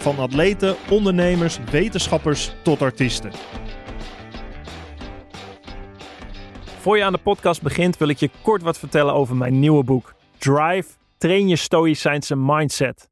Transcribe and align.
Van 0.00 0.18
atleten, 0.18 0.76
ondernemers, 0.90 1.58
wetenschappers 1.70 2.54
tot 2.62 2.82
artiesten. 2.82 3.30
Voor 6.78 6.96
je 6.96 7.04
aan 7.04 7.12
de 7.12 7.18
podcast 7.18 7.62
begint, 7.62 7.96
wil 7.96 8.08
ik 8.08 8.18
je 8.18 8.30
kort 8.42 8.62
wat 8.62 8.78
vertellen 8.78 9.14
over 9.14 9.36
mijn 9.36 9.58
nieuwe 9.58 9.84
boek. 9.84 10.14
Drive, 10.38 10.88
train 11.18 11.48
je 11.48 11.56
stoïcijnse 11.56 12.36
mindset. 12.36 13.10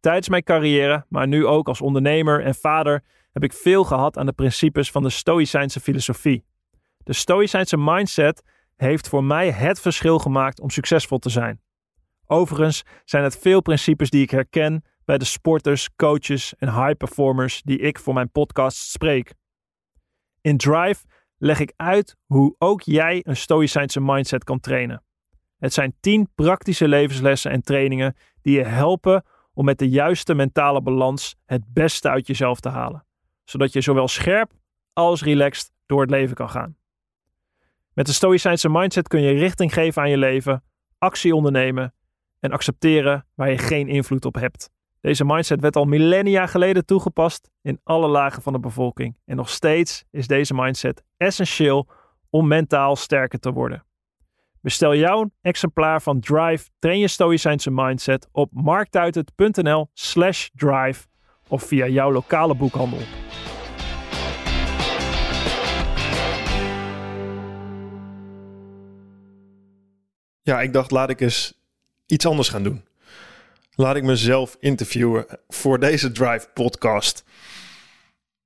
Tijdens 0.00 0.28
mijn 0.28 0.42
carrière, 0.42 1.04
maar 1.08 1.28
nu 1.28 1.46
ook 1.46 1.68
als 1.68 1.80
ondernemer 1.80 2.44
en 2.44 2.54
vader, 2.54 3.04
heb 3.32 3.44
ik 3.44 3.52
veel 3.52 3.84
gehad 3.84 4.18
aan 4.18 4.26
de 4.26 4.32
principes 4.32 4.90
van 4.90 5.02
de 5.02 5.10
stoïcijnse 5.10 5.80
filosofie. 5.80 6.44
De 6.98 7.12
stoïcijnse 7.12 7.76
mindset 7.76 8.42
heeft 8.76 9.08
voor 9.08 9.24
mij 9.24 9.50
het 9.50 9.80
verschil 9.80 10.18
gemaakt 10.18 10.60
om 10.60 10.70
succesvol 10.70 11.18
te 11.18 11.30
zijn. 11.30 11.60
Overigens 12.26 12.82
zijn 13.04 13.24
het 13.24 13.38
veel 13.38 13.60
principes 13.60 14.10
die 14.10 14.22
ik 14.22 14.30
herken 14.30 14.84
bij 15.10 15.18
de 15.18 15.24
sporters, 15.24 15.88
coaches 15.96 16.54
en 16.58 16.68
high 16.68 16.96
performers 16.96 17.62
die 17.62 17.78
ik 17.78 17.98
voor 17.98 18.14
mijn 18.14 18.30
podcast 18.30 18.76
spreek. 18.76 19.34
In 20.40 20.56
Drive 20.56 21.04
leg 21.38 21.60
ik 21.60 21.72
uit 21.76 22.16
hoe 22.26 22.54
ook 22.58 22.82
jij 22.82 23.20
een 23.26 23.36
stoïcijnse 23.36 24.00
mindset 24.00 24.44
kan 24.44 24.60
trainen. 24.60 25.02
Het 25.58 25.72
zijn 25.72 25.94
10 26.00 26.28
praktische 26.34 26.88
levenslessen 26.88 27.50
en 27.50 27.62
trainingen 27.62 28.16
die 28.42 28.56
je 28.56 28.64
helpen 28.64 29.24
om 29.52 29.64
met 29.64 29.78
de 29.78 29.88
juiste 29.88 30.34
mentale 30.34 30.82
balans 30.82 31.36
het 31.44 31.62
beste 31.72 32.08
uit 32.08 32.26
jezelf 32.26 32.60
te 32.60 32.68
halen, 32.68 33.06
zodat 33.44 33.72
je 33.72 33.80
zowel 33.80 34.08
scherp 34.08 34.52
als 34.92 35.22
relaxed 35.22 35.72
door 35.86 36.00
het 36.00 36.10
leven 36.10 36.34
kan 36.34 36.50
gaan. 36.50 36.76
Met 37.92 38.06
de 38.06 38.12
stoïcijnse 38.12 38.68
mindset 38.68 39.08
kun 39.08 39.20
je 39.20 39.32
richting 39.32 39.72
geven 39.72 40.02
aan 40.02 40.10
je 40.10 40.18
leven, 40.18 40.64
actie 40.98 41.34
ondernemen 41.34 41.94
en 42.40 42.50
accepteren 42.50 43.26
waar 43.34 43.50
je 43.50 43.58
geen 43.58 43.88
invloed 43.88 44.24
op 44.24 44.34
hebt. 44.34 44.70
Deze 45.00 45.24
mindset 45.24 45.60
werd 45.60 45.76
al 45.76 45.84
millennia 45.84 46.46
geleden 46.46 46.86
toegepast 46.86 47.50
in 47.62 47.80
alle 47.84 48.08
lagen 48.08 48.42
van 48.42 48.52
de 48.52 48.60
bevolking. 48.60 49.16
En 49.24 49.36
nog 49.36 49.48
steeds 49.48 50.04
is 50.10 50.26
deze 50.26 50.54
mindset 50.54 51.02
essentieel 51.16 51.88
om 52.30 52.46
mentaal 52.46 52.96
sterker 52.96 53.38
te 53.38 53.52
worden. 53.52 53.84
Bestel 54.60 54.94
jouw 54.94 55.30
exemplaar 55.40 56.02
van 56.02 56.20
Drive 56.20 56.68
Train 56.78 56.98
je 56.98 57.08
Stoïcijnse 57.08 57.70
Mindset 57.70 58.28
op 58.32 58.50
marktuitert.nl 58.52 59.90
slash 59.92 60.48
drive 60.54 61.06
of 61.48 61.62
via 61.62 61.86
jouw 61.86 62.12
lokale 62.12 62.54
boekhandel. 62.54 63.00
Ja, 70.42 70.60
ik 70.60 70.72
dacht 70.72 70.90
laat 70.90 71.10
ik 71.10 71.20
eens 71.20 71.60
iets 72.06 72.26
anders 72.26 72.48
gaan 72.48 72.62
doen 72.62 72.88
laat 73.74 73.96
ik 73.96 74.02
mezelf 74.02 74.56
interviewen 74.60 75.26
voor 75.48 75.78
deze 75.78 76.12
Drive 76.12 76.46
podcast. 76.54 77.24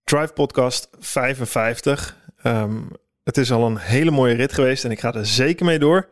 Drive 0.05 0.33
podcast 0.33 0.89
55. 0.99 2.17
Ehm, 2.43 2.83
het 3.25 3.37
is 3.37 3.53
al 3.53 3.67
een 3.67 3.79
hele 3.79 4.11
mooie 4.11 4.35
rit 4.35 4.53
geweest 4.53 4.85
en 4.85 4.91
ik 4.91 5.01
ga 5.01 5.15
er 5.15 5.27
zeker 5.27 5.67
mee 5.67 5.79
door. 5.79 6.09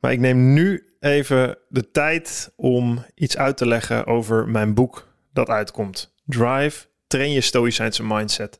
Maar 0.00 0.12
ik 0.12 0.20
neem 0.20 0.52
nu 0.52 0.94
even 1.00 1.58
de 1.68 1.90
tijd 1.90 2.52
om 2.56 3.04
iets 3.14 3.36
uit 3.36 3.56
te 3.56 3.66
leggen 3.66 4.06
over 4.06 4.48
mijn 4.48 4.74
boek 4.74 5.08
dat 5.32 5.48
uitkomt. 5.48 6.14
Drive, 6.24 6.86
train 7.06 7.32
je 7.32 7.40
stoïcijnse 7.40 8.04
mindset. 8.04 8.58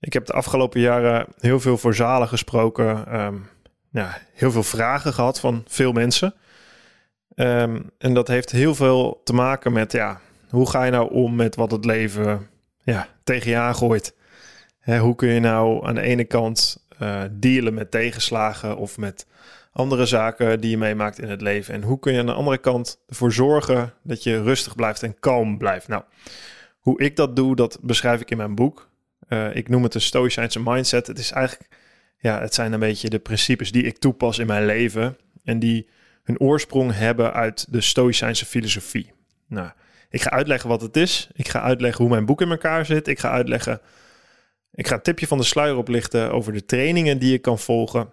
Ik 0.00 0.12
heb 0.12 0.26
de 0.26 0.32
afgelopen 0.32 0.80
jaren 0.80 1.26
heel 1.38 1.60
veel 1.60 1.78
voor 1.78 1.94
zalen 1.94 2.28
gesproken. 2.28 3.20
Um, 3.20 3.48
ja, 3.90 4.18
heel 4.32 4.50
veel 4.50 4.62
vragen 4.62 5.12
gehad 5.12 5.40
van 5.40 5.64
veel 5.68 5.92
mensen. 5.92 6.34
Ehm, 7.36 7.80
en 7.98 8.14
dat 8.14 8.28
heeft 8.28 8.50
heel 8.50 8.74
veel 8.74 9.20
te 9.24 9.32
maken 9.32 9.72
met, 9.72 9.92
ja, 9.92 10.20
hoe 10.48 10.70
ga 10.70 10.84
je 10.84 10.90
nou 10.90 11.12
om 11.12 11.34
met 11.34 11.56
wat 11.56 11.70
het 11.70 11.84
leven 11.84 12.48
ja, 12.82 13.08
tegen 13.24 13.50
je 13.50 13.56
aangooit? 13.56 14.14
Hè, 14.78 14.98
hoe 14.98 15.14
kun 15.14 15.28
je 15.28 15.40
nou 15.40 15.86
aan 15.86 15.94
de 15.94 16.00
ene 16.00 16.24
kant 16.24 16.86
uh, 17.02 17.22
dealen 17.30 17.74
met 17.74 17.90
tegenslagen 17.90 18.76
of 18.76 18.98
met 18.98 19.26
andere 19.72 20.06
zaken 20.06 20.60
die 20.60 20.70
je 20.70 20.78
meemaakt 20.78 21.20
in 21.20 21.28
het 21.28 21.40
leven? 21.40 21.74
En 21.74 21.82
hoe 21.82 21.98
kun 21.98 22.12
je 22.12 22.18
aan 22.18 22.26
de 22.26 22.32
andere 22.32 22.58
kant 22.58 23.02
ervoor 23.08 23.32
zorgen 23.32 23.92
dat 24.02 24.22
je 24.22 24.42
rustig 24.42 24.74
blijft 24.74 25.02
en 25.02 25.18
kalm 25.20 25.58
blijft? 25.58 25.88
Nou, 25.88 26.02
hoe 26.78 27.00
ik 27.00 27.16
dat 27.16 27.36
doe, 27.36 27.56
dat 27.56 27.78
beschrijf 27.82 28.20
ik 28.20 28.30
in 28.30 28.36
mijn 28.36 28.54
boek. 28.54 28.88
Uh, 29.28 29.56
ik 29.56 29.68
noem 29.68 29.82
het 29.82 29.94
een 29.94 30.00
stoïcijnse 30.00 30.60
mindset. 30.64 31.06
Het 31.06 31.18
is 31.18 31.30
eigenlijk, 31.30 31.70
ja, 32.18 32.40
het 32.40 32.54
zijn 32.54 32.72
een 32.72 32.80
beetje 32.80 33.10
de 33.10 33.18
principes 33.18 33.72
die 33.72 33.82
ik 33.82 33.98
toepas 33.98 34.38
in 34.38 34.46
mijn 34.46 34.66
leven 34.66 35.16
en 35.44 35.58
die 35.58 35.88
hun 36.26 36.40
oorsprong 36.40 36.94
hebben 36.94 37.32
uit 37.32 37.66
de 37.72 37.80
Stoïcijnse 37.80 38.46
filosofie. 38.46 39.12
Nou, 39.48 39.70
ik 40.10 40.22
ga 40.22 40.30
uitleggen 40.30 40.68
wat 40.68 40.80
het 40.80 40.96
is. 40.96 41.28
Ik 41.32 41.48
ga 41.48 41.60
uitleggen 41.60 42.04
hoe 42.04 42.12
mijn 42.12 42.26
boek 42.26 42.40
in 42.40 42.50
elkaar 42.50 42.86
zit. 42.86 43.08
Ik 43.08 43.18
ga 43.18 43.30
uitleggen. 43.30 43.80
Ik 44.72 44.86
ga 44.86 44.94
een 44.94 45.02
tipje 45.02 45.26
van 45.26 45.38
de 45.38 45.44
sluier 45.44 45.76
oplichten 45.76 46.32
over 46.32 46.52
de 46.52 46.64
trainingen 46.64 47.18
die 47.18 47.30
je 47.30 47.38
kan 47.38 47.58
volgen. 47.58 48.10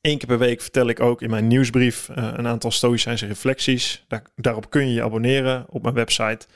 Eén 0.00 0.18
keer 0.18 0.28
per 0.28 0.38
week 0.38 0.60
vertel 0.60 0.88
ik 0.88 1.00
ook 1.00 1.22
in 1.22 1.30
mijn 1.30 1.46
nieuwsbrief 1.46 2.08
uh, 2.08 2.32
een 2.36 2.46
aantal 2.46 2.70
Stoïcijnse 2.70 3.26
reflecties. 3.26 4.04
Daar, 4.08 4.22
daarop 4.36 4.70
kun 4.70 4.86
je 4.86 4.94
je 4.94 5.02
abonneren 5.02 5.66
op 5.68 5.82
mijn 5.82 5.94
website 5.94 6.46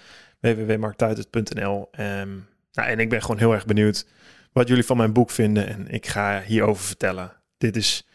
www.marktuitert.nl. 0.41 1.89
Um, 2.01 2.47
nou, 2.73 2.89
en 2.89 2.99
ik 2.99 3.09
ben 3.09 3.21
gewoon 3.21 3.39
heel 3.39 3.53
erg 3.53 3.67
benieuwd 3.67 4.07
wat 4.53 4.69
jullie 4.69 4.85
van 4.85 4.97
mijn 4.97 5.13
boek 5.13 5.31
vinden. 5.31 5.69
En 5.69 5.89
ik 5.89 6.07
ga 6.07 6.43
hierover 6.43 6.85
vertellen. 6.85 7.33
Dit 7.59 7.77
is 7.77 8.07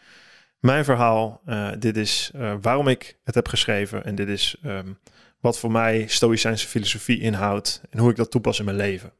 mijn 0.60 0.84
verhaal. 0.84 1.40
Uh, 1.46 1.70
dit 1.78 1.96
is 1.96 2.30
uh, 2.36 2.54
waarom 2.60 2.88
ik 2.88 3.18
het 3.24 3.34
heb 3.34 3.48
geschreven. 3.48 4.04
En 4.04 4.14
dit 4.14 4.28
is 4.28 4.56
um, 4.66 4.98
wat 5.40 5.58
voor 5.58 5.70
mij 5.70 6.06
Stoïcijnse 6.06 6.66
filosofie 6.66 7.20
inhoudt. 7.20 7.80
En 7.90 7.98
hoe 7.98 8.10
ik 8.10 8.16
dat 8.16 8.30
toepas 8.30 8.58
in 8.58 8.64
mijn 8.64 8.76
leven. 8.76 9.12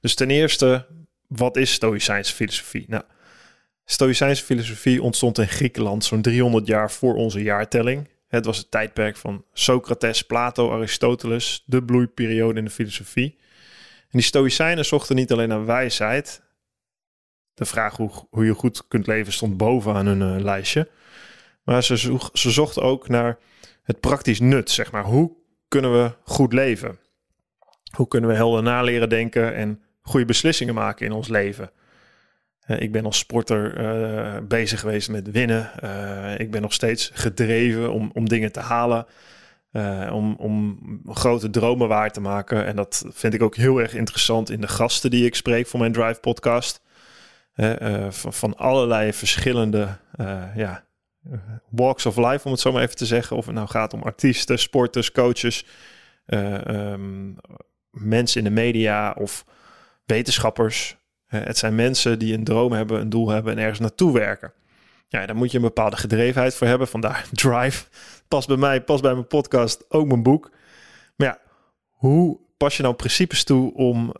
Dus 0.00 0.14
ten 0.14 0.30
eerste, 0.30 0.86
wat 1.26 1.56
is 1.56 1.72
Stoïcijnse 1.72 2.34
filosofie? 2.34 2.84
Nou, 2.88 3.02
Stoïcijnse 3.84 4.44
filosofie 4.44 5.02
ontstond 5.02 5.38
in 5.38 5.48
Griekenland 5.48 6.04
zo'n 6.04 6.22
300 6.22 6.66
jaar 6.66 6.90
voor 6.90 7.14
onze 7.14 7.42
jaartelling. 7.42 8.08
Het 8.28 8.44
was 8.44 8.58
het 8.58 8.70
tijdperk 8.70 9.16
van 9.16 9.44
Socrates, 9.52 10.22
Plato, 10.22 10.72
Aristoteles, 10.72 11.62
de 11.66 11.82
bloeiperiode 11.82 12.58
in 12.58 12.64
de 12.64 12.70
filosofie. 12.70 13.38
En 14.00 14.18
die 14.18 14.22
Stoïcijnen 14.22 14.84
zochten 14.84 15.16
niet 15.16 15.32
alleen 15.32 15.48
naar 15.48 15.66
wijsheid, 15.66 16.42
de 17.60 17.66
vraag 17.66 17.96
hoe, 17.96 18.10
hoe 18.30 18.44
je 18.44 18.54
goed 18.54 18.88
kunt 18.88 19.06
leven 19.06 19.32
stond 19.32 19.56
bovenaan 19.56 20.06
hun 20.06 20.36
uh, 20.36 20.42
lijstje. 20.44 20.88
Maar 21.64 21.82
ze, 21.82 21.96
zocht, 21.96 22.38
ze 22.38 22.50
zochten 22.50 22.82
ook 22.82 23.08
naar 23.08 23.38
het 23.82 24.00
praktisch 24.00 24.40
nut, 24.40 24.70
zeg 24.70 24.92
maar. 24.92 25.04
Hoe 25.04 25.32
kunnen 25.68 25.92
we 25.92 26.12
goed 26.24 26.52
leven? 26.52 26.98
Hoe 27.96 28.08
kunnen 28.08 28.30
we 28.30 28.36
helder 28.36 28.62
naleren 28.62 29.08
denken 29.08 29.54
en 29.54 29.82
goede 30.02 30.26
beslissingen 30.26 30.74
maken 30.74 31.06
in 31.06 31.12
ons 31.12 31.28
leven? 31.28 31.70
Uh, 32.66 32.80
ik 32.80 32.92
ben 32.92 33.04
als 33.04 33.18
sporter 33.18 33.80
uh, 33.80 34.36
bezig 34.48 34.80
geweest 34.80 35.10
met 35.10 35.30
winnen. 35.30 35.70
ik 36.38 36.50
ben 36.50 36.62
nog 36.62 36.72
steeds 36.72 37.10
gedreven 37.14 37.92
om, 37.92 38.10
om 38.14 38.28
dingen 38.28 38.52
te 38.52 38.60
halen. 38.60 39.06
om, 40.12 40.34
om 40.38 40.78
grote 41.06 41.50
dromen 41.50 41.88
waar 41.88 42.10
te 42.10 42.20
maken. 42.20 42.66
En 42.66 42.76
dat 42.76 43.04
vind 43.08 43.34
ik 43.34 43.42
ook 43.42 43.56
heel 43.56 43.80
erg 43.80 43.94
interessant 43.94 44.50
in 44.50 44.60
de 44.60 44.68
gasten 44.68 45.10
die 45.10 45.24
ik 45.24 45.34
spreek 45.34 45.66
voor 45.66 45.80
mijn 45.80 45.92
Drive 45.92 46.20
podcast. 46.20 46.80
Uh, 47.60 48.10
van, 48.10 48.32
van, 48.32 48.56
allerlei 48.56 49.12
verschillende 49.12 49.96
uh, 50.20 50.56
ja, 50.56 50.84
walks 51.68 52.06
of 52.06 52.16
life, 52.16 52.44
om 52.44 52.50
het 52.50 52.60
zo 52.60 52.72
maar 52.72 52.82
even 52.82 52.96
te 52.96 53.06
zeggen. 53.06 53.36
Of 53.36 53.46
het 53.46 53.54
nou 53.54 53.68
gaat 53.68 53.94
om 53.94 54.02
artiesten, 54.02 54.58
sporters, 54.58 55.12
coaches, 55.12 55.66
um, 56.26 57.36
mensen 57.90 58.38
in 58.38 58.44
de 58.44 58.60
media 58.60 59.12
of 59.18 59.44
wetenschappers. 60.04 60.96
het 61.26 61.58
zijn 61.58 61.74
mensen 61.74 62.18
die 62.18 62.34
een 62.34 62.44
droom 62.44 62.72
hebben, 62.72 63.00
een 63.00 63.10
doel 63.10 63.28
hebben 63.28 63.52
en 63.52 63.58
ergens 63.58 63.78
naartoe 63.78 64.12
werken. 64.12 64.52
Ja, 65.08 65.26
daar 65.26 65.36
moet 65.36 65.50
je 65.50 65.56
een 65.56 65.62
bepaalde 65.62 65.96
gedrevenheid 65.96 66.54
voor 66.54 66.66
hebben. 66.66 66.88
Vandaar 66.88 67.28
Drive. 67.32 67.86
Past 68.28 68.48
bij 68.48 68.56
mij, 68.56 68.82
past 68.82 69.02
bij 69.02 69.12
mijn 69.12 69.26
podcast, 69.26 69.84
ook 69.88 70.06
mijn 70.06 70.22
boek. 70.22 70.50
Maar 71.16 71.26
ja, 71.26 71.38
hoe 71.90 72.38
pas 72.56 72.76
je 72.76 72.82
nou 72.82 72.94
principes 72.94 73.44
toe 73.44 73.74
om, 73.74 74.12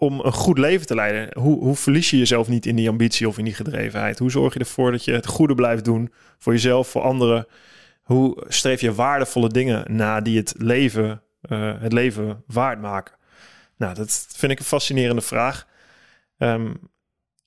om 0.00 0.20
een 0.20 0.32
goed 0.32 0.58
leven 0.58 0.86
te 0.86 0.94
leiden? 0.94 1.42
Hoe, 1.42 1.58
hoe 1.58 1.76
verlies 1.76 2.10
je 2.10 2.18
jezelf 2.18 2.48
niet 2.48 2.66
in 2.66 2.76
die 2.76 2.88
ambitie 2.88 3.28
of 3.28 3.38
in 3.38 3.44
die 3.44 3.54
gedrevenheid? 3.54 4.18
Hoe 4.18 4.30
zorg 4.30 4.52
je 4.52 4.60
ervoor 4.60 4.90
dat 4.90 5.04
je 5.04 5.12
het 5.12 5.26
goede 5.26 5.54
blijft 5.54 5.84
doen 5.84 6.12
voor 6.38 6.52
jezelf, 6.52 6.88
voor 6.88 7.02
anderen? 7.02 7.46
Hoe 8.02 8.44
streef 8.48 8.80
je 8.80 8.94
waardevolle 8.94 9.48
dingen 9.48 9.96
na 9.96 10.20
die 10.20 10.36
het 10.36 10.54
leven, 10.58 11.22
uh, 11.50 11.80
het 11.80 11.92
leven 11.92 12.42
waard 12.46 12.80
maken? 12.80 13.14
Nou, 13.76 13.94
dat 13.94 14.26
vind 14.36 14.52
ik 14.52 14.58
een 14.58 14.64
fascinerende 14.64 15.22
vraag. 15.22 15.66
Um, 16.38 16.90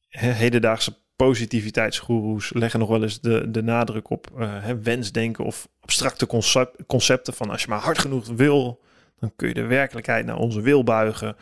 hedendaagse 0.10 0.96
positiviteitsgoeroes 1.16 2.54
leggen 2.54 2.80
nog 2.80 2.90
wel 2.90 3.04
eens 3.04 3.22
de, 3.22 3.52
de 3.52 3.64
nadruk 3.64 4.10
op 4.10 4.28
uh, 4.38 4.66
wensdenken 4.84 5.46
of 5.46 5.68
abstracte 5.80 6.28
concept, 6.28 6.86
concepten 6.88 7.34
van 7.34 7.50
als 7.50 7.62
je 7.62 7.68
maar 7.70 7.80
hard 7.80 8.00
genoeg 8.00 8.28
wil, 8.28 8.82
dan 9.20 9.34
kun 9.36 9.48
je 9.48 9.54
de 9.54 9.66
werkelijkheid 9.66 10.26
naar 10.26 10.38
onze 10.38 10.62
wil 10.62 10.84
buigen. 10.84 11.36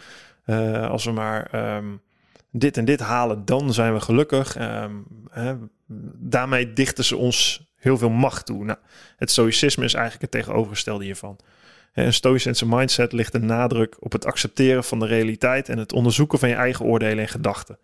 Uh, 0.51 0.89
als 0.89 1.05
we 1.05 1.11
maar 1.11 1.45
ehm, 1.45 1.95
dit 2.51 2.77
en 2.77 2.85
dit 2.85 2.99
halen, 2.99 3.45
dan 3.45 3.73
zijn 3.73 3.93
we 3.93 3.99
gelukkig. 3.99 4.59
Um, 4.59 5.05
hè, 5.29 5.55
daarmee 6.17 6.73
dichten 6.73 7.03
ze 7.03 7.17
ons 7.17 7.69
heel 7.75 7.97
veel 7.97 8.09
macht 8.09 8.45
toe. 8.45 8.63
Nou, 8.63 8.77
het 9.17 9.31
stoïcisme 9.31 9.85
is 9.85 9.93
eigenlijk 9.93 10.21
het 10.21 10.41
tegenovergestelde 10.41 11.03
hiervan. 11.03 11.39
Een 11.93 12.13
stoïcijnse 12.13 12.67
mindset 12.67 13.11
ligt 13.11 13.31
de 13.31 13.39
nadruk 13.39 13.95
op 13.99 14.11
het 14.11 14.25
accepteren 14.25 14.83
van 14.83 14.99
de 14.99 15.05
realiteit 15.05 15.69
en 15.69 15.77
het 15.77 15.93
onderzoeken 15.93 16.39
van 16.39 16.49
je 16.49 16.55
eigen 16.55 16.85
oordelen 16.85 17.19
en 17.19 17.29
gedachten. 17.29 17.77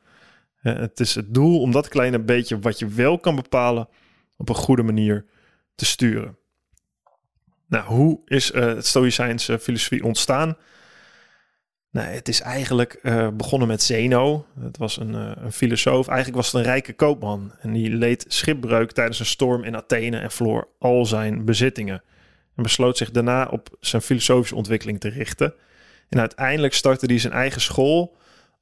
Het 0.57 0.99
is 0.99 1.15
het 1.15 1.33
doel 1.33 1.61
om 1.61 1.71
dat 1.71 1.87
kleine 1.87 2.19
beetje 2.19 2.59
wat 2.59 2.79
je 2.79 2.87
wel 2.87 3.19
kan 3.19 3.35
bepalen 3.35 3.89
op 4.37 4.49
een 4.49 4.55
goede 4.55 4.83
manier 4.83 5.25
te 5.75 5.85
sturen. 5.85 6.37
Nou, 7.67 7.85
hoe 7.85 8.19
is 8.25 8.51
uh, 8.51 8.65
het 8.65 8.85
Stoïcijnse 8.85 9.59
filosofie 9.59 10.03
ontstaan? 10.03 10.57
Nou, 11.97 12.09
het 12.09 12.27
is 12.27 12.41
eigenlijk 12.41 12.99
uh, 13.03 13.27
begonnen 13.29 13.67
met 13.67 13.83
Zeno. 13.83 14.45
Het 14.59 14.77
was 14.77 14.97
een, 14.97 15.13
uh, 15.13 15.31
een, 15.35 15.51
filosoof. 15.51 16.07
Eigenlijk 16.07 16.37
was 16.37 16.45
het 16.45 16.55
een 16.55 16.71
rijke 16.71 16.93
koopman. 16.93 17.51
En 17.59 17.73
die 17.73 17.89
leed 17.89 18.25
schipbreuk 18.27 18.91
tijdens 18.91 19.19
een 19.19 19.25
storm 19.25 19.63
in 19.63 19.75
Athene 19.75 20.17
en 20.17 20.31
verloor 20.31 20.67
al 20.79 21.05
zijn 21.05 21.45
bezittingen. 21.45 22.03
En 22.55 22.63
besloot 22.63 22.97
zich 22.97 23.11
daarna 23.11 23.45
op 23.45 23.77
zijn 23.79 24.01
filosofische 24.01 24.55
ontwikkeling 24.55 24.99
te 24.99 25.09
richten. 25.09 25.53
En 26.09 26.19
uiteindelijk 26.19 26.73
startte 26.73 27.05
hij 27.05 27.19
zijn 27.19 27.33
eigen 27.33 27.61
school 27.61 28.17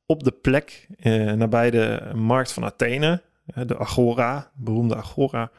op 0.05 0.23
de 0.23 0.31
plek 0.31 0.87
uh, 0.99 1.31
nabij 1.31 1.71
de 1.71 2.11
markt 2.13 2.51
van 2.51 2.63
Athene. 2.63 3.21
de 3.65 3.77
Agora, 3.77 4.51
beroemde 4.53 4.95
Agora. 4.95 5.51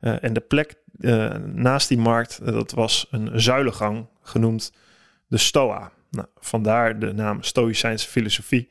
en 0.00 0.32
de 0.32 0.40
plek 0.40 0.74
naast 1.44 1.88
die 1.88 1.98
markt, 1.98 2.44
dat 2.44 2.70
was 2.70 3.06
een 3.10 3.40
zuilengang 3.40 4.06
genoemd 4.22 4.72
de 5.26 5.38
Stoa. 5.38 5.92
Nou, 6.10 6.26
vandaar 6.38 6.98
de 6.98 7.12
naam 7.12 7.42
Stoïcijnse 7.42 8.08
filosofie. 8.08 8.70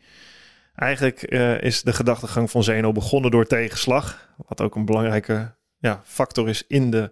Eigenlijk 0.76 1.32
uh, 1.32 1.62
is 1.62 1.82
de 1.82 1.94
gedachtegang 1.94 2.52
van 2.52 2.64
Zeno 2.64 2.92
begonnen 2.92 3.32
door 3.32 3.46
tegenslag, 3.46 4.30
wat 4.48 4.62
ook 4.62 4.76
een 4.76 4.86
belangrijke 4.86 5.56
ja, 5.78 6.02
factor 6.06 6.50
is 6.50 6.64
in 6.68 6.92
de, 6.92 7.12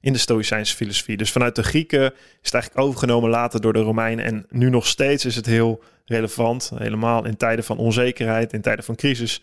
in 0.00 0.12
de 0.12 0.18
Stoïcijnse 0.18 0.76
filosofie. 0.76 1.16
Dus 1.16 1.32
vanuit 1.32 1.54
de 1.54 1.62
Grieken 1.62 2.12
is 2.14 2.38
het 2.42 2.54
eigenlijk 2.54 2.86
overgenomen 2.86 3.30
later 3.30 3.60
door 3.60 3.72
de 3.72 3.80
Romeinen 3.80 4.24
en 4.24 4.46
nu 4.48 4.70
nog 4.70 4.86
steeds 4.86 5.24
is 5.24 5.36
het 5.36 5.46
heel 5.46 5.82
relevant, 6.04 6.72
helemaal 6.74 7.24
in 7.24 7.36
tijden 7.36 7.64
van 7.64 7.78
onzekerheid, 7.78 8.52
in 8.52 8.60
tijden 8.60 8.84
van 8.84 8.96
crisis. 8.96 9.42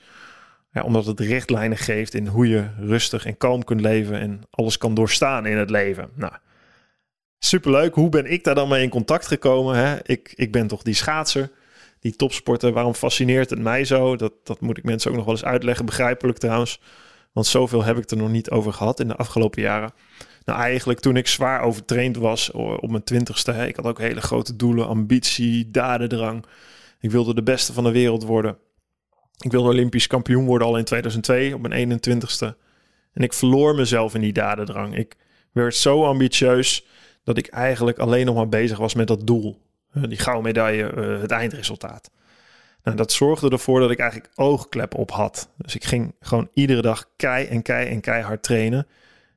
Ja, 0.72 0.82
omdat 0.82 1.06
het 1.06 1.20
richtlijnen 1.20 1.78
geeft 1.78 2.14
in 2.14 2.28
hoe 2.28 2.48
je 2.48 2.68
rustig 2.80 3.26
en 3.26 3.38
kalm 3.38 3.64
kunt 3.64 3.82
leven 3.82 4.20
en 4.20 4.42
alles 4.50 4.78
kan 4.78 4.94
doorstaan 4.94 5.46
in 5.46 5.58
het 5.58 5.70
leven. 5.70 6.10
Nou, 6.16 6.34
Superleuk. 7.40 7.96
Hoe 7.96 8.10
ben 8.10 8.26
ik 8.26 8.44
daar 8.44 8.56
dan 8.56 8.70
mee 8.70 8.84
in 8.84 8.90
contact 8.90 9.28
gekomen? 9.28 9.76
Hè? 9.76 9.98
Ik, 10.04 10.34
ik 10.36 10.52
ben 10.52 10.68
toch 10.68 10.82
die 10.82 10.94
schaatser, 10.94 11.52
die 12.00 12.16
topsporter. 12.16 12.72
Waarom 12.72 12.94
fascineert 12.94 13.50
het 13.50 13.60
mij 13.60 13.86
zo? 13.86 14.16
Dat, 14.16 14.34
dat 14.44 14.62
moet 14.62 14.78
ik 14.78 14.84
mensen 14.84 15.10
ook 15.10 15.16
nog 15.18 15.26
wel 15.26 15.34
eens 15.34 15.44
uitleggen. 15.44 15.86
Begrijpelijk 15.86 16.38
trouwens. 16.38 16.80
Want 17.32 17.48
zoveel 17.48 17.84
heb 17.84 17.98
ik 17.98 18.10
er 18.10 18.18
nog 18.18 18.30
niet 18.30 18.50
over 18.50 18.74
gehad 18.74 19.00
in 19.00 19.08
de 19.08 19.16
afgelopen 19.16 19.62
jaren. 19.62 19.92
Nou, 20.46 20.60
eigenlijk 20.60 21.00
toen 21.00 21.18
ik 21.18 21.28
zwaar 21.28 21.62
overtraind 21.62 22.18
was 22.18 22.52
op 22.52 22.90
mijn 22.90 23.04
twintigste. 23.04 23.52
Hè, 23.52 23.66
ik 23.66 23.76
had 23.76 23.86
ook 23.86 24.00
hele 24.00 24.22
grote 24.22 24.56
doelen, 24.56 24.88
ambitie, 24.88 25.72
dadendrang. 25.72 26.46
Ik 27.00 27.12
wilde 27.12 27.34
de 27.34 27.44
beste 27.44 27.74
van 27.74 27.84
de 27.84 27.92
wereld 27.92 28.24
worden. 28.24 28.58
Ik 29.40 29.52
wilde 29.52 29.70
Olympisch 29.70 30.08
kampioen 30.08 30.46
worden 30.46 30.68
al 30.68 30.78
in 30.78 30.84
2002 30.84 31.54
op 31.56 31.68
mijn 31.68 32.02
21ste. 32.02 32.58
En 33.14 33.24
ik 33.24 33.34
verloor 33.34 33.76
mezelf 33.76 34.16
in 34.16 34.22
die 34.22 34.34
dadendrang. 34.34 34.98
Ik 34.98 35.16
werd 35.52 35.76
zo 35.76 36.06
ambitieus 36.06 36.86
dat 37.26 37.38
ik 37.38 37.48
eigenlijk 37.48 37.98
alleen 38.00 38.26
nog 38.26 38.36
maar 38.36 38.50
bezig 38.50 38.78
was 38.78 38.94
met 38.94 39.08
dat 39.08 39.28
doel. 39.28 39.62
Uh, 39.94 40.04
die 40.04 40.18
gouden 40.18 40.44
medaille, 40.44 40.94
uh, 40.96 41.22
het 41.22 41.32
eindresultaat. 41.32 42.12
Nou, 42.84 42.98
dat 42.98 43.12
zorgde 43.12 43.50
ervoor 43.50 43.80
dat 43.80 43.92
ik 43.92 44.00
eigenlijk 44.00 44.32
oogklep 44.36 44.96
op 44.96 45.12
had. 45.12 45.50
Dus 45.58 45.76
ik 45.76 45.84
ging 45.84 46.16
gewoon 46.20 46.50
iedere 46.54 46.82
dag 46.82 47.10
kei 47.16 47.46
en 47.46 47.62
kei 47.62 47.90
en 47.90 48.02
keihard 48.02 48.44
trainen. 48.44 48.88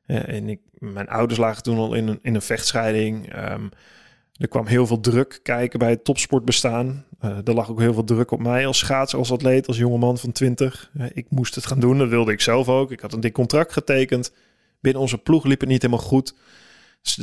Uh, 0.07 0.29
en 0.29 0.49
ik, 0.49 0.61
mijn 0.79 1.09
ouders 1.09 1.39
lagen 1.39 1.63
toen 1.63 1.79
al 1.79 1.95
in 1.95 2.09
een, 2.09 2.19
in 2.23 2.35
een 2.35 2.43
vechtscheiding. 2.43 3.37
Um, 3.51 3.71
er 4.37 4.49
kwam 4.49 4.67
heel 4.67 4.87
veel 4.87 5.01
druk 5.01 5.41
kijken 5.43 5.79
bij 5.79 5.91
het 5.91 6.05
topsportbestaan. 6.05 7.05
Uh, 7.25 7.37
er 7.45 7.55
lag 7.55 7.71
ook 7.71 7.81
heel 7.81 7.93
veel 7.93 8.05
druk 8.05 8.31
op 8.31 8.41
mij 8.41 8.67
als 8.67 8.79
schaatser, 8.79 9.19
als 9.19 9.33
atleet, 9.33 9.67
als 9.67 9.77
jongeman 9.77 10.19
van 10.19 10.33
20. 10.33 10.91
Uh, 10.97 11.07
ik 11.13 11.27
moest 11.29 11.55
het 11.55 11.67
gaan 11.67 11.81
doen, 11.81 11.99
dat 11.99 12.09
wilde 12.09 12.33
ik 12.33 12.41
zelf 12.41 12.69
ook. 12.69 12.91
Ik 12.91 13.01
had 13.01 13.13
een 13.13 13.21
dik 13.21 13.33
contract 13.33 13.73
getekend. 13.73 14.33
Binnen 14.81 15.03
onze 15.03 15.19
ploeg 15.19 15.45
liep 15.45 15.61
het 15.61 15.69
niet 15.69 15.83
helemaal 15.83 16.05
goed 16.05 16.35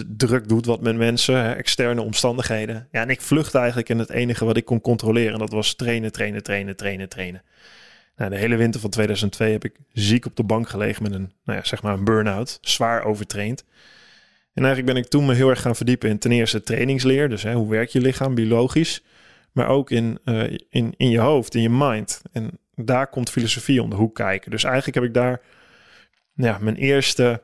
druk 0.07 0.47
doet 0.47 0.65
wat 0.65 0.81
met 0.81 0.95
mensen, 0.95 1.55
externe 1.55 2.01
omstandigheden. 2.01 2.87
Ja, 2.91 3.01
en 3.01 3.09
ik 3.09 3.21
vluchtte 3.21 3.57
eigenlijk 3.57 3.89
in 3.89 3.99
het 3.99 4.09
enige 4.09 4.45
wat 4.45 4.57
ik 4.57 4.65
kon 4.65 4.81
controleren. 4.81 5.39
dat 5.39 5.51
was 5.51 5.75
trainen, 5.75 6.11
trainen, 6.11 6.43
trainen, 6.43 6.75
trainen, 6.75 7.09
trainen. 7.09 7.41
Nou, 8.15 8.29
de 8.29 8.37
hele 8.37 8.55
winter 8.55 8.81
van 8.81 8.89
2002 8.89 9.51
heb 9.51 9.65
ik 9.65 9.79
ziek 9.93 10.25
op 10.25 10.35
de 10.35 10.43
bank 10.43 10.69
gelegen 10.69 11.03
met 11.03 11.13
een, 11.13 11.31
nou 11.43 11.59
ja, 11.59 11.65
zeg 11.65 11.81
maar 11.81 11.93
een 11.93 12.03
burn-out. 12.03 12.57
Zwaar 12.61 13.03
overtraind. 13.03 13.65
En 14.53 14.63
eigenlijk 14.63 14.93
ben 14.93 15.03
ik 15.03 15.09
toen 15.09 15.25
me 15.25 15.33
heel 15.33 15.49
erg 15.49 15.61
gaan 15.61 15.75
verdiepen 15.75 16.09
in 16.09 16.19
ten 16.19 16.31
eerste 16.31 16.63
trainingsleer. 16.63 17.29
Dus 17.29 17.43
hè, 17.43 17.53
hoe 17.53 17.69
werkt 17.69 17.91
je 17.91 18.01
lichaam 18.01 18.35
biologisch. 18.35 19.03
Maar 19.51 19.67
ook 19.67 19.91
in, 19.91 20.19
uh, 20.25 20.57
in, 20.69 20.93
in 20.97 21.09
je 21.09 21.19
hoofd, 21.19 21.55
in 21.55 21.61
je 21.61 21.69
mind. 21.69 22.21
En 22.31 22.59
daar 22.75 23.07
komt 23.07 23.29
filosofie 23.29 23.81
om 23.81 23.89
de 23.89 23.95
hoek 23.95 24.15
kijken. 24.15 24.51
Dus 24.51 24.63
eigenlijk 24.63 24.95
heb 24.95 25.03
ik 25.03 25.13
daar 25.13 25.41
ja, 26.33 26.57
mijn 26.61 26.75
eerste 26.75 27.41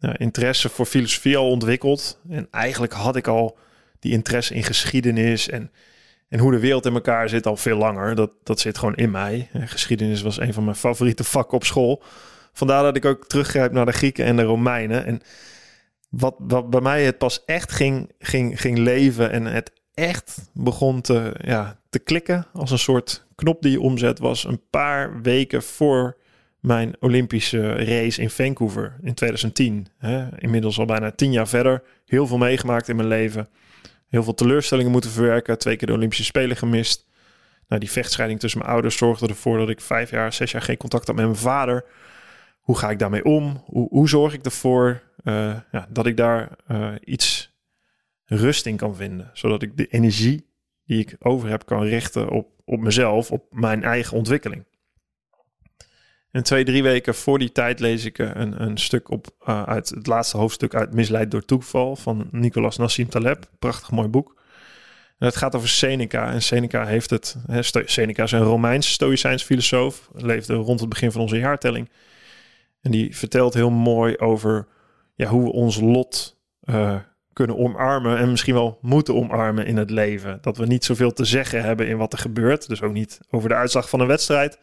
interesse 0.00 0.68
voor 0.68 0.86
filosofie 0.86 1.36
al 1.36 1.50
ontwikkeld. 1.50 2.20
En 2.28 2.48
eigenlijk 2.50 2.92
had 2.92 3.16
ik 3.16 3.26
al 3.26 3.58
die 3.98 4.12
interesse 4.12 4.54
in 4.54 4.62
geschiedenis 4.62 5.48
en, 5.48 5.70
en 6.28 6.38
hoe 6.38 6.50
de 6.50 6.58
wereld 6.58 6.86
in 6.86 6.94
elkaar 6.94 7.28
zit 7.28 7.46
al 7.46 7.56
veel 7.56 7.76
langer. 7.76 8.14
Dat, 8.14 8.30
dat 8.42 8.60
zit 8.60 8.78
gewoon 8.78 8.96
in 8.96 9.10
mij. 9.10 9.48
geschiedenis 9.54 10.22
was 10.22 10.40
een 10.40 10.52
van 10.52 10.64
mijn 10.64 10.76
favoriete 10.76 11.24
vakken 11.24 11.56
op 11.56 11.64
school. 11.64 12.02
Vandaar 12.52 12.82
dat 12.82 12.96
ik 12.96 13.04
ook 13.04 13.26
teruggrijp 13.26 13.72
naar 13.72 13.86
de 13.86 13.92
Grieken 13.92 14.24
en 14.24 14.36
de 14.36 14.42
Romeinen. 14.42 15.04
En 15.04 15.20
wat, 16.10 16.34
wat 16.38 16.70
bij 16.70 16.80
mij 16.80 17.04
het 17.04 17.18
pas 17.18 17.44
echt 17.44 17.72
ging, 17.72 18.12
ging, 18.18 18.60
ging 18.60 18.78
leven 18.78 19.30
en 19.30 19.44
het 19.44 19.72
echt 19.94 20.50
begon 20.52 21.00
te, 21.00 21.34
ja, 21.40 21.80
te 21.90 21.98
klikken 21.98 22.46
als 22.52 22.70
een 22.70 22.78
soort 22.78 23.26
knop 23.34 23.62
die 23.62 23.70
je 23.70 23.80
omzet, 23.80 24.18
was 24.18 24.44
een 24.44 24.62
paar 24.70 25.22
weken 25.22 25.62
voor 25.62 26.16
mijn 26.68 26.96
Olympische 27.00 27.72
race 27.72 28.22
in 28.22 28.30
Vancouver 28.30 28.96
in 29.02 29.14
2010. 29.14 29.86
Hè? 29.98 30.38
Inmiddels 30.38 30.78
al 30.78 30.84
bijna 30.84 31.10
tien 31.10 31.32
jaar 31.32 31.48
verder. 31.48 31.82
Heel 32.06 32.26
veel 32.26 32.38
meegemaakt 32.38 32.88
in 32.88 32.96
mijn 32.96 33.08
leven. 33.08 33.48
Heel 34.08 34.22
veel 34.22 34.34
teleurstellingen 34.34 34.92
moeten 34.92 35.10
verwerken. 35.10 35.58
Twee 35.58 35.76
keer 35.76 35.86
de 35.86 35.92
Olympische 35.92 36.24
Spelen 36.24 36.56
gemist. 36.56 37.06
Nou, 37.68 37.80
die 37.80 37.90
vechtscheiding 37.90 38.40
tussen 38.40 38.60
mijn 38.60 38.72
ouders 38.72 38.96
zorgde 38.96 39.26
ervoor 39.28 39.58
dat 39.58 39.68
ik 39.68 39.80
vijf 39.80 40.10
jaar, 40.10 40.32
zes 40.32 40.50
jaar 40.50 40.62
geen 40.62 40.76
contact 40.76 41.06
had 41.06 41.16
met 41.16 41.24
mijn 41.24 41.36
vader. 41.36 41.84
Hoe 42.60 42.78
ga 42.78 42.90
ik 42.90 42.98
daarmee 42.98 43.24
om? 43.24 43.62
Hoe, 43.64 43.88
hoe 43.88 44.08
zorg 44.08 44.34
ik 44.34 44.44
ervoor 44.44 45.02
uh, 45.24 45.56
ja, 45.72 45.86
dat 45.90 46.06
ik 46.06 46.16
daar 46.16 46.50
uh, 46.70 46.92
iets 47.04 47.56
rust 48.24 48.66
in 48.66 48.76
kan 48.76 48.96
vinden? 48.96 49.30
Zodat 49.32 49.62
ik 49.62 49.76
de 49.76 49.86
energie 49.86 50.46
die 50.84 50.98
ik 50.98 51.16
over 51.18 51.48
heb 51.48 51.66
kan 51.66 51.82
richten 51.82 52.28
op, 52.30 52.48
op 52.64 52.80
mezelf, 52.80 53.30
op 53.30 53.44
mijn 53.50 53.82
eigen 53.82 54.16
ontwikkeling. 54.16 54.64
En 56.38 56.44
twee, 56.44 56.64
drie 56.64 56.82
weken 56.82 57.14
voor 57.14 57.38
die 57.38 57.52
tijd 57.52 57.80
lees 57.80 58.04
ik 58.04 58.18
eh, 58.18 58.30
een, 58.32 58.62
een 58.62 58.78
stuk 58.78 59.10
op 59.10 59.26
uh, 59.48 59.62
uit 59.62 59.88
het 59.88 60.06
laatste 60.06 60.36
hoofdstuk 60.36 60.74
uit 60.74 60.94
Misleid 60.94 61.30
door 61.30 61.44
toeval 61.44 61.96
van 61.96 62.28
Nicolas 62.30 62.76
Nassim 62.76 63.08
Taleb. 63.08 63.50
Prachtig 63.58 63.90
mooi 63.90 64.08
boek. 64.08 64.36
En 65.18 65.26
het 65.26 65.36
gaat 65.36 65.54
over 65.54 65.68
Seneca. 65.68 66.32
En 66.32 66.42
Seneca 66.42 66.86
heeft 66.86 67.10
het. 67.10 67.36
Seneca 67.84 68.22
is 68.22 68.32
een 68.32 68.42
Romeins 68.42 68.92
stoïcijns 68.92 69.42
filosoof. 69.42 70.10
Leefde 70.14 70.54
rond 70.54 70.80
het 70.80 70.88
begin 70.88 71.12
van 71.12 71.20
onze 71.20 71.38
jaartelling. 71.38 71.90
En 72.80 72.90
die 72.90 73.16
vertelt 73.16 73.54
heel 73.54 73.70
mooi 73.70 74.16
over 74.16 74.66
ja, 75.14 75.26
hoe 75.26 75.44
we 75.44 75.52
ons 75.52 75.80
lot 75.80 76.40
uh, 76.64 76.96
kunnen 77.32 77.58
omarmen. 77.58 78.18
En 78.18 78.30
misschien 78.30 78.54
wel 78.54 78.78
moeten 78.82 79.14
omarmen 79.14 79.66
in 79.66 79.76
het 79.76 79.90
leven. 79.90 80.38
Dat 80.40 80.56
we 80.56 80.66
niet 80.66 80.84
zoveel 80.84 81.12
te 81.12 81.24
zeggen 81.24 81.62
hebben 81.62 81.88
in 81.88 81.96
wat 81.96 82.12
er 82.12 82.18
gebeurt. 82.18 82.68
Dus 82.68 82.82
ook 82.82 82.92
niet 82.92 83.20
over 83.30 83.48
de 83.48 83.54
uitslag 83.54 83.88
van 83.88 84.00
een 84.00 84.06
wedstrijd 84.06 84.58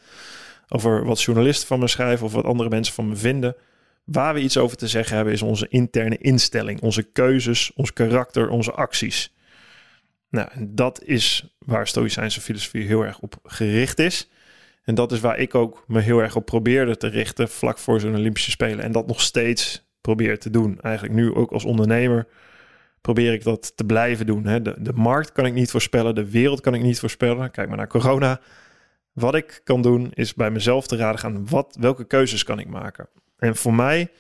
over 0.69 1.05
wat 1.05 1.22
journalisten 1.22 1.67
van 1.67 1.79
me 1.79 1.88
schrijven 1.88 2.25
of 2.25 2.34
wat 2.34 2.45
andere 2.45 2.69
mensen 2.69 2.93
van 2.93 3.10
me 3.10 3.15
vinden. 3.15 3.55
Waar 4.03 4.34
we 4.34 4.41
iets 4.41 4.57
over 4.57 4.77
te 4.77 4.88
zeggen 4.88 5.15
hebben 5.15 5.34
is 5.34 5.41
onze 5.41 5.67
interne 5.69 6.17
instelling, 6.17 6.81
onze 6.81 7.03
keuzes, 7.03 7.72
ons 7.75 7.93
karakter, 7.93 8.50
onze 8.50 8.72
acties. 8.72 9.34
Nou, 10.29 10.50
dat 10.60 11.03
is 11.03 11.55
waar 11.60 11.88
Stoïcijnse 11.88 12.41
filosofie 12.41 12.86
heel 12.86 13.05
erg 13.05 13.19
op 13.19 13.36
gericht 13.43 14.00
is. 14.00 14.29
En 14.84 14.95
dat 14.95 15.12
is 15.12 15.19
waar 15.19 15.38
ik 15.38 15.55
ook 15.55 15.84
me 15.88 16.00
heel 16.00 16.19
erg 16.19 16.36
op 16.36 16.45
probeerde 16.45 16.98
te 16.98 17.07
richten 17.07 17.50
vlak 17.50 17.77
voor 17.77 18.00
zo'n 18.00 18.15
Olympische 18.15 18.51
Spelen. 18.51 18.84
En 18.84 18.91
dat 18.91 19.07
nog 19.07 19.22
steeds 19.22 19.84
probeer 20.01 20.39
te 20.39 20.50
doen. 20.50 20.79
Eigenlijk 20.81 21.15
nu 21.15 21.34
ook 21.34 21.51
als 21.51 21.65
ondernemer 21.65 22.27
probeer 23.01 23.34
ik 23.34 23.43
dat 23.43 23.77
te 23.77 23.84
blijven 23.84 24.25
doen. 24.25 24.45
Hè. 24.45 24.62
De, 24.62 24.75
de 24.77 24.93
markt 24.93 25.31
kan 25.31 25.45
ik 25.45 25.53
niet 25.53 25.72
voorspellen, 25.72 26.15
de 26.15 26.29
wereld 26.29 26.62
kan 26.62 26.74
ik 26.74 26.81
niet 26.81 27.00
voorspellen. 27.00 27.51
Kijk 27.51 27.67
maar 27.67 27.77
naar 27.77 27.88
corona. 27.88 28.39
Wat 29.15 29.36
ik 29.36 29.62
kan 29.63 29.81
doen 29.81 30.12
is 30.13 30.34
bij 30.34 30.51
mezelf 30.51 30.88
te 30.88 30.95
raden 30.95 31.19
gaan, 31.19 31.48
wat, 31.50 31.77
welke 31.79 32.07
keuzes 32.07 32.43
kan 32.43 32.60
ik 32.60 32.67
maken? 32.67 33.10
En 33.38 33.55
voor 33.55 33.74
mij 33.74 34.12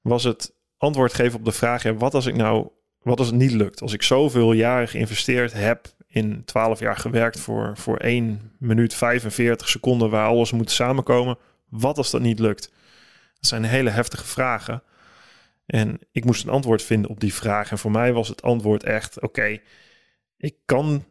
was 0.00 0.24
het 0.24 0.54
antwoord 0.78 1.14
geven 1.14 1.38
op 1.38 1.44
de 1.44 1.52
vraag, 1.52 1.82
wat 1.82 2.14
als 2.14 2.26
ik 2.26 2.34
nou, 2.34 2.68
wat 3.02 3.18
als 3.18 3.26
het 3.26 3.36
niet 3.36 3.52
lukt? 3.52 3.80
Als 3.80 3.92
ik 3.92 4.02
zoveel 4.02 4.52
jaren 4.52 4.88
geïnvesteerd 4.88 5.52
heb, 5.52 5.94
in 6.16 6.44
12 6.44 6.80
jaar 6.80 6.96
gewerkt 6.96 7.40
voor, 7.40 7.76
voor 7.76 7.96
1 7.96 8.52
minuut 8.58 8.94
45 8.94 9.68
seconden 9.68 10.10
waar 10.10 10.26
alles 10.26 10.52
moet 10.52 10.70
samenkomen. 10.70 11.38
Wat 11.68 11.98
als 11.98 12.10
dat 12.10 12.20
niet 12.20 12.38
lukt? 12.38 12.70
Dat 13.34 13.48
zijn 13.48 13.64
hele 13.64 13.90
heftige 13.90 14.24
vragen. 14.24 14.82
En 15.66 15.98
ik 16.12 16.24
moest 16.24 16.44
een 16.44 16.50
antwoord 16.50 16.82
vinden 16.82 17.10
op 17.10 17.20
die 17.20 17.34
vraag. 17.34 17.70
En 17.70 17.78
voor 17.78 17.90
mij 17.90 18.12
was 18.12 18.28
het 18.28 18.42
antwoord 18.42 18.84
echt: 18.84 19.20
oké, 19.20 19.58
ik 20.36 20.54
kan 20.64 21.04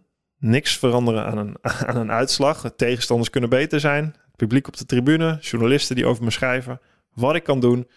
niks 0.46 0.78
veranderen 0.78 1.25
aan 1.25 1.38
een, 1.38 1.58
aan 1.88 1.98
een 1.98 2.12
uitslag. 2.12 2.62
De 2.62 2.75
tegenstanders 2.75 3.30
kunnen 3.30 3.50
beter 3.50 3.80
zijn. 3.80 4.04
Het 4.04 4.36
publiek 4.36 4.68
op 4.68 4.78
de 4.78 4.86
tribune, 4.86 5.38
journalisten 5.42 5.96
die 5.96 6.06
over 6.06 6.24
me 6.24 6.32
schrijven. 6.32 6.80
Wat 7.14 7.36
ik 7.36 7.44
kan 7.44 7.60
doen 7.60 7.88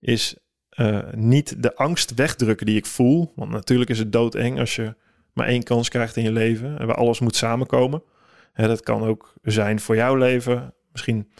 is 0.00 0.36
uh, 0.76 0.98
niet 1.14 1.62
de 1.62 1.74
angst 1.74 2.14
wegdrukken 2.14 2.66
die 2.66 2.76
ik 2.76 2.86
voel. 2.86 3.32
Want 3.36 3.50
natuurlijk 3.50 3.90
is 3.90 3.98
het 3.98 4.12
doodeng 4.12 4.58
als 4.58 4.76
je 4.76 4.94
maar 5.32 5.46
één 5.46 5.62
kans 5.62 5.88
krijgt 5.88 6.16
in 6.16 6.22
je 6.22 6.32
leven 6.32 6.78
en 6.78 6.86
waar 6.86 6.96
alles 6.96 7.20
moet 7.20 7.36
samenkomen. 7.36 8.02
Hè, 8.52 8.66
dat 8.66 8.80
kan 8.80 9.02
ook 9.02 9.34
zijn 9.42 9.80
voor 9.80 9.96
jouw 9.96 10.14
leven. 10.14 10.74
Misschien 10.92 11.30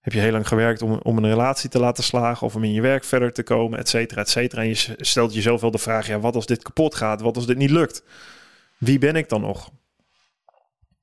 heb 0.00 0.12
je 0.12 0.20
heel 0.20 0.32
lang 0.32 0.48
gewerkt 0.48 0.82
om, 0.82 0.92
om 1.02 1.16
een 1.16 1.28
relatie 1.28 1.70
te 1.70 1.78
laten 1.78 2.04
slagen 2.04 2.46
of 2.46 2.54
om 2.54 2.64
in 2.64 2.72
je 2.72 2.80
werk 2.80 3.04
verder 3.04 3.32
te 3.32 3.42
komen, 3.42 3.78
et 3.78 3.88
cetera, 3.88 4.20
et 4.20 4.28
cetera. 4.28 4.62
En 4.62 4.68
je 4.68 4.94
stelt 4.96 5.34
jezelf 5.34 5.60
wel 5.60 5.70
de 5.70 5.78
vraag, 5.78 6.06
ja, 6.06 6.20
wat 6.20 6.34
als 6.34 6.46
dit 6.46 6.62
kapot 6.62 6.94
gaat? 6.94 7.20
Wat 7.20 7.36
als 7.36 7.46
dit 7.46 7.56
niet 7.56 7.70
lukt? 7.70 8.02
Wie 8.78 8.98
ben 8.98 9.16
ik 9.16 9.28
dan 9.28 9.40
nog? 9.40 9.70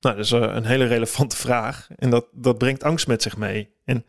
Nou, 0.00 0.16
dat 0.16 0.24
is 0.24 0.32
eh, 0.32 0.40
een 0.40 0.64
hele 0.64 0.84
relevante 0.86 1.36
vraag. 1.36 1.88
En 1.96 2.10
dat, 2.10 2.26
dat 2.32 2.58
brengt 2.58 2.82
angst 2.82 3.06
met 3.06 3.22
zich 3.22 3.36
mee. 3.36 3.70
En 3.84 4.06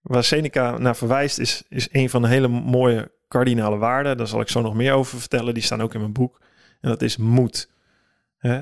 waar 0.00 0.24
Seneca 0.24 0.78
naar 0.78 0.96
verwijst, 0.96 1.38
is, 1.38 1.62
is 1.68 1.88
een 1.92 2.10
van 2.10 2.22
de 2.22 2.28
hele 2.28 2.48
mooie 2.48 3.12
kardinale 3.28 3.76
waarden. 3.76 4.16
Daar 4.16 4.26
zal 4.26 4.40
ik 4.40 4.48
zo 4.48 4.60
nog 4.60 4.74
meer 4.74 4.92
over 4.92 5.18
vertellen. 5.18 5.54
Die 5.54 5.62
staan 5.62 5.82
ook 5.82 5.94
in 5.94 6.00
mijn 6.00 6.12
boek. 6.12 6.40
En 6.80 6.88
dat 6.88 7.02
is 7.02 7.16
moed. 7.16 7.70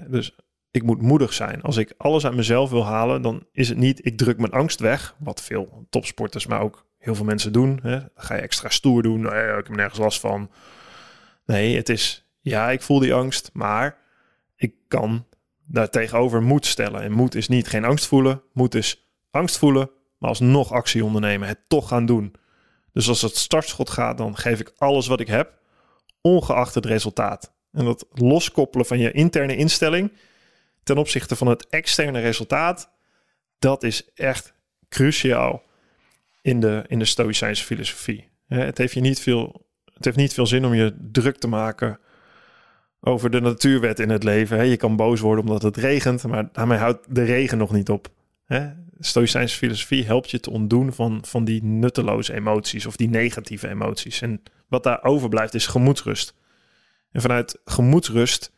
Dus 0.06 0.36
ik 0.70 0.82
moet 0.82 1.02
moedig 1.02 1.32
zijn. 1.32 1.62
Als 1.62 1.76
ik 1.76 1.94
alles 1.96 2.24
uit 2.24 2.34
mezelf 2.34 2.70
wil 2.70 2.84
halen, 2.84 3.22
dan 3.22 3.46
is 3.52 3.68
het 3.68 3.78
niet 3.78 4.06
ik 4.06 4.18
druk 4.18 4.38
mijn 4.38 4.52
angst 4.52 4.80
weg. 4.80 5.14
Wat 5.18 5.42
veel 5.42 5.86
topsporters, 5.90 6.46
maar 6.46 6.60
ook 6.60 6.86
heel 6.98 7.14
veel 7.14 7.24
mensen 7.24 7.52
doen. 7.52 7.78
Hè? 7.82 7.98
Ga 8.14 8.34
je 8.34 8.40
extra 8.40 8.68
stoer 8.68 9.02
doen. 9.02 9.20
Nee, 9.20 9.48
ik 9.48 9.66
heb 9.66 9.76
nergens 9.76 9.98
last 9.98 10.20
van. 10.20 10.50
Nee, 11.46 11.76
het 11.76 11.88
is 11.88 12.27
ja, 12.48 12.70
ik 12.70 12.82
voel 12.82 12.98
die 12.98 13.14
angst, 13.14 13.50
maar 13.52 13.98
ik 14.56 14.74
kan 14.88 15.26
daar 15.64 15.90
tegenover 15.90 16.42
moed 16.42 16.66
stellen. 16.66 17.02
En 17.02 17.12
moed 17.12 17.34
is 17.34 17.48
niet 17.48 17.68
geen 17.68 17.84
angst 17.84 18.06
voelen. 18.06 18.42
Moed 18.52 18.74
is 18.74 19.08
angst 19.30 19.58
voelen, 19.58 19.90
maar 20.18 20.28
alsnog 20.28 20.72
actie 20.72 21.04
ondernemen. 21.04 21.48
Het 21.48 21.58
toch 21.68 21.88
gaan 21.88 22.06
doen. 22.06 22.34
Dus 22.92 23.08
als 23.08 23.22
het 23.22 23.36
startschot 23.36 23.90
gaat, 23.90 24.18
dan 24.18 24.36
geef 24.36 24.60
ik 24.60 24.72
alles 24.76 25.06
wat 25.06 25.20
ik 25.20 25.26
heb, 25.26 25.58
ongeacht 26.20 26.74
het 26.74 26.86
resultaat. 26.86 27.52
En 27.72 27.84
dat 27.84 28.06
loskoppelen 28.10 28.86
van 28.86 28.98
je 28.98 29.12
interne 29.12 29.56
instelling 29.56 30.12
ten 30.82 30.98
opzichte 30.98 31.36
van 31.36 31.46
het 31.46 31.66
externe 31.68 32.20
resultaat, 32.20 32.90
dat 33.58 33.82
is 33.82 34.10
echt 34.14 34.52
cruciaal 34.88 35.62
in 36.42 36.60
de, 36.60 36.84
in 36.86 36.98
de 36.98 37.04
Stoïcijnse 37.04 37.64
filosofie. 37.64 38.28
Het 38.46 38.78
heeft, 38.78 38.94
je 38.94 39.00
niet 39.00 39.20
veel, 39.20 39.66
het 39.94 40.04
heeft 40.04 40.16
niet 40.16 40.34
veel 40.34 40.46
zin 40.46 40.64
om 40.64 40.74
je 40.74 40.96
druk 41.12 41.36
te 41.36 41.48
maken 41.48 41.98
over 43.00 43.30
de 43.30 43.40
natuurwet 43.40 44.00
in 44.00 44.10
het 44.10 44.24
leven. 44.24 44.66
Je 44.66 44.76
kan 44.76 44.96
boos 44.96 45.20
worden 45.20 45.44
omdat 45.44 45.62
het 45.62 45.76
regent, 45.76 46.22
maar 46.22 46.48
daarmee 46.52 46.78
houdt 46.78 47.14
de 47.14 47.22
regen 47.22 47.58
nog 47.58 47.72
niet 47.72 47.88
op. 47.88 48.08
Stoïcijnse 48.98 49.56
filosofie 49.56 50.04
helpt 50.04 50.30
je 50.30 50.40
te 50.40 50.50
ontdoen 50.50 50.92
van, 50.92 51.18
van 51.24 51.44
die 51.44 51.64
nutteloze 51.64 52.34
emoties 52.34 52.86
of 52.86 52.96
die 52.96 53.08
negatieve 53.08 53.68
emoties. 53.68 54.20
En 54.20 54.42
wat 54.68 54.82
daar 54.82 55.04
overblijft 55.04 55.54
is 55.54 55.66
gemoedsrust. 55.66 56.34
En 57.10 57.20
vanuit 57.20 57.60
gemoedsrust 57.64 58.52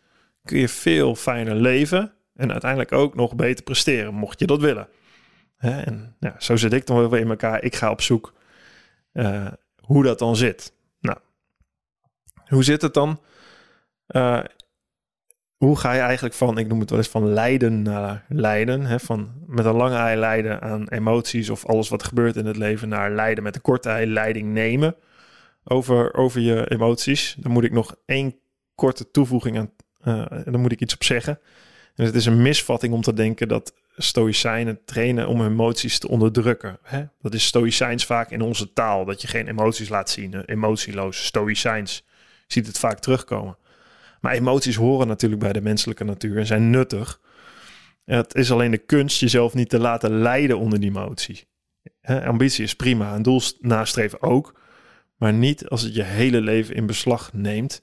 kun 0.44 0.58
je 0.58 0.68
veel 0.68 1.14
fijner 1.14 1.54
leven 1.54 2.12
en 2.34 2.50
uiteindelijk 2.50 2.92
ook 2.92 3.14
nog 3.14 3.34
beter 3.34 3.64
presteren, 3.64 4.14
mocht 4.14 4.38
je 4.38 4.46
dat 4.46 4.60
willen. 4.60 4.88
En 5.56 6.16
zo 6.38 6.56
zit 6.56 6.72
ik 6.72 6.86
dan 6.86 6.96
wel 6.96 7.10
weer 7.10 7.20
in 7.20 7.30
elkaar. 7.30 7.62
Ik 7.62 7.74
ga 7.74 7.90
op 7.90 8.00
zoek 8.00 8.34
uh, 9.12 9.46
hoe 9.76 10.04
dat 10.04 10.18
dan 10.18 10.36
zit. 10.36 10.72
Nou, 11.00 11.18
hoe 12.48 12.64
zit 12.64 12.82
het 12.82 12.94
dan? 12.94 13.20
Uh, 14.10 14.40
hoe 15.56 15.78
ga 15.78 15.92
je 15.92 16.00
eigenlijk 16.00 16.34
van, 16.34 16.58
ik 16.58 16.68
noem 16.68 16.80
het 16.80 16.90
wel 16.90 16.98
eens 16.98 17.08
van 17.08 17.32
lijden 17.32 17.82
naar 17.82 18.24
lijden, 18.28 18.84
hè? 18.84 19.00
van 19.00 19.32
met 19.46 19.64
een 19.64 19.76
lange 19.76 19.96
ei 19.96 20.18
lijden 20.18 20.60
aan 20.60 20.88
emoties 20.88 21.50
of 21.50 21.66
alles 21.66 21.88
wat 21.88 22.02
gebeurt 22.02 22.36
in 22.36 22.46
het 22.46 22.56
leven 22.56 22.88
naar 22.88 23.10
lijden 23.10 23.44
met 23.44 23.54
een 23.54 23.60
korte 23.60 23.88
ei 23.88 24.06
leiding 24.06 24.52
nemen 24.52 24.96
over, 25.64 26.14
over 26.14 26.40
je 26.40 26.70
emoties. 26.70 27.36
Dan 27.38 27.52
moet 27.52 27.64
ik 27.64 27.72
nog 27.72 27.96
één 28.06 28.34
korte 28.74 29.10
toevoeging 29.10 29.58
aan, 29.58 29.70
uh, 30.04 30.42
dan 30.44 30.60
moet 30.60 30.72
ik 30.72 30.80
iets 30.80 30.94
op 30.94 31.04
zeggen. 31.04 31.40
En 31.94 32.04
het 32.04 32.14
is 32.14 32.26
een 32.26 32.42
misvatting 32.42 32.92
om 32.92 33.02
te 33.02 33.12
denken 33.12 33.48
dat 33.48 33.74
stoïcijnen 33.96 34.84
trainen 34.84 35.28
om 35.28 35.44
emoties 35.44 35.98
te 35.98 36.08
onderdrukken. 36.08 36.78
Hè? 36.82 37.04
Dat 37.20 37.34
is 37.34 37.44
stoïcijns 37.44 38.06
vaak 38.06 38.30
in 38.30 38.40
onze 38.40 38.72
taal, 38.72 39.04
dat 39.04 39.22
je 39.22 39.28
geen 39.28 39.48
emoties 39.48 39.88
laat 39.88 40.10
zien. 40.10 40.44
Emotieloos, 40.44 41.24
stoïcijns, 41.24 42.06
ziet 42.46 42.66
het 42.66 42.78
vaak 42.78 42.98
terugkomen. 42.98 43.56
Maar 44.20 44.32
emoties 44.32 44.76
horen 44.76 45.06
natuurlijk 45.06 45.40
bij 45.40 45.52
de 45.52 45.60
menselijke 45.60 46.04
natuur 46.04 46.38
en 46.38 46.46
zijn 46.46 46.70
nuttig. 46.70 47.20
het 48.04 48.34
is 48.34 48.52
alleen 48.52 48.70
de 48.70 48.78
kunst 48.78 49.20
jezelf 49.20 49.54
niet 49.54 49.68
te 49.68 49.78
laten 49.78 50.18
leiden 50.18 50.58
onder 50.58 50.80
die 50.80 50.88
emotie. 50.88 51.48
ambitie 52.02 52.64
is 52.64 52.74
prima, 52.76 53.14
een 53.14 53.22
doel 53.22 53.40
nastreven 53.60 54.22
ook. 54.22 54.60
Maar 55.16 55.32
niet 55.32 55.68
als 55.68 55.82
het 55.82 55.94
je 55.94 56.02
hele 56.02 56.40
leven 56.40 56.74
in 56.74 56.86
beslag 56.86 57.32
neemt. 57.32 57.82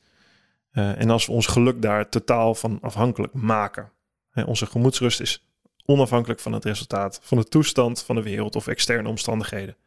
Uh, 0.71 1.01
en 1.01 1.09
als 1.09 1.25
we 1.25 1.31
ons 1.31 1.47
geluk 1.47 1.81
daar 1.81 2.09
totaal 2.09 2.55
van 2.55 2.79
afhankelijk 2.81 3.33
maken. 3.33 3.91
onze 4.45 4.65
gemoedsrust 4.65 5.21
is 5.21 5.47
onafhankelijk 5.85 6.39
van 6.39 6.53
het 6.53 6.65
resultaat, 6.65 7.19
van 7.23 7.37
de 7.37 7.43
toestand 7.43 8.03
van 8.03 8.15
de 8.15 8.21
wereld 8.21 8.55
of 8.55 8.67
externe 8.67 9.09
omstandigheden. 9.09 9.77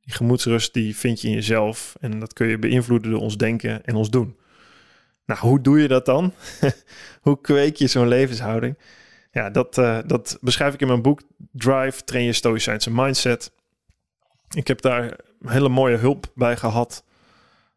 Die 0.00 0.14
gemoedsrust 0.14 0.74
die 0.74 0.96
vind 0.96 1.20
je 1.20 1.28
in 1.28 1.34
jezelf 1.34 1.96
en 2.00 2.18
dat 2.18 2.32
kun 2.32 2.46
je 2.46 2.58
beïnvloeden 2.58 3.10
door 3.10 3.20
ons 3.20 3.36
denken 3.36 3.84
en 3.84 3.94
ons 3.94 4.10
doen. 4.10 4.36
Nou, 5.30 5.42
hoe 5.42 5.60
doe 5.60 5.80
je 5.80 5.88
dat 5.88 6.06
dan? 6.06 6.34
hoe 7.26 7.40
kweek 7.40 7.76
je 7.76 7.86
zo'n 7.86 8.08
levenshouding? 8.08 8.78
Ja, 9.32 9.50
dat, 9.50 9.78
uh, 9.78 9.98
dat 10.06 10.38
beschrijf 10.40 10.74
ik 10.74 10.80
in 10.80 10.86
mijn 10.86 11.02
boek 11.02 11.22
Drive, 11.52 12.04
Train 12.04 12.24
Je 12.24 12.32
Stoïcijnse 12.32 12.90
Mindset. 12.92 13.52
Ik 14.54 14.66
heb 14.66 14.80
daar 14.80 15.16
hele 15.44 15.68
mooie 15.68 15.96
hulp 15.96 16.32
bij 16.34 16.56
gehad 16.56 17.04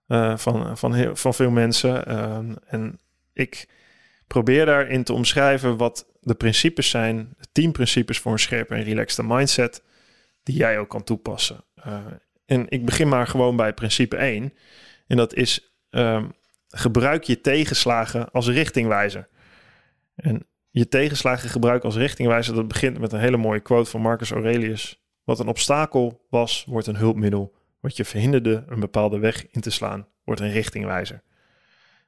uh, 0.07 0.37
van, 0.37 0.77
van, 0.77 0.93
heel, 0.93 1.15
van 1.15 1.33
veel 1.33 1.51
mensen. 1.51 2.11
Uh, 2.11 2.37
en 2.65 2.99
ik 3.33 3.67
probeer 4.27 4.65
daarin 4.65 5.03
te 5.03 5.13
omschrijven 5.13 5.77
wat 5.77 6.05
de 6.21 6.35
principes 6.35 6.89
zijn, 6.89 7.33
de 7.37 7.47
tien 7.51 7.71
principes 7.71 8.19
voor 8.19 8.31
een 8.31 8.39
scherpe 8.39 8.75
en 8.75 8.83
relaxte 8.83 9.23
mindset, 9.23 9.83
die 10.43 10.55
jij 10.55 10.79
ook 10.79 10.89
kan 10.89 11.03
toepassen. 11.03 11.63
Uh, 11.87 11.97
en 12.45 12.65
ik 12.69 12.85
begin 12.85 13.07
maar 13.07 13.27
gewoon 13.27 13.55
bij 13.55 13.73
principe 13.73 14.15
1. 14.15 14.53
En 15.07 15.17
dat 15.17 15.33
is 15.33 15.73
ehm, 15.89 16.25
gebruik 16.75 17.23
je 17.23 17.41
tegenslagen 17.41 18.31
als 18.31 18.47
richtingwijzer. 18.47 19.27
En 20.15 20.47
je 20.69 20.87
tegenslagen 20.87 21.49
gebruiken 21.49 21.85
als 21.85 21.97
richtingwijzer, 21.97 22.55
dat 22.55 22.67
begint 22.67 22.99
met 22.99 23.11
een 23.11 23.19
hele 23.19 23.37
mooie 23.37 23.59
quote 23.59 23.89
van 23.89 24.01
Marcus 24.01 24.31
Aurelius. 24.31 25.01
Wat 25.23 25.39
een 25.39 25.47
obstakel 25.47 26.25
was, 26.29 26.65
wordt 26.67 26.87
een 26.87 26.95
hulpmiddel. 26.95 27.55
Wat 27.79 27.97
je 27.97 28.05
verhinderde 28.05 28.63
een 28.67 28.79
bepaalde 28.79 29.19
weg 29.19 29.47
in 29.51 29.61
te 29.61 29.69
slaan, 29.69 30.07
wordt 30.23 30.41
een 30.41 30.51
richtingwijzer. 30.51 31.21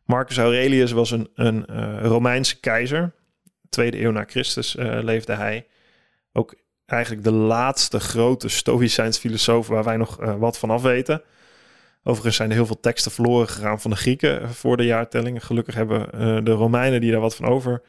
Marcus 0.06 0.38
Aurelius 0.38 0.92
was 0.92 1.12
een, 1.12 1.30
een 1.34 1.66
uh, 1.70 1.98
Romeinse 2.02 2.60
keizer. 2.60 3.14
Tweede 3.70 4.02
eeuw 4.02 4.12
na 4.12 4.24
Christus 4.28 4.76
uh, 4.76 5.00
leefde 5.02 5.34
hij. 5.34 5.68
Ook 6.34 6.56
eigenlijk 6.86 7.24
de 7.24 7.32
laatste 7.32 8.00
grote 8.00 8.50
Stoïcijns 8.50 9.18
filosoof 9.18 9.68
waar 9.68 9.84
wij 9.84 9.98
nog 9.98 10.22
uh, 10.22 10.36
wat 10.36 10.58
van 10.58 10.70
af 10.70 10.82
weten. 10.82 11.22
Overigens 12.08 12.36
zijn 12.36 12.50
er 12.50 12.56
heel 12.56 12.66
veel 12.66 12.80
teksten 12.80 13.12
verloren 13.12 13.48
gegaan 13.48 13.82
van 13.82 13.92
de 13.92 13.98
Grieken 13.98 14.54
voor 14.54 14.78
de 14.78 14.86
jaartelling. 14.86 15.46
Gelukkig 15.46 15.76
hebben 15.76 16.10
de 16.46 16.52
Romeinen 16.52 17.02
die 17.02 17.12
daar 17.12 17.20
wat 17.20 17.36
van 17.36 17.46
over 17.46 17.82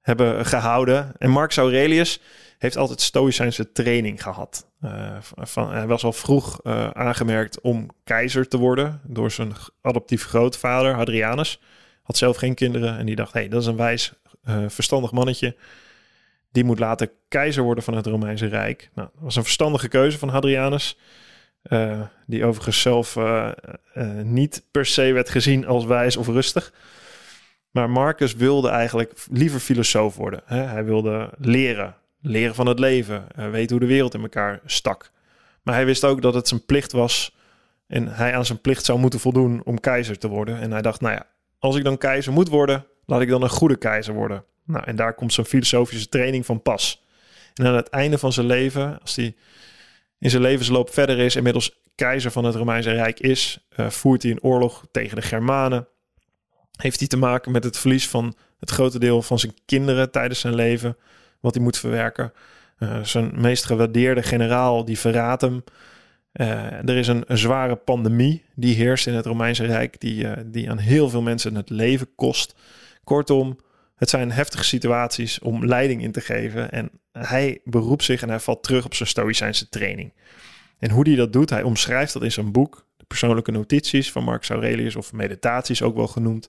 hebben 0.00 0.46
gehouden. 0.46 1.12
En 1.18 1.30
Marcus 1.30 1.56
Aurelius 1.56 2.20
heeft 2.58 2.76
altijd 2.76 3.00
stoïcijnse 3.00 3.72
training 3.72 4.22
gehad. 4.22 4.66
Uh, 4.84 5.16
van, 5.20 5.72
hij 5.72 5.86
was 5.86 6.04
al 6.04 6.12
vroeg 6.12 6.60
uh, 6.62 6.90
aangemerkt 6.90 7.60
om 7.60 7.88
keizer 8.04 8.48
te 8.48 8.56
worden 8.56 9.00
door 9.04 9.30
zijn 9.30 9.52
adoptieve 9.82 10.28
grootvader 10.28 10.94
Hadrianus. 10.94 11.60
Had 12.02 12.16
zelf 12.16 12.36
geen 12.36 12.54
kinderen 12.54 12.98
en 12.98 13.06
die 13.06 13.16
dacht, 13.16 13.32
hé, 13.32 13.40
hey, 13.40 13.48
dat 13.48 13.60
is 13.60 13.66
een 13.66 13.76
wijs, 13.76 14.12
verstandig 14.66 15.12
mannetje. 15.12 15.56
Die 16.52 16.64
moet 16.64 16.78
later 16.78 17.10
keizer 17.28 17.62
worden 17.62 17.84
van 17.84 17.94
het 17.94 18.06
Romeinse 18.06 18.46
Rijk. 18.46 18.90
Nou, 18.94 19.08
dat 19.12 19.22
was 19.22 19.36
een 19.36 19.42
verstandige 19.42 19.88
keuze 19.88 20.18
van 20.18 20.28
Hadrianus. 20.28 20.96
Die 22.26 22.44
overigens 22.44 22.80
zelf 22.80 23.18
niet 24.22 24.62
per 24.70 24.86
se 24.86 25.12
werd 25.12 25.28
gezien 25.28 25.66
als 25.66 25.84
wijs 25.84 26.16
of 26.16 26.26
rustig. 26.26 26.72
Maar 27.70 27.90
Marcus 27.90 28.34
wilde 28.34 28.68
eigenlijk 28.68 29.12
liever 29.30 29.60
filosoof 29.60 30.16
worden. 30.16 30.42
Hè? 30.44 30.60
Hij 30.60 30.84
wilde 30.84 31.30
leren, 31.38 31.96
leren 32.20 32.54
van 32.54 32.66
het 32.66 32.78
leven, 32.78 33.26
weten 33.50 33.70
hoe 33.76 33.86
de 33.86 33.92
wereld 33.92 34.14
in 34.14 34.22
elkaar 34.22 34.60
stak. 34.64 35.10
Maar 35.62 35.74
hij 35.74 35.84
wist 35.84 36.04
ook 36.04 36.22
dat 36.22 36.34
het 36.34 36.48
zijn 36.48 36.64
plicht 36.64 36.92
was 36.92 37.36
en 37.86 38.08
hij 38.08 38.34
aan 38.34 38.46
zijn 38.46 38.60
plicht 38.60 38.84
zou 38.84 38.98
moeten 38.98 39.20
voldoen 39.20 39.62
om 39.64 39.80
keizer 39.80 40.18
te 40.18 40.28
worden. 40.28 40.60
En 40.60 40.70
hij 40.70 40.82
dacht, 40.82 41.00
nou 41.00 41.14
ja, 41.14 41.26
als 41.58 41.76
ik 41.76 41.84
dan 41.84 41.98
keizer 41.98 42.32
moet 42.32 42.48
worden, 42.48 42.86
laat 43.06 43.20
ik 43.20 43.28
dan 43.28 43.42
een 43.42 43.48
goede 43.48 43.76
keizer 43.76 44.14
worden. 44.14 44.44
Nou, 44.64 44.84
en 44.84 44.96
daar 44.96 45.14
komt 45.14 45.32
zijn 45.32 45.46
filosofische 45.46 46.08
training 46.08 46.46
van 46.46 46.62
pas. 46.62 47.04
En 47.54 47.66
aan 47.66 47.74
het 47.74 47.88
einde 47.88 48.18
van 48.18 48.32
zijn 48.32 48.46
leven, 48.46 49.00
als 49.00 49.16
hij 49.16 49.34
in 50.20 50.30
zijn 50.30 50.42
levensloop 50.42 50.90
verder 50.90 51.18
is, 51.18 51.36
inmiddels 51.36 51.80
keizer 51.94 52.30
van 52.30 52.44
het 52.44 52.54
Romeinse 52.54 52.92
Rijk 52.92 53.20
is, 53.20 53.68
uh, 53.76 53.90
voert 53.90 54.22
hij 54.22 54.30
een 54.30 54.42
oorlog 54.42 54.86
tegen 54.90 55.16
de 55.16 55.22
Germanen. 55.22 55.88
Heeft 56.76 56.98
hij 56.98 57.08
te 57.08 57.16
maken 57.16 57.52
met 57.52 57.64
het 57.64 57.78
verlies 57.78 58.08
van 58.08 58.34
het 58.58 58.70
grote 58.70 58.98
deel 58.98 59.22
van 59.22 59.38
zijn 59.38 59.54
kinderen 59.66 60.10
tijdens 60.10 60.40
zijn 60.40 60.54
leven, 60.54 60.96
wat 61.40 61.54
hij 61.54 61.62
moet 61.62 61.78
verwerken. 61.78 62.32
Uh, 62.78 63.02
zijn 63.02 63.32
meest 63.40 63.64
gewaardeerde 63.64 64.22
generaal, 64.22 64.84
die 64.84 64.98
verraadt 64.98 65.42
hem. 65.42 65.64
Uh, 66.32 66.48
er 66.88 66.96
is 66.96 67.08
een, 67.08 67.24
een, 67.26 67.38
zware 67.38 67.76
pandemie 67.76 68.44
die 68.54 68.74
heerst 68.74 69.06
in 69.06 69.14
het 69.14 69.26
Romeinse 69.26 69.64
Rijk, 69.64 70.00
die, 70.00 70.26
die 70.46 70.70
aan 70.70 70.78
heel 70.78 71.08
veel 71.08 71.22
mensen 71.22 71.54
het 71.54 71.70
leven 71.70 72.14
kost. 72.14 72.54
Kortom, 73.04 73.58
het 74.00 74.10
zijn 74.10 74.30
heftige 74.30 74.64
situaties 74.64 75.38
om 75.38 75.66
leiding 75.66 76.02
in 76.02 76.12
te 76.12 76.20
geven. 76.20 76.70
En 76.70 76.90
hij 77.12 77.60
beroept 77.64 78.04
zich 78.04 78.22
en 78.22 78.28
hij 78.28 78.40
valt 78.40 78.62
terug 78.62 78.84
op 78.84 78.94
zijn 78.94 79.08
Stoïcijnse 79.08 79.68
training. 79.68 80.12
En 80.78 80.90
hoe 80.90 81.08
hij 81.08 81.16
dat 81.16 81.32
doet, 81.32 81.50
hij 81.50 81.62
omschrijft 81.62 82.12
dat 82.12 82.22
in 82.22 82.32
zijn 82.32 82.52
boek, 82.52 82.86
de 82.96 83.04
persoonlijke 83.04 83.50
notities 83.50 84.12
van 84.12 84.24
Marcus 84.24 84.50
Aurelius, 84.50 84.96
of 84.96 85.12
meditaties 85.12 85.82
ook 85.82 85.96
wel 85.96 86.06
genoemd. 86.06 86.48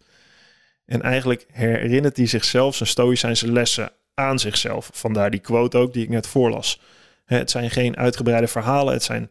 En 0.86 1.02
eigenlijk 1.02 1.46
herinnert 1.52 2.18
hij 2.18 2.26
zichzelf 2.26 2.76
zijn 2.76 2.90
Stoïcijnse 2.90 3.52
lessen 3.52 3.92
aan 4.14 4.40
zichzelf. 4.40 4.90
Vandaar 4.94 5.32
die 5.32 5.40
quote 5.40 5.78
ook 5.78 5.94
die 5.94 6.04
ik 6.04 6.10
net 6.10 6.28
voorlas. 6.28 6.82
Het 7.26 7.52
zijn 7.52 7.70
geen 7.70 7.98
uitgebreide 7.98 8.48
verhalen, 8.48 8.94
het 8.94 9.04
zijn 9.04 9.30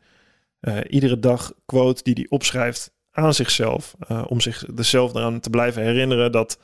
uh, 0.60 0.78
iedere 0.88 1.18
dag 1.18 1.52
quote 1.66 2.02
die 2.02 2.14
hij 2.14 2.26
opschrijft 2.28 2.92
aan 3.10 3.34
zichzelf. 3.34 3.94
Uh, 4.10 4.24
om 4.28 4.40
zich 4.40 4.64
er 4.76 4.84
zelf 4.84 5.14
eraan 5.14 5.40
te 5.40 5.50
blijven 5.50 5.82
herinneren 5.82 6.32
dat 6.32 6.58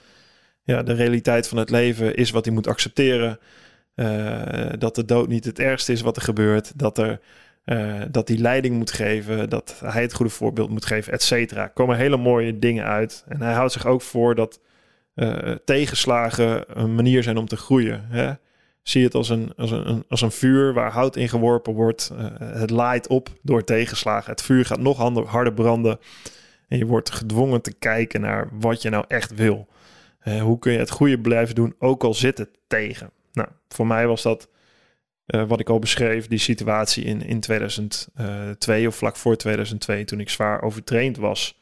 ja, 0.67 0.83
de 0.83 0.93
realiteit 0.93 1.49
van 1.49 1.59
het 1.59 1.71
leven 1.71 2.15
is 2.15 2.31
wat 2.31 2.45
hij 2.45 2.55
moet 2.55 2.67
accepteren. 2.67 3.39
Uh, 3.95 4.69
dat 4.79 4.95
de 4.95 5.05
dood 5.05 5.29
niet 5.29 5.45
het 5.45 5.59
ergste 5.59 5.93
is 5.93 6.01
wat 6.01 6.17
er 6.17 6.23
gebeurt. 6.23 6.79
Dat, 6.79 6.99
er, 6.99 7.21
dat 8.11 8.29
hij 8.29 8.37
leiding 8.37 8.77
moet 8.77 8.91
geven. 8.91 9.49
Dat 9.51 9.81
hij 9.85 10.03
het 10.03 10.15
goede 10.15 10.33
voorbeeld 10.33 10.71
moet 10.71 10.85
geven, 10.85 11.13
et 11.13 11.23
cetera. 11.23 11.63
Er 11.63 11.69
komen 11.69 11.97
hele 11.97 12.17
mooie 12.17 12.59
dingen 12.59 12.85
uit. 12.85 13.25
En 13.29 13.43
hij 13.43 13.53
houdt 13.53 13.73
zich 13.73 13.87
ook 13.87 14.03
voor 14.03 14.35
dat 14.35 14.61
tegenslagen 15.65 16.65
een 16.81 16.95
manier 16.95 17.23
zijn 17.23 17.37
om 17.37 17.47
te 17.47 17.57
groeien. 17.57 18.05
Hè? 18.09 18.33
zie 18.89 19.05
het 19.05 19.15
als 19.15 19.29
een, 19.29 19.53
als 19.57 19.71
een, 19.71 20.05
als 20.09 20.21
een 20.21 20.31
vuur 20.31 20.73
waar 20.73 20.93
hout 20.93 21.17
in 21.17 21.29
geworpen 21.29 21.75
wordt. 21.75 22.13
Het 22.39 22.71
laait 22.71 23.09
op 23.09 23.29
door 23.43 23.65
tegenslagen. 23.65 24.31
Het 24.31 24.43
vuur 24.43 24.65
gaat 24.65 24.81
nog 24.81 25.27
harder 25.27 25.53
branden. 25.53 25.99
En 26.69 26.79
je 26.79 26.87
wordt 26.87 27.11
gedwongen 27.11 27.61
te 27.61 27.73
kijken 27.73 28.21
naar 28.21 28.49
wat 28.53 28.83
je 28.83 28.91
nou 28.91 29.05
echt 29.09 29.35
wil. 29.35 29.69
Uh, 30.29 30.43
hoe 30.43 30.59
kun 30.59 30.73
je 30.73 30.79
het 30.79 30.91
goede 30.91 31.21
blijven 31.21 31.55
doen, 31.55 31.75
ook 31.79 32.05
al 32.05 32.15
zit 32.15 32.39
het 32.39 32.49
tegen. 32.67 33.11
Nou, 33.33 33.49
voor 33.69 33.87
mij 33.87 34.07
was 34.07 34.23
dat 34.23 34.49
uh, 35.27 35.49
wat 35.49 35.61
ik 35.61 35.69
al 35.69 35.79
beschreef, 35.79 36.27
die 36.27 36.39
situatie 36.39 37.05
in, 37.05 37.23
in 37.23 37.41
2002 37.41 38.87
of 38.87 38.97
vlak 38.97 39.17
voor 39.17 39.37
2002, 39.37 40.05
toen 40.05 40.21
ik 40.21 40.31
zwaar 40.31 40.63
overtraind 40.63 41.17
was. 41.17 41.61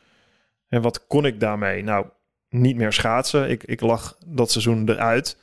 En 0.68 0.83
wat 0.83 1.06
kon 1.06 1.26
ik 1.26 1.40
daarmee? 1.40 1.83
Nou, 1.83 2.06
niet 2.49 2.76
meer 2.76 2.92
schaatsen. 2.92 3.50
Ik, 3.50 3.64
ik 3.64 3.80
lag 3.80 4.18
dat 4.26 4.50
seizoen 4.50 4.88
eruit. 4.88 5.37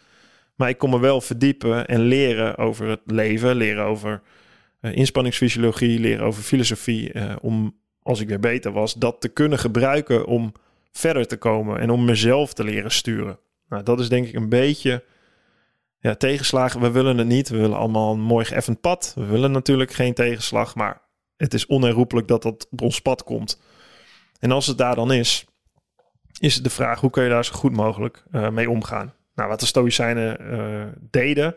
Maar 0.55 0.69
ik 0.69 0.77
kon 0.77 0.89
me 0.89 0.99
wel 0.99 1.21
verdiepen 1.21 1.87
en 1.87 1.99
leren 1.99 2.57
over 2.57 2.87
het 2.87 3.01
leven, 3.05 3.55
leren 3.55 3.83
over 3.83 4.21
uh, 4.81 4.95
inspanningsfysiologie, 4.95 5.99
leren 5.99 6.25
over 6.25 6.43
filosofie. 6.43 7.39
Om, 7.39 7.77
als 8.03 8.19
ik 8.19 8.27
weer 8.27 8.39
beter 8.39 8.71
was, 8.71 8.93
dat 8.93 9.21
te 9.21 9.29
kunnen 9.29 9.59
gebruiken 9.59 10.25
om 10.25 10.53
verder 10.91 11.27
te 11.27 11.37
komen 11.37 11.79
en 11.79 11.89
om 11.89 12.05
mezelf 12.05 12.53
te 12.53 12.63
leren 12.63 12.91
sturen. 12.91 13.39
Nou, 13.69 13.83
dat 13.83 13.99
is 13.99 14.09
denk 14.09 14.27
ik 14.27 14.33
een 14.33 14.49
beetje 14.49 15.03
ja, 15.99 16.15
tegenslagen. 16.15 16.81
We 16.81 16.91
willen 16.91 17.17
het 17.17 17.27
niet. 17.27 17.49
We 17.49 17.57
willen 17.57 17.77
allemaal 17.77 18.13
een 18.13 18.21
mooi 18.21 18.45
geëffend 18.45 18.81
pad. 18.81 19.13
We 19.15 19.25
willen 19.25 19.51
natuurlijk 19.51 19.91
geen 19.91 20.13
tegenslag, 20.13 20.75
maar 20.75 21.01
het 21.37 21.53
is 21.53 21.65
onherroepelijk 21.65 22.27
dat 22.27 22.41
dat 22.41 22.67
op 22.71 22.81
ons 22.81 23.01
pad 23.01 23.23
komt. 23.23 23.61
En 24.39 24.51
als 24.51 24.67
het 24.67 24.77
daar 24.77 24.95
dan 24.95 25.11
is, 25.11 25.45
is 26.39 26.63
de 26.63 26.69
vraag 26.69 26.99
hoe 26.99 27.09
kun 27.09 27.23
je 27.23 27.29
daar 27.29 27.45
zo 27.45 27.53
goed 27.53 27.75
mogelijk 27.75 28.23
uh, 28.31 28.49
mee 28.49 28.69
omgaan. 28.69 29.13
Nou, 29.35 29.49
wat 29.49 29.59
de 29.59 29.65
Stoïcijnen 29.65 30.37
uh, 30.41 30.83
deden, 30.99 31.55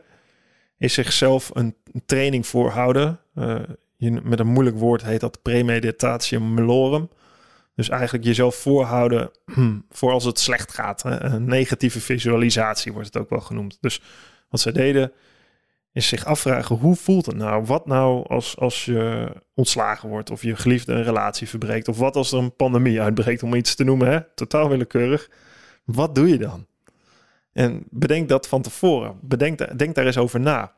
is 0.78 0.94
zichzelf 0.94 1.50
een, 1.54 1.76
training 2.06 2.46
voorhouden. 2.46 3.20
Uh, 3.34 3.60
met 3.98 4.38
een 4.38 4.46
moeilijk 4.46 4.78
woord 4.78 5.04
heet 5.04 5.20
dat 5.20 5.42
premeditatio 5.42 6.40
melorum. 6.40 7.08
Dus 7.74 7.88
eigenlijk 7.88 8.24
jezelf 8.24 8.54
voorhouden 8.54 9.30
voor 9.90 10.12
als 10.12 10.24
het 10.24 10.38
slecht 10.38 10.72
gaat. 10.74 11.02
Een 11.04 11.44
negatieve 11.44 12.00
visualisatie 12.00 12.92
wordt 12.92 13.06
het 13.06 13.16
ook 13.16 13.30
wel 13.30 13.40
genoemd. 13.40 13.78
Dus 13.80 14.00
wat 14.48 14.60
zij 14.60 14.72
deden, 14.72 15.12
is 15.92 16.08
zich 16.08 16.24
afvragen: 16.24 16.76
hoe 16.76 16.96
voelt 16.96 17.26
het 17.26 17.36
nou? 17.36 17.64
Wat 17.64 17.86
nou 17.86 18.26
als, 18.28 18.56
als 18.58 18.84
je 18.84 19.32
ontslagen 19.54 20.08
wordt 20.08 20.30
of 20.30 20.42
je 20.42 20.56
geliefde 20.56 20.92
een 20.92 21.02
relatie 21.02 21.48
verbreekt? 21.48 21.88
Of 21.88 21.98
wat 21.98 22.16
als 22.16 22.32
er 22.32 22.38
een 22.38 22.56
pandemie 22.56 23.00
uitbreekt, 23.00 23.42
om 23.42 23.54
iets 23.54 23.74
te 23.74 23.84
noemen, 23.84 24.08
hè? 24.08 24.20
totaal 24.34 24.68
willekeurig. 24.68 25.30
Wat 25.84 26.14
doe 26.14 26.28
je 26.28 26.38
dan? 26.38 26.66
En 27.52 27.84
bedenk 27.90 28.28
dat 28.28 28.48
van 28.48 28.62
tevoren. 28.62 29.18
Bedenk, 29.20 29.78
denk 29.78 29.94
daar 29.94 30.06
eens 30.06 30.18
over 30.18 30.40
na. 30.40 30.72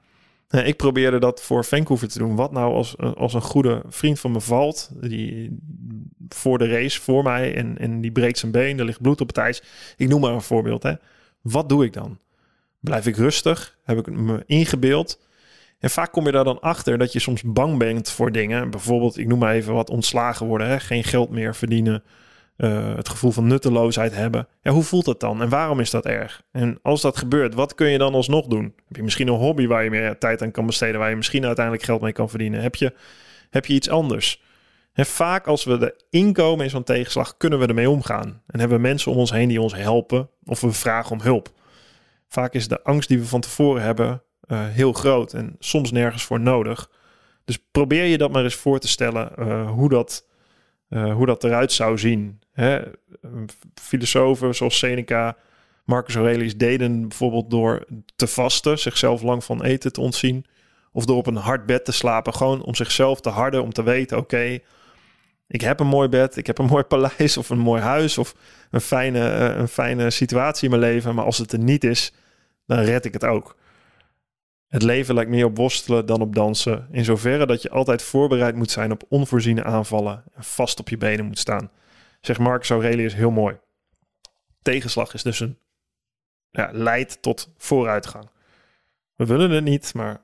Ik 0.50 0.76
probeerde 0.76 1.18
dat 1.18 1.42
voor 1.42 1.64
Vancouver 1.64 2.08
te 2.08 2.18
doen. 2.18 2.36
Wat 2.36 2.52
nou 2.52 2.74
als, 2.74 2.96
als 2.98 3.34
een 3.34 3.40
goede 3.40 3.82
vriend 3.88 4.20
van 4.20 4.32
me 4.32 4.40
valt, 4.40 4.90
die 5.00 5.58
voor 6.28 6.58
de 6.58 6.68
race 6.68 7.00
voor 7.00 7.22
mij 7.22 7.54
en, 7.54 7.78
en 7.78 8.00
die 8.00 8.12
breekt 8.12 8.38
zijn 8.38 8.52
been, 8.52 8.78
er 8.78 8.84
ligt 8.84 9.00
bloed 9.00 9.20
op 9.20 9.28
het 9.28 9.36
ijs. 9.36 9.62
Ik 9.96 10.08
noem 10.08 10.20
maar 10.20 10.32
een 10.32 10.42
voorbeeld. 10.42 10.82
Hè. 10.82 10.92
Wat 11.40 11.68
doe 11.68 11.84
ik 11.84 11.92
dan? 11.92 12.18
Blijf 12.80 13.06
ik 13.06 13.16
rustig? 13.16 13.78
Heb 13.82 13.98
ik 13.98 14.10
me 14.10 14.42
ingebeeld? 14.46 15.20
En 15.78 15.90
vaak 15.90 16.12
kom 16.12 16.26
je 16.26 16.32
daar 16.32 16.44
dan 16.44 16.60
achter 16.60 16.98
dat 16.98 17.12
je 17.12 17.18
soms 17.18 17.42
bang 17.42 17.78
bent 17.78 18.10
voor 18.10 18.32
dingen. 18.32 18.70
Bijvoorbeeld, 18.70 19.18
ik 19.18 19.26
noem 19.26 19.38
maar 19.38 19.54
even 19.54 19.74
wat 19.74 19.90
ontslagen 19.90 20.46
worden, 20.46 20.68
hè. 20.68 20.80
geen 20.80 21.04
geld 21.04 21.30
meer 21.30 21.54
verdienen, 21.54 22.02
uh, 22.56 22.94
het 22.94 23.08
gevoel 23.08 23.30
van 23.30 23.46
nutteloosheid 23.46 24.14
hebben. 24.14 24.48
Ja, 24.60 24.70
hoe 24.70 24.82
voelt 24.82 25.04
dat 25.04 25.20
dan 25.20 25.42
en 25.42 25.48
waarom 25.48 25.80
is 25.80 25.90
dat 25.90 26.06
erg? 26.06 26.42
En 26.52 26.78
als 26.82 27.00
dat 27.00 27.16
gebeurt, 27.16 27.54
wat 27.54 27.74
kun 27.74 27.88
je 27.88 27.98
dan 27.98 28.14
alsnog 28.14 28.46
doen? 28.46 28.74
Heb 28.86 28.96
je 28.96 29.02
misschien 29.02 29.28
een 29.28 29.34
hobby 29.34 29.66
waar 29.66 29.84
je 29.84 29.90
meer 29.90 30.18
tijd 30.18 30.42
aan 30.42 30.50
kan 30.50 30.66
besteden, 30.66 31.00
waar 31.00 31.10
je 31.10 31.16
misschien 31.16 31.46
uiteindelijk 31.46 31.84
geld 31.84 32.00
mee 32.00 32.12
kan 32.12 32.28
verdienen? 32.28 32.60
Heb 32.62 32.74
je, 32.74 32.92
heb 33.50 33.66
je 33.66 33.74
iets 33.74 33.88
anders? 33.88 34.42
En 34.92 35.06
vaak 35.06 35.46
als 35.46 35.64
we 35.64 35.94
erin 36.10 36.32
komen 36.32 36.64
in 36.64 36.70
zo'n 36.70 36.82
tegenslag, 36.82 37.36
kunnen 37.36 37.58
we 37.58 37.66
ermee 37.66 37.90
omgaan. 37.90 38.42
En 38.46 38.58
hebben 38.58 38.76
we 38.76 38.82
mensen 38.82 39.12
om 39.12 39.18
ons 39.18 39.30
heen 39.30 39.48
die 39.48 39.60
ons 39.60 39.74
helpen 39.74 40.30
of 40.44 40.60
we 40.60 40.72
vragen 40.72 41.12
om 41.12 41.20
hulp. 41.20 41.48
Vaak 42.28 42.54
is 42.54 42.68
de 42.68 42.82
angst 42.82 43.08
die 43.08 43.18
we 43.18 43.26
van 43.26 43.40
tevoren 43.40 43.82
hebben 43.82 44.22
uh, 44.46 44.66
heel 44.66 44.92
groot 44.92 45.32
en 45.32 45.56
soms 45.58 45.92
nergens 45.92 46.22
voor 46.22 46.40
nodig. 46.40 46.90
Dus 47.44 47.58
probeer 47.70 48.04
je 48.04 48.18
dat 48.18 48.32
maar 48.32 48.44
eens 48.44 48.54
voor 48.54 48.78
te 48.78 48.88
stellen 48.88 49.32
uh, 49.38 49.70
hoe 49.70 49.88
dat 49.88 50.26
hoe 50.88 51.26
dat 51.26 51.44
eruit 51.44 51.72
zou 51.72 51.98
zien. 51.98 52.40
Hè? 52.56 52.80
Filosofen 53.74 54.54
zoals 54.54 54.78
Seneca, 54.78 55.36
Marcus 55.84 56.14
Aurelius 56.14 56.56
deden 56.56 57.08
bijvoorbeeld 57.08 57.50
door 57.50 57.84
te 58.16 58.26
vasten, 58.26 58.78
zichzelf 58.78 59.22
lang 59.22 59.44
van 59.44 59.62
eten 59.62 59.92
te 59.92 60.00
ontzien. 60.00 60.46
Of 60.92 61.04
door 61.04 61.16
op 61.16 61.26
een 61.26 61.36
hard 61.36 61.66
bed 61.66 61.84
te 61.84 61.92
slapen. 61.92 62.34
Gewoon 62.34 62.62
om 62.62 62.74
zichzelf 62.74 63.20
te 63.20 63.28
harden, 63.28 63.62
om 63.62 63.72
te 63.72 63.82
weten: 63.82 64.18
oké, 64.18 64.58
ik 65.48 65.60
heb 65.60 65.80
een 65.80 65.86
mooi 65.86 66.08
bed, 66.08 66.36
ik 66.36 66.46
heb 66.46 66.58
een 66.58 66.66
mooi 66.74 66.82
paleis 66.82 67.36
of 67.36 67.50
een 67.50 67.58
mooi 67.58 67.82
huis 67.82 68.18
of 68.18 68.34
een 68.70 68.80
fijne, 68.80 69.18
uh, 69.18 69.56
een 69.56 69.68
fijne 69.68 70.10
situatie 70.10 70.64
in 70.64 70.78
mijn 70.78 70.92
leven. 70.92 71.14
Maar 71.14 71.24
als 71.24 71.38
het 71.38 71.52
er 71.52 71.58
niet 71.58 71.84
is, 71.84 72.12
dan 72.66 72.78
red 72.78 73.04
ik 73.04 73.12
het 73.12 73.24
ook. 73.24 73.56
Het 74.68 74.82
leven 74.82 75.14
lijkt 75.14 75.30
meer 75.30 75.44
op 75.44 75.56
worstelen 75.56 76.06
dan 76.06 76.20
op 76.20 76.34
dansen, 76.34 76.88
in 76.90 77.04
zoverre 77.04 77.46
dat 77.46 77.62
je 77.62 77.70
altijd 77.70 78.02
voorbereid 78.02 78.54
moet 78.54 78.70
zijn 78.70 78.92
op 78.92 79.02
onvoorziene 79.08 79.64
aanvallen 79.64 80.22
en 80.34 80.44
vast 80.44 80.80
op 80.80 80.88
je 80.88 80.96
benen 80.96 81.24
moet 81.24 81.38
staan. 81.38 81.70
Zegt 82.26 82.38
Marcus 82.38 82.70
Aurelius 82.70 83.14
heel 83.14 83.30
mooi. 83.30 83.58
Tegenslag 84.62 85.14
is 85.14 85.22
dus 85.22 85.40
een 85.40 85.58
ja, 86.50 86.70
leidt 86.72 87.22
tot 87.22 87.52
vooruitgang. 87.56 88.28
We 89.14 89.26
willen 89.26 89.50
het 89.50 89.64
niet, 89.64 89.94
maar 89.94 90.20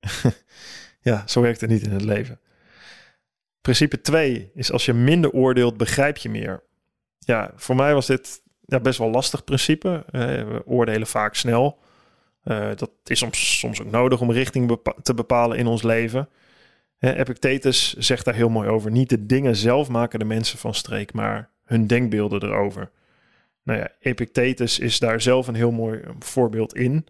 ja, 1.00 1.26
zo 1.26 1.40
werkt 1.40 1.60
het 1.60 1.70
niet 1.70 1.82
in 1.82 1.90
het 1.90 2.04
leven. 2.04 2.40
Principe 3.60 4.00
2 4.00 4.50
is 4.54 4.72
als 4.72 4.84
je 4.84 4.92
minder 4.92 5.30
oordeelt, 5.30 5.76
begrijp 5.76 6.16
je 6.16 6.28
meer. 6.28 6.62
Ja, 7.18 7.52
voor 7.54 7.76
mij 7.76 7.94
was 7.94 8.06
dit 8.06 8.42
ja, 8.64 8.80
best 8.80 8.98
wel 8.98 9.10
lastig 9.10 9.44
principe. 9.44 10.04
We 10.10 10.62
oordelen 10.64 11.06
vaak 11.06 11.34
snel. 11.34 11.78
Uh, 12.44 12.70
dat 12.76 12.90
is 13.04 13.18
soms, 13.18 13.58
soms 13.58 13.80
ook 13.80 13.90
nodig 13.90 14.20
om 14.20 14.32
richting 14.32 14.78
te 15.02 15.14
bepalen 15.14 15.58
in 15.58 15.66
ons 15.66 15.82
leven. 15.82 16.28
Epictetus 16.98 17.94
zegt 17.94 18.24
daar 18.24 18.34
heel 18.34 18.48
mooi 18.48 18.68
over. 18.68 18.90
Niet 18.90 19.08
de 19.08 19.26
dingen 19.26 19.56
zelf 19.56 19.88
maken 19.88 20.18
de 20.18 20.24
mensen 20.24 20.58
van 20.58 20.74
streek, 20.74 21.12
maar 21.12 21.50
hun 21.64 21.86
denkbeelden 21.86 22.42
erover. 22.42 22.90
Nou 23.62 23.78
ja, 23.78 23.88
Epictetus 24.00 24.78
is 24.78 24.98
daar 24.98 25.20
zelf 25.20 25.46
een 25.46 25.54
heel 25.54 25.70
mooi 25.70 26.00
voorbeeld 26.18 26.74
in. 26.74 27.06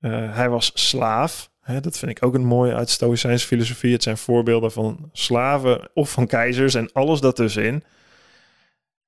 Uh, 0.00 0.36
hij 0.36 0.48
was 0.48 0.70
slaaf. 0.74 1.50
Hè, 1.60 1.80
dat 1.80 1.98
vind 1.98 2.10
ik 2.10 2.24
ook 2.24 2.34
een 2.34 2.44
mooie 2.44 2.74
uit 2.74 2.90
Stoïcijns 2.90 3.44
filosofie. 3.44 3.92
Het 3.92 4.02
zijn 4.02 4.16
voorbeelden 4.16 4.72
van 4.72 5.10
slaven 5.12 5.88
of 5.94 6.10
van 6.10 6.26
keizers 6.26 6.74
en 6.74 6.92
alles 6.92 7.20
daartussenin. 7.20 7.84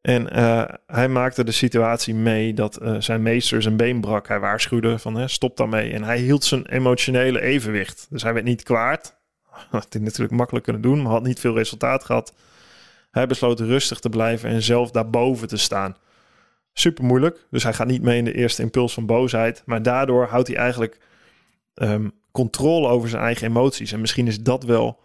En 0.00 0.36
uh, 0.36 0.64
hij 0.86 1.08
maakte 1.08 1.44
de 1.44 1.52
situatie 1.52 2.14
mee 2.14 2.54
dat 2.54 2.82
uh, 2.82 2.96
zijn 2.98 3.22
meester 3.22 3.62
zijn 3.62 3.76
been 3.76 4.00
brak. 4.00 4.28
Hij 4.28 4.40
waarschuwde 4.40 4.98
van 4.98 5.14
hè, 5.14 5.28
stop 5.28 5.56
daarmee. 5.56 5.92
En 5.92 6.02
hij 6.02 6.18
hield 6.18 6.44
zijn 6.44 6.66
emotionele 6.66 7.40
evenwicht. 7.40 8.06
Dus 8.10 8.22
hij 8.22 8.32
werd 8.32 8.44
niet 8.44 8.62
kwaad. 8.62 9.22
Had 9.70 9.86
hij 9.92 10.02
natuurlijk 10.02 10.34
makkelijk 10.34 10.64
kunnen 10.64 10.82
doen, 10.82 11.02
maar 11.02 11.12
had 11.12 11.22
niet 11.22 11.40
veel 11.40 11.54
resultaat 11.54 12.04
gehad. 12.04 12.34
Hij 13.10 13.26
besloot 13.26 13.60
rustig 13.60 14.00
te 14.00 14.08
blijven 14.08 14.50
en 14.50 14.62
zelf 14.62 14.90
daarboven 14.90 15.48
te 15.48 15.56
staan. 15.56 15.96
Super 16.72 17.04
moeilijk. 17.04 17.46
Dus 17.50 17.62
hij 17.62 17.72
gaat 17.72 17.86
niet 17.86 18.02
mee 18.02 18.18
in 18.18 18.24
de 18.24 18.34
eerste 18.34 18.62
impuls 18.62 18.94
van 18.94 19.06
boosheid. 19.06 19.62
Maar 19.66 19.82
daardoor 19.82 20.26
houdt 20.26 20.48
hij 20.48 20.56
eigenlijk 20.56 20.98
um, 21.74 22.12
controle 22.30 22.88
over 22.88 23.08
zijn 23.08 23.22
eigen 23.22 23.46
emoties. 23.46 23.92
En 23.92 24.00
misschien 24.00 24.26
is 24.26 24.40
dat 24.40 24.64
wel 24.64 25.00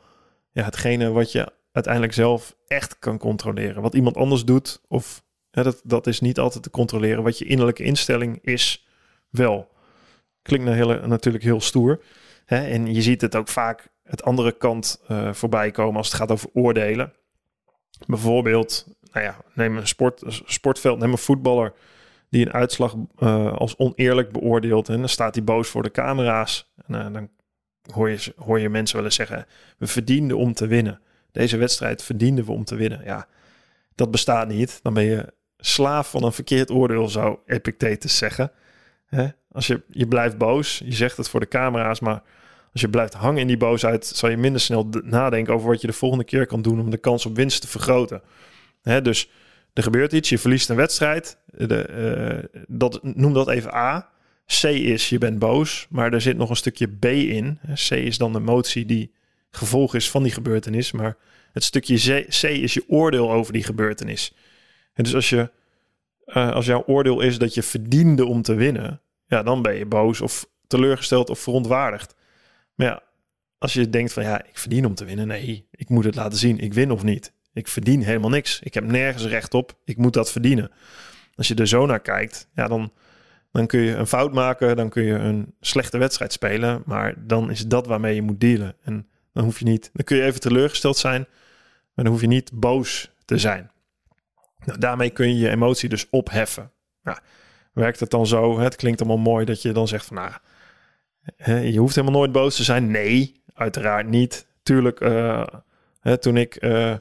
ja, 0.52 0.64
hetgene 0.64 1.12
wat 1.12 1.32
je 1.32 1.52
uiteindelijk 1.72 2.14
zelf 2.14 2.56
echt 2.68 3.00
kan 3.00 3.18
controleren. 3.18 3.82
Wat 3.82 3.94
iemand 3.94 4.18
anders 4.18 4.46
doet, 4.46 4.82
of 4.88 5.24
dat, 5.52 5.82
dat 5.84 6.08
is 6.08 6.20
niet 6.20 6.40
altijd 6.40 6.64
te 6.64 6.70
controleren. 6.70 7.24
Wat 7.24 7.38
je 7.38 7.46
innerlijke 7.46 7.84
instelling 7.84 8.40
is, 8.42 8.88
wel. 9.30 9.70
Klinkt 10.42 10.66
nou 10.66 10.78
heel, 10.78 11.08
natuurlijk 11.08 11.44
heel 11.44 11.62
stoer. 11.62 12.02
Hè? 12.46 12.68
En 12.68 12.94
je 12.94 13.02
ziet 13.02 13.22
het 13.22 13.36
ook 13.36 13.48
vaak 13.48 13.88
het 14.10 14.24
andere 14.24 14.52
kant 14.52 15.02
uh, 15.08 15.34
voorbij 15.34 15.72
komen 15.72 15.98
als 15.98 16.08
het 16.08 16.16
gaat 16.16 16.32
over 16.32 16.50
oordelen. 16.54 17.14
Bijvoorbeeld, 18.08 18.88
nou 19.12 19.26
ja, 19.26 19.38
neem 19.54 19.78
een, 19.78 19.88
sport, 19.88 20.24
sportveld, 20.46 21.00
neem 21.00 21.12
een 21.12 21.18
voetballer 21.18 21.74
die 22.30 22.46
een 22.46 22.54
uitslag 22.54 22.96
uh, 23.20 23.54
als 23.54 23.78
oneerlijk 23.78 24.32
beoordeelt. 24.32 24.90
En 24.90 25.00
dan 25.00 25.10
staat 25.10 25.36
hij 25.36 25.44
boos 25.44 25.68
voor 25.70 25.84
de 25.84 25.92
camera's. 25.92 26.74
En 26.88 26.96
uh, 26.96 27.14
dan 27.14 27.30
hoor 27.94 28.10
je, 28.10 28.34
hoor 28.36 28.60
je 28.60 28.70
mensen 28.70 28.96
wel 28.96 29.06
eens 29.06 29.16
zeggen: 29.16 29.46
We 29.78 29.88
verdienden 29.88 30.38
om 30.38 30.54
te 30.54 30.68
winnen. 30.68 31.02
Deze 31.32 31.58
wedstrijd 31.58 32.04
verdienden 32.04 32.46
we 32.46 32.52
om 32.52 32.64
te 32.64 32.76
winnen. 32.76 33.02
Ja, 33.04 33.28
dat 33.96 34.12
bestaat 34.12 34.48
niet. 34.48 34.80
Dan 34.84 34.94
ben 34.94 35.04
je 35.04 35.34
slaaf 35.58 36.10
van 36.10 36.24
een 36.24 36.32
verkeerd 36.32 36.72
oordeel, 36.72 37.10
zou 37.10 37.38
Epictetus 37.46 38.18
zeggen. 38.18 38.52
Hè? 39.06 39.28
Als 39.52 39.68
je, 39.68 39.82
je 39.90 40.08
blijft 40.08 40.38
boos, 40.38 40.82
je 40.86 40.94
zegt 40.94 41.18
het 41.18 41.30
voor 41.30 41.40
de 41.40 41.48
camera's, 41.48 42.00
maar 42.00 42.22
als 42.72 42.82
je 42.82 42.90
blijft 42.90 43.14
hangen 43.14 43.42
in 43.42 43.48
die 43.48 43.58
boosheid, 43.58 44.06
zal 44.06 44.30
je 44.30 44.38
minder 44.38 44.62
snel 44.62 44.90
nadenken 45.04 45.54
over 45.54 45.68
wat 45.68 45.82
je 45.82 45.88
de 45.88 45.94
volgende 45.94 46.24
keer 46.24 46.46
kan 46.46 46.62
doen 46.62 46.80
om 46.80 46.90
de 46.90 46.98
kans 46.98 47.26
op 47.26 47.36
winst 47.36 47.62
te 47.62 47.68
vergroten. 47.68 48.22
Hè? 48.82 49.02
Dus 49.02 49.30
er 49.74 49.84
gebeurt 49.84 50.14
iets, 50.14 50.30
je 50.30 50.38
verliest 50.38 50.70
een 50.70 50.76
wedstrijd. 50.76 51.38
De, 51.46 52.50
uh, 52.52 52.62
dat, 52.68 53.00
noem 53.04 53.34
dat 53.34 53.50
even 53.50 53.74
A. 53.74 54.10
C 54.62 54.64
is 54.64 55.10
je 55.10 55.18
bent 55.18 55.40
boos, 55.40 55.88
maar 55.90 56.14
er 56.14 56.22
zit 56.22 56.38
nog 56.38 56.50
een 56.50 56.56
stukje 56.56 56.88
B 56.88 57.06
in. 57.06 57.60
C 57.74 57.92
is 57.92 58.18
dan 58.18 58.34
de 58.34 58.40
emotie 58.40 58.86
die 58.86 59.14
gevolg 59.52 59.96
is 59.96 60.10
van 60.10 60.24
die 60.24 60.32
gebeurtenis. 60.32 60.92
Maar 60.92 61.18
het 61.54 61.64
stukje 61.64 62.24
C, 62.24 62.44
is 62.44 62.74
je 62.74 62.84
oordeel 62.88 63.32
over 63.32 63.54
die 63.54 63.64
gebeurtenis. 63.64 64.34
En 64.94 65.04
dus 65.04 65.16
als, 65.16 65.30
je, 65.30 65.52
uh, 66.26 66.52
als 66.52 66.66
jouw 66.66 66.84
oordeel 66.86 67.22
is 67.22 67.38
dat 67.38 67.54
je 67.54 67.64
verdiende 67.64 68.26
om 68.26 68.42
te 68.42 68.54
winnen, 68.54 69.02
ja, 69.28 69.44
dan 69.44 69.62
ben 69.62 69.76
je 69.76 69.86
boos 69.86 70.22
of 70.22 70.50
teleurgesteld 70.68 71.30
of 71.30 71.40
verontwaardigd. 71.40 72.16
Maar 72.80 72.88
ja, 72.88 73.04
als 73.58 73.74
je 73.74 73.90
denkt 73.90 74.14
van 74.14 74.24
ja, 74.24 74.44
ik 74.44 74.58
verdien 74.58 74.86
om 74.86 74.96
te 74.96 75.06
winnen. 75.06 75.28
Nee, 75.28 75.68
ik 75.72 75.90
moet 75.90 76.04
het 76.04 76.16
laten 76.16 76.38
zien. 76.38 76.60
Ik 76.60 76.74
win 76.74 76.92
of 76.92 77.04
niet. 77.04 77.34
Ik 77.54 77.68
verdien 77.68 78.04
helemaal 78.04 78.30
niks. 78.30 78.60
Ik 78.60 78.74
heb 78.74 78.84
nergens 78.84 79.26
recht 79.26 79.54
op. 79.54 79.78
Ik 79.86 79.98
moet 79.98 80.14
dat 80.14 80.32
verdienen. 80.32 80.72
Als 81.36 81.48
je 81.48 81.56
er 81.56 81.68
zo 81.68 81.86
naar 81.86 82.00
kijkt, 82.00 82.48
ja, 82.56 82.68
dan, 82.68 82.94
dan 83.52 83.68
kun 83.68 83.80
je 83.80 83.96
een 83.96 84.08
fout 84.08 84.34
maken. 84.34 84.76
Dan 84.76 84.90
kun 84.90 85.04
je 85.04 85.14
een 85.14 85.54
slechte 85.60 85.98
wedstrijd 85.98 86.34
spelen. 86.34 86.84
Maar 86.86 87.14
dan 87.28 87.52
is 87.52 87.68
dat 87.68 87.88
waarmee 87.88 88.16
je 88.16 88.22
moet 88.22 88.40
dealen. 88.40 88.76
En 88.84 89.08
dan 89.34 89.44
hoef 89.44 89.60
je 89.60 89.66
niet, 89.66 89.90
dan 89.94 90.04
kun 90.04 90.18
je 90.18 90.24
even 90.24 90.40
teleurgesteld 90.40 90.98
zijn. 90.98 91.26
Maar 91.94 92.06
dan 92.06 92.14
hoef 92.14 92.22
je 92.22 92.28
niet 92.28 92.52
boos 92.54 93.12
te 93.26 93.38
zijn. 93.38 93.72
Nou, 94.66 94.80
daarmee 94.80 95.10
kun 95.10 95.28
je 95.28 95.38
je 95.38 95.50
emotie 95.50 95.90
dus 95.90 96.10
opheffen. 96.10 96.72
Nou, 97.04 97.18
werkt 97.74 98.00
het 98.00 98.10
dan 98.10 98.28
zo? 98.28 98.60
Het 98.60 98.76
klinkt 98.76 99.00
allemaal 99.02 99.34
mooi 99.34 99.46
dat 99.46 99.62
je 99.62 99.72
dan 99.72 99.88
zegt 99.88 100.06
van 100.06 100.16
nou, 100.16 100.32
je 101.46 101.78
hoeft 101.78 101.96
helemaal 101.96 102.20
nooit 102.20 102.32
boos 102.32 102.56
te 102.56 102.64
zijn. 102.64 102.92
Nee, 102.92 103.42
uiteraard 103.54 104.08
niet. 104.08 104.48
Tuurlijk, 104.64 105.00
uh, 105.00 105.44
toen 106.20 106.38
ik 106.38 106.64
uh, 106.64 106.94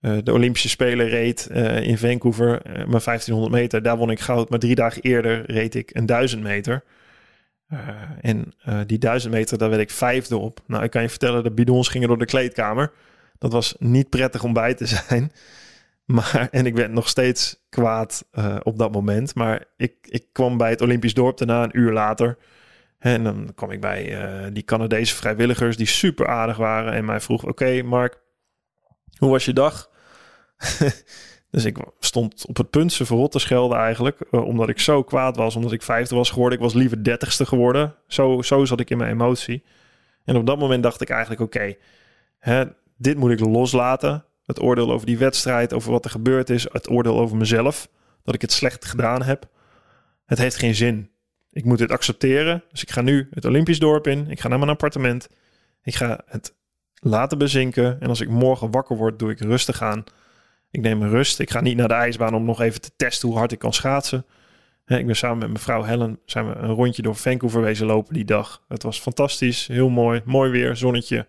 de 0.00 0.32
Olympische 0.32 0.68
Spelen 0.68 1.08
reed 1.08 1.46
in 1.82 1.98
Vancouver, 1.98 2.60
mijn 2.64 3.02
1500 3.04 3.52
meter, 3.52 3.82
daar 3.82 3.96
won 3.96 4.10
ik 4.10 4.20
goud. 4.20 4.48
Maar 4.48 4.58
drie 4.58 4.74
dagen 4.74 5.02
eerder 5.02 5.50
reed 5.50 5.74
ik 5.74 5.90
een 5.94 6.06
1000 6.06 6.42
meter. 6.42 6.84
en 8.20 8.52
die 8.86 8.98
1000 8.98 9.32
meter, 9.32 9.58
daar 9.58 9.68
werd 9.68 9.82
ik 9.82 9.90
vijfde 9.90 10.36
op. 10.36 10.60
Nou, 10.66 10.84
ik 10.84 10.90
kan 10.90 11.02
je 11.02 11.08
vertellen, 11.08 11.42
de 11.42 11.50
bidons 11.50 11.88
gingen 11.88 12.08
door 12.08 12.18
de 12.18 12.24
kleedkamer. 12.24 12.92
Dat 13.38 13.52
was 13.52 13.74
niet 13.78 14.10
prettig 14.10 14.44
om 14.44 14.52
bij 14.52 14.74
te 14.74 14.86
zijn. 15.06 15.32
Maar, 16.04 16.48
en 16.50 16.66
ik 16.66 16.74
werd 16.74 16.92
nog 16.92 17.08
steeds 17.08 17.64
kwaad 17.68 18.24
op 18.62 18.78
dat 18.78 18.92
moment. 18.92 19.34
Maar 19.34 19.64
ik, 19.76 19.94
ik 20.02 20.24
kwam 20.32 20.56
bij 20.56 20.70
het 20.70 20.80
Olympisch 20.80 21.14
dorp 21.14 21.38
daarna 21.38 21.62
een 21.62 21.78
uur 21.78 21.92
later. 21.92 22.36
En 22.98 23.24
dan 23.24 23.52
kwam 23.54 23.70
ik 23.70 23.80
bij 23.80 24.22
uh, 24.44 24.46
die 24.52 24.64
Canadese 24.64 25.14
vrijwilligers 25.14 25.76
die 25.76 25.86
super 25.86 26.26
aardig 26.26 26.56
waren 26.56 26.92
en 26.92 27.04
mij 27.04 27.20
vroeg: 27.20 27.44
Oké, 27.44 27.82
Mark, 27.82 28.20
hoe 29.18 29.30
was 29.30 29.44
je 29.44 29.52
dag? 29.52 29.90
dus 31.50 31.64
ik 31.64 31.78
stond 31.98 32.46
op 32.46 32.56
het 32.56 32.70
punt 32.70 32.92
ze 32.92 33.06
verrot 33.06 33.32
te 33.32 33.38
schelden 33.38 33.78
eigenlijk, 33.78 34.20
uh, 34.30 34.44
omdat 34.44 34.68
ik 34.68 34.80
zo 34.80 35.02
kwaad 35.02 35.36
was, 35.36 35.56
omdat 35.56 35.72
ik 35.72 35.82
vijfde 35.82 36.14
was 36.14 36.30
geworden. 36.30 36.58
Ik 36.58 36.64
was 36.64 36.74
liever 36.74 37.04
dertigste 37.04 37.46
geworden. 37.46 37.94
Zo, 38.06 38.42
zo 38.42 38.64
zat 38.64 38.80
ik 38.80 38.90
in 38.90 38.98
mijn 38.98 39.10
emotie. 39.10 39.64
En 40.24 40.36
op 40.36 40.46
dat 40.46 40.58
moment 40.58 40.82
dacht 40.82 41.00
ik 41.00 41.10
eigenlijk: 41.10 41.40
Oké, 41.40 41.74
dit 42.96 43.16
moet 43.16 43.30
ik 43.30 43.40
loslaten. 43.40 44.24
Het 44.44 44.62
oordeel 44.62 44.92
over 44.92 45.06
die 45.06 45.18
wedstrijd, 45.18 45.72
over 45.72 45.90
wat 45.90 46.04
er 46.04 46.10
gebeurd 46.10 46.50
is, 46.50 46.66
het 46.72 46.90
oordeel 46.90 47.18
over 47.18 47.36
mezelf, 47.36 47.88
dat 48.22 48.34
ik 48.34 48.40
het 48.40 48.52
slecht 48.52 48.84
gedaan 48.84 49.22
heb. 49.22 49.48
Het 50.26 50.38
heeft 50.38 50.56
geen 50.56 50.74
zin. 50.74 51.10
Ik 51.56 51.64
moet 51.64 51.78
dit 51.78 51.90
accepteren. 51.90 52.62
Dus 52.70 52.82
ik 52.82 52.90
ga 52.90 53.00
nu 53.00 53.28
het 53.30 53.44
Olympisch 53.44 53.78
dorp 53.78 54.06
in. 54.06 54.30
Ik 54.30 54.40
ga 54.40 54.48
naar 54.48 54.58
mijn 54.58 54.70
appartement. 54.70 55.28
Ik 55.82 55.94
ga 55.94 56.20
het 56.26 56.54
laten 56.94 57.38
bezinken. 57.38 58.00
En 58.00 58.08
als 58.08 58.20
ik 58.20 58.28
morgen 58.28 58.70
wakker 58.70 58.96
word, 58.96 59.18
doe 59.18 59.30
ik 59.30 59.40
rustig 59.40 59.82
aan. 59.82 60.04
Ik 60.70 60.80
neem 60.80 61.02
rust. 61.02 61.38
Ik 61.38 61.50
ga 61.50 61.60
niet 61.60 61.76
naar 61.76 61.88
de 61.88 61.94
ijsbaan 61.94 62.34
om 62.34 62.44
nog 62.44 62.60
even 62.60 62.80
te 62.80 62.90
testen 62.96 63.28
hoe 63.28 63.38
hard 63.38 63.52
ik 63.52 63.58
kan 63.58 63.72
schaatsen. 63.72 64.26
Ik 64.86 65.06
ben 65.06 65.16
samen 65.16 65.38
met 65.38 65.48
mevrouw 65.48 65.82
Helen 65.82 66.18
zijn 66.24 66.48
we 66.48 66.54
een 66.54 66.70
rondje 66.70 67.02
door 67.02 67.16
Vancouver 67.16 67.62
wezen 67.62 67.86
lopen 67.86 68.14
die 68.14 68.24
dag. 68.24 68.62
Het 68.68 68.82
was 68.82 69.00
fantastisch, 69.00 69.66
heel 69.66 69.88
mooi, 69.88 70.22
mooi 70.24 70.50
weer, 70.50 70.76
zonnetje. 70.76 71.26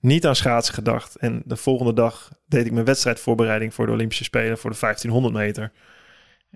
Niet 0.00 0.26
aan 0.26 0.36
schaatsen 0.36 0.74
gedacht. 0.74 1.16
En 1.16 1.42
de 1.44 1.56
volgende 1.56 1.92
dag 1.92 2.32
deed 2.46 2.66
ik 2.66 2.72
mijn 2.72 2.84
wedstrijdvoorbereiding 2.84 3.74
voor 3.74 3.86
de 3.86 3.92
Olympische 3.92 4.24
Spelen 4.24 4.58
voor 4.58 4.70
de 4.70 4.78
1500 4.80 5.34
meter. 5.34 5.72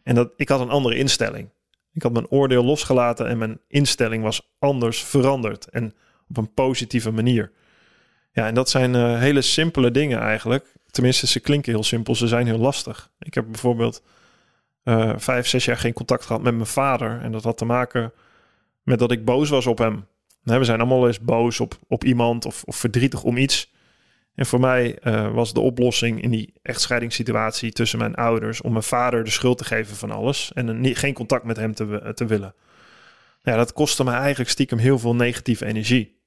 En 0.02 0.14
dat, 0.14 0.32
ik 0.36 0.48
had 0.48 0.60
een 0.60 0.70
andere 0.70 0.96
instelling. 0.96 1.48
Ik 1.94 2.02
had 2.02 2.12
mijn 2.12 2.28
oordeel 2.28 2.64
losgelaten 2.64 3.28
en 3.28 3.38
mijn 3.38 3.60
instelling 3.68 4.22
was 4.22 4.54
anders 4.58 5.02
veranderd. 5.02 5.68
En 5.68 5.94
op 6.28 6.36
een 6.36 6.54
positieve 6.54 7.10
manier. 7.10 7.52
Ja, 8.32 8.46
en 8.46 8.54
dat 8.54 8.70
zijn 8.70 8.94
uh, 8.94 9.18
hele 9.18 9.42
simpele 9.42 9.90
dingen 9.90 10.20
eigenlijk. 10.20 10.74
Tenminste, 10.90 11.26
ze 11.26 11.40
klinken 11.40 11.72
heel 11.72 11.84
simpel, 11.84 12.14
ze 12.14 12.28
zijn 12.28 12.46
heel 12.46 12.58
lastig. 12.58 13.10
Ik 13.18 13.34
heb 13.34 13.44
bijvoorbeeld 13.50 14.02
uh, 14.84 15.12
vijf, 15.16 15.46
zes 15.46 15.64
jaar 15.64 15.76
geen 15.76 15.92
contact 15.92 16.24
gehad 16.24 16.42
met 16.42 16.54
mijn 16.54 16.66
vader. 16.66 17.20
En 17.20 17.32
dat 17.32 17.44
had 17.44 17.56
te 17.56 17.64
maken 17.64 18.12
met 18.82 18.98
dat 18.98 19.10
ik 19.10 19.24
boos 19.24 19.48
was 19.48 19.66
op 19.66 19.78
hem. 19.78 20.06
we 20.42 20.64
zijn 20.64 20.80
allemaal 20.80 21.06
eens 21.06 21.20
boos 21.20 21.60
op, 21.60 21.78
op 21.88 22.04
iemand 22.04 22.46
of, 22.46 22.62
of 22.64 22.76
verdrietig 22.76 23.22
om 23.22 23.36
iets. 23.36 23.72
En 24.34 24.46
voor 24.46 24.60
mij 24.60 24.98
uh, 25.02 25.32
was 25.32 25.52
de 25.52 25.60
oplossing 25.60 26.22
in 26.22 26.30
die 26.30 26.54
echtscheidingssituatie 26.62 27.72
tussen 27.72 27.98
mijn 27.98 28.14
ouders 28.14 28.60
om 28.60 28.72
mijn 28.72 28.84
vader 28.84 29.24
de 29.24 29.30
schuld 29.30 29.58
te 29.58 29.64
geven 29.64 29.96
van 29.96 30.10
alles 30.10 30.52
en 30.52 30.68
een, 30.68 30.96
geen 30.96 31.14
contact 31.14 31.44
met 31.44 31.56
hem 31.56 31.74
te, 31.74 32.12
te 32.14 32.26
willen. 32.26 32.54
Ja, 33.42 33.56
dat 33.56 33.72
kostte 33.72 34.04
me 34.04 34.10
eigenlijk 34.10 34.50
stiekem 34.50 34.78
heel 34.78 34.98
veel 34.98 35.14
negatieve 35.14 35.66
energie. 35.66 36.22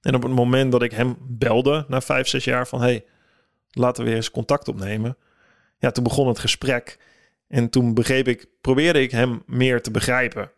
En 0.00 0.14
op 0.14 0.22
het 0.22 0.32
moment 0.32 0.72
dat 0.72 0.82
ik 0.82 0.92
hem 0.92 1.16
belde 1.20 1.84
na 1.88 2.00
vijf, 2.00 2.28
zes 2.28 2.44
jaar 2.44 2.66
van 2.66 2.80
hey, 2.80 3.04
laten 3.70 4.02
we 4.02 4.08
weer 4.08 4.18
eens 4.18 4.30
contact 4.30 4.68
opnemen. 4.68 5.16
Ja, 5.78 5.90
toen 5.90 6.04
begon 6.04 6.28
het 6.28 6.38
gesprek. 6.38 6.98
En 7.48 7.70
toen 7.70 7.94
begreep 7.94 8.28
ik, 8.28 8.46
probeerde 8.60 9.02
ik 9.02 9.10
hem 9.10 9.42
meer 9.46 9.82
te 9.82 9.90
begrijpen. 9.90 10.50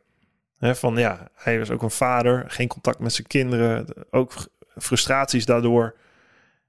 Van 0.58 0.96
ja, 0.96 1.28
hij 1.34 1.58
was 1.58 1.70
ook 1.70 1.82
een 1.82 1.90
vader, 1.90 2.44
geen 2.50 2.68
contact 2.68 2.98
met 2.98 3.12
zijn 3.12 3.26
kinderen, 3.26 3.86
ook 4.10 4.34
frustraties 4.76 5.44
daardoor 5.44 5.96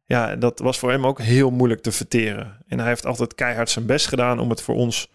ja, 0.06 0.36
dat 0.36 0.60
was 0.60 0.80
voor 0.80 0.92
hem 0.92 1.06
ook 1.06 1.22
heel 1.22 1.52
moeilijk 1.52 1.82
te 1.82 1.92
verteren. 1.92 2.64
En 2.68 2.80
hij 2.80 2.88
heeft 2.88 3.06
altijd 3.06 3.36
keihard 3.36 3.70
zijn 3.70 3.86
best 3.86 4.08
gedaan 4.08 4.40
om 4.40 4.50
het 4.50 4.62
voor 4.62 4.76
ons 4.76 5.12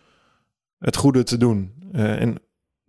het 0.79 0.96
goede 0.96 1.22
te 1.22 1.37
doen. 1.37 1.74
Uh, 1.92 2.20
en 2.20 2.38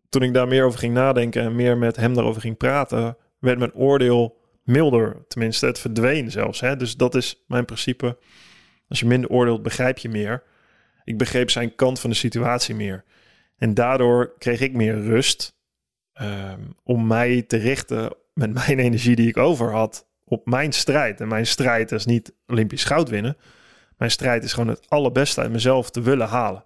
toen 0.09 0.21
ik 0.21 0.33
daar 0.33 0.47
meer 0.47 0.63
over 0.63 0.79
ging 0.79 0.93
nadenken 0.93 1.41
en 1.41 1.55
meer 1.55 1.77
met 1.77 1.95
hem 1.95 2.13
daarover 2.13 2.41
ging 2.41 2.57
praten, 2.57 3.17
werd 3.39 3.59
mijn 3.59 3.73
oordeel 3.73 4.37
milder. 4.63 5.25
Tenminste, 5.27 5.65
het 5.65 5.79
verdween 5.79 6.31
zelfs. 6.31 6.59
Hè? 6.59 6.75
Dus 6.75 6.95
dat 6.95 7.15
is 7.15 7.43
mijn 7.47 7.65
principe. 7.65 8.17
Als 8.87 8.99
je 8.99 9.05
minder 9.05 9.29
oordeelt, 9.29 9.63
begrijp 9.63 9.97
je 9.97 10.09
meer. 10.09 10.43
Ik 11.03 11.17
begreep 11.17 11.49
zijn 11.49 11.75
kant 11.75 11.99
van 11.99 12.09
de 12.09 12.15
situatie 12.15 12.75
meer. 12.75 13.03
En 13.57 13.73
daardoor 13.73 14.35
kreeg 14.37 14.59
ik 14.59 14.73
meer 14.73 15.01
rust 15.01 15.55
ehm, 16.13 16.61
om 16.83 17.07
mij 17.07 17.41
te 17.41 17.57
richten 17.57 18.15
met 18.33 18.53
mijn 18.65 18.79
energie 18.79 19.15
die 19.15 19.27
ik 19.27 19.37
over 19.37 19.71
had 19.71 20.09
op 20.31 20.45
mijn 20.45 20.71
strijd. 20.71 21.21
En 21.21 21.27
mijn 21.27 21.47
strijd 21.47 21.91
is 21.91 22.05
niet 22.05 22.33
Olympisch 22.47 22.83
goud 22.83 23.09
winnen. 23.09 23.37
Mijn 23.97 24.11
strijd 24.11 24.43
is 24.43 24.53
gewoon 24.53 24.69
het 24.69 24.89
allerbeste 24.89 25.41
uit 25.41 25.51
mezelf 25.51 25.89
te 25.89 26.01
willen 26.01 26.27
halen. 26.27 26.63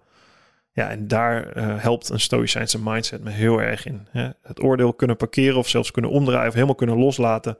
Ja, 0.72 0.90
en 0.90 1.08
daar 1.08 1.56
uh, 1.56 1.82
helpt 1.82 2.08
een 2.08 2.20
stoïcijnse 2.20 2.82
mindset 2.82 3.24
me 3.24 3.30
heel 3.30 3.62
erg 3.62 3.86
in. 3.86 4.06
Hè? 4.10 4.30
Het 4.42 4.62
oordeel 4.62 4.94
kunnen 4.94 5.16
parkeren 5.16 5.58
of 5.58 5.68
zelfs 5.68 5.90
kunnen 5.90 6.10
omdraaien 6.10 6.48
of 6.48 6.54
helemaal 6.54 6.74
kunnen 6.74 6.98
loslaten. 6.98 7.58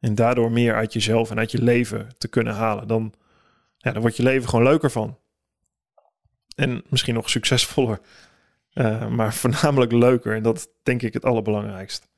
En 0.00 0.14
daardoor 0.14 0.52
meer 0.52 0.74
uit 0.74 0.92
jezelf 0.92 1.30
en 1.30 1.38
uit 1.38 1.50
je 1.50 1.62
leven 1.62 2.08
te 2.18 2.28
kunnen 2.28 2.54
halen. 2.54 2.88
Dan, 2.88 3.14
ja, 3.76 3.92
dan 3.92 4.00
wordt 4.00 4.16
je 4.16 4.22
leven 4.22 4.48
gewoon 4.48 4.64
leuker 4.64 4.90
van. 4.90 5.18
En 6.54 6.82
misschien 6.88 7.14
nog 7.14 7.30
succesvoller. 7.30 8.00
Uh, 8.74 9.08
maar 9.08 9.34
voornamelijk 9.42 9.92
leuker. 9.92 10.34
En 10.34 10.42
dat 10.42 10.68
denk 10.82 11.02
ik 11.02 11.12
het 11.12 11.24
allerbelangrijkst. 11.24 12.08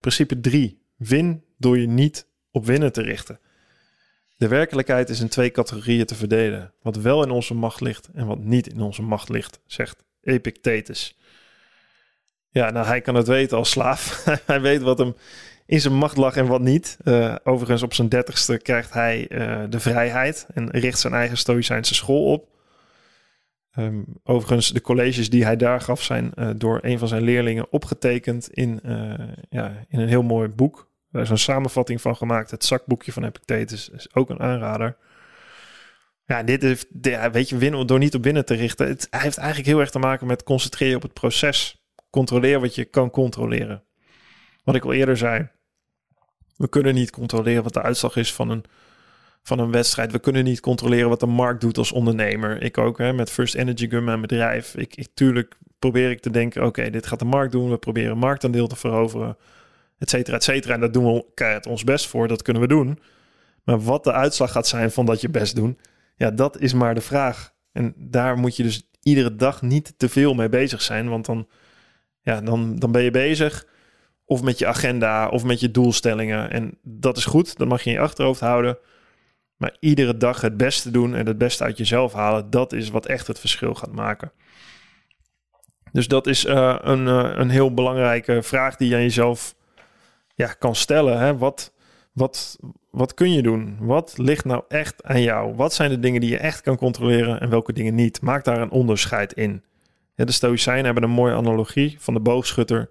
Principe 0.00 0.40
3. 0.40 0.82
Win 0.96 1.44
door 1.58 1.78
je 1.78 1.86
niet 1.86 2.32
op 2.54 2.66
winnen 2.66 2.92
te 2.92 3.02
richten. 3.02 3.38
De 4.36 4.48
werkelijkheid 4.48 5.08
is 5.08 5.20
in 5.20 5.28
twee 5.28 5.50
categorieën 5.50 6.06
te 6.06 6.14
verdelen. 6.14 6.72
Wat 6.82 6.96
wel 6.96 7.22
in 7.22 7.30
onze 7.30 7.54
macht 7.54 7.80
ligt 7.80 8.08
en 8.14 8.26
wat 8.26 8.38
niet 8.38 8.66
in 8.66 8.80
onze 8.80 9.02
macht 9.02 9.28
ligt, 9.28 9.60
zegt 9.66 10.04
Epictetus. 10.22 11.18
Ja, 12.48 12.70
nou 12.70 12.86
hij 12.86 13.00
kan 13.00 13.14
het 13.14 13.26
weten 13.26 13.56
als 13.56 13.70
slaaf. 13.70 14.24
hij 14.46 14.60
weet 14.60 14.82
wat 14.82 14.98
hem 14.98 15.14
in 15.66 15.80
zijn 15.80 15.94
macht 15.94 16.16
lag 16.16 16.36
en 16.36 16.46
wat 16.46 16.60
niet. 16.60 16.98
Uh, 17.04 17.34
overigens 17.44 17.82
op 17.82 17.94
zijn 17.94 18.08
dertigste 18.08 18.58
krijgt 18.58 18.92
hij 18.92 19.26
uh, 19.30 19.62
de 19.68 19.80
vrijheid 19.80 20.46
en 20.54 20.70
richt 20.70 20.98
zijn 20.98 21.14
eigen 21.14 21.36
stoïcijnse 21.36 21.94
school 21.94 22.32
op. 22.32 22.48
Um, 23.78 24.04
overigens, 24.24 24.72
de 24.72 24.80
colleges 24.80 25.30
die 25.30 25.44
hij 25.44 25.56
daar 25.56 25.80
gaf 25.80 26.02
zijn 26.02 26.32
uh, 26.38 26.50
door 26.56 26.78
een 26.82 26.98
van 26.98 27.08
zijn 27.08 27.22
leerlingen 27.22 27.72
opgetekend 27.72 28.50
in, 28.50 28.80
ja, 29.50 29.86
in 29.88 29.98
een 30.00 30.08
heel 30.08 30.22
mooi 30.22 30.48
boek. 30.48 30.92
Daar 31.14 31.22
is 31.22 31.30
een 31.30 31.38
samenvatting 31.38 32.00
van 32.00 32.16
gemaakt. 32.16 32.50
Het 32.50 32.64
zakboekje 32.64 33.12
van 33.12 33.24
Epictetus 33.24 33.88
is 33.88 34.14
ook 34.14 34.30
een 34.30 34.40
aanrader. 34.40 34.96
Ja, 36.26 36.42
dit 36.42 36.62
heeft, 36.62 36.86
weet 37.32 37.48
je, 37.48 37.56
winnen 37.56 37.86
door 37.86 37.98
niet 37.98 38.14
op 38.14 38.22
binnen 38.22 38.44
te 38.44 38.54
richten. 38.54 38.86
Het 38.86 39.06
heeft 39.10 39.36
eigenlijk 39.36 39.68
heel 39.68 39.80
erg 39.80 39.90
te 39.90 39.98
maken 39.98 40.26
met 40.26 40.42
concentreren 40.42 40.96
op 40.96 41.02
het 41.02 41.12
proces. 41.12 41.84
Controleer 42.10 42.60
wat 42.60 42.74
je 42.74 42.84
kan 42.84 43.10
controleren. 43.10 43.82
Wat 44.64 44.74
ik 44.74 44.84
al 44.84 44.92
eerder 44.92 45.16
zei. 45.16 45.48
We 46.56 46.68
kunnen 46.68 46.94
niet 46.94 47.10
controleren 47.10 47.62
wat 47.62 47.72
de 47.72 47.82
uitslag 47.82 48.16
is 48.16 48.32
van 48.32 48.50
een, 48.50 48.64
van 49.42 49.58
een 49.58 49.70
wedstrijd. 49.70 50.12
We 50.12 50.18
kunnen 50.18 50.44
niet 50.44 50.60
controleren 50.60 51.08
wat 51.08 51.20
de 51.20 51.26
markt 51.26 51.60
doet 51.60 51.78
als 51.78 51.92
ondernemer. 51.92 52.62
Ik 52.62 52.78
ook, 52.78 52.98
hè, 52.98 53.12
met 53.12 53.30
First 53.30 53.54
Energy 53.54 53.88
Gun, 53.88 54.04
mijn 54.04 54.20
bedrijf. 54.20 54.76
Ik, 54.76 54.96
ik, 54.96 55.08
tuurlijk 55.14 55.56
probeer 55.78 56.10
ik 56.10 56.20
te 56.20 56.30
denken, 56.30 56.64
oké, 56.64 56.90
dit 56.90 57.06
gaat 57.06 57.18
de 57.18 57.24
markt 57.24 57.52
doen. 57.52 57.70
We 57.70 57.78
proberen 57.78 58.18
marktaandeel 58.18 58.66
te 58.66 58.76
veroveren 58.76 59.36
et 59.98 60.10
cetera, 60.10 60.36
et 60.36 60.44
cetera. 60.44 60.74
En 60.74 60.80
daar 60.80 60.92
doen 60.92 61.14
we 61.14 61.44
het 61.44 61.66
ons 61.66 61.84
best 61.84 62.06
voor, 62.06 62.28
dat 62.28 62.42
kunnen 62.42 62.62
we 62.62 62.68
doen. 62.68 62.98
Maar 63.64 63.80
wat 63.80 64.04
de 64.04 64.12
uitslag 64.12 64.52
gaat 64.52 64.66
zijn 64.66 64.90
van 64.90 65.06
dat 65.06 65.20
je 65.20 65.28
best 65.28 65.54
doen, 65.54 65.78
ja, 66.16 66.30
dat 66.30 66.60
is 66.60 66.72
maar 66.72 66.94
de 66.94 67.00
vraag. 67.00 67.52
En 67.72 67.94
daar 67.96 68.36
moet 68.36 68.56
je 68.56 68.62
dus 68.62 68.88
iedere 69.02 69.36
dag 69.36 69.62
niet 69.62 69.94
te 69.96 70.08
veel 70.08 70.34
mee 70.34 70.48
bezig 70.48 70.82
zijn, 70.82 71.08
want 71.08 71.26
dan, 71.26 71.48
ja, 72.20 72.40
dan, 72.40 72.76
dan 72.76 72.92
ben 72.92 73.02
je 73.02 73.10
bezig 73.10 73.66
of 74.24 74.42
met 74.42 74.58
je 74.58 74.66
agenda 74.66 75.28
of 75.28 75.44
met 75.44 75.60
je 75.60 75.70
doelstellingen. 75.70 76.50
En 76.50 76.78
dat 76.82 77.16
is 77.16 77.24
goed, 77.24 77.56
dat 77.56 77.68
mag 77.68 77.82
je 77.82 77.90
in 77.90 77.96
je 77.96 78.02
achterhoofd 78.02 78.40
houden. 78.40 78.78
Maar 79.56 79.76
iedere 79.80 80.16
dag 80.16 80.40
het 80.40 80.56
beste 80.56 80.90
doen 80.90 81.14
en 81.14 81.26
het 81.26 81.38
beste 81.38 81.64
uit 81.64 81.78
jezelf 81.78 82.12
halen, 82.12 82.50
dat 82.50 82.72
is 82.72 82.90
wat 82.90 83.06
echt 83.06 83.26
het 83.26 83.40
verschil 83.40 83.74
gaat 83.74 83.92
maken. 83.92 84.32
Dus 85.92 86.08
dat 86.08 86.26
is 86.26 86.44
uh, 86.44 86.76
een, 86.80 87.06
uh, 87.06 87.30
een 87.34 87.50
heel 87.50 87.74
belangrijke 87.74 88.42
vraag 88.42 88.76
die 88.76 88.88
je 88.88 88.94
aan 88.94 89.00
jezelf 89.00 89.54
ja, 90.34 90.46
kan 90.46 90.74
stellen. 90.74 91.18
Hè? 91.18 91.36
Wat, 91.36 91.72
wat, 92.12 92.58
wat 92.90 93.14
kun 93.14 93.32
je 93.32 93.42
doen? 93.42 93.76
Wat 93.80 94.14
ligt 94.16 94.44
nou 94.44 94.62
echt 94.68 95.02
aan 95.02 95.22
jou? 95.22 95.54
Wat 95.54 95.74
zijn 95.74 95.90
de 95.90 96.00
dingen 96.00 96.20
die 96.20 96.30
je 96.30 96.38
echt 96.38 96.60
kan 96.60 96.76
controleren 96.76 97.40
en 97.40 97.50
welke 97.50 97.72
dingen 97.72 97.94
niet? 97.94 98.20
Maak 98.20 98.44
daar 98.44 98.60
een 98.60 98.70
onderscheid 98.70 99.32
in. 99.32 99.62
De 100.14 100.32
Stoïcijnen 100.32 100.84
hebben 100.84 101.02
een 101.02 101.10
mooie 101.10 101.34
analogie 101.34 101.96
van 101.98 102.14
de 102.14 102.20
boogschutter 102.20 102.88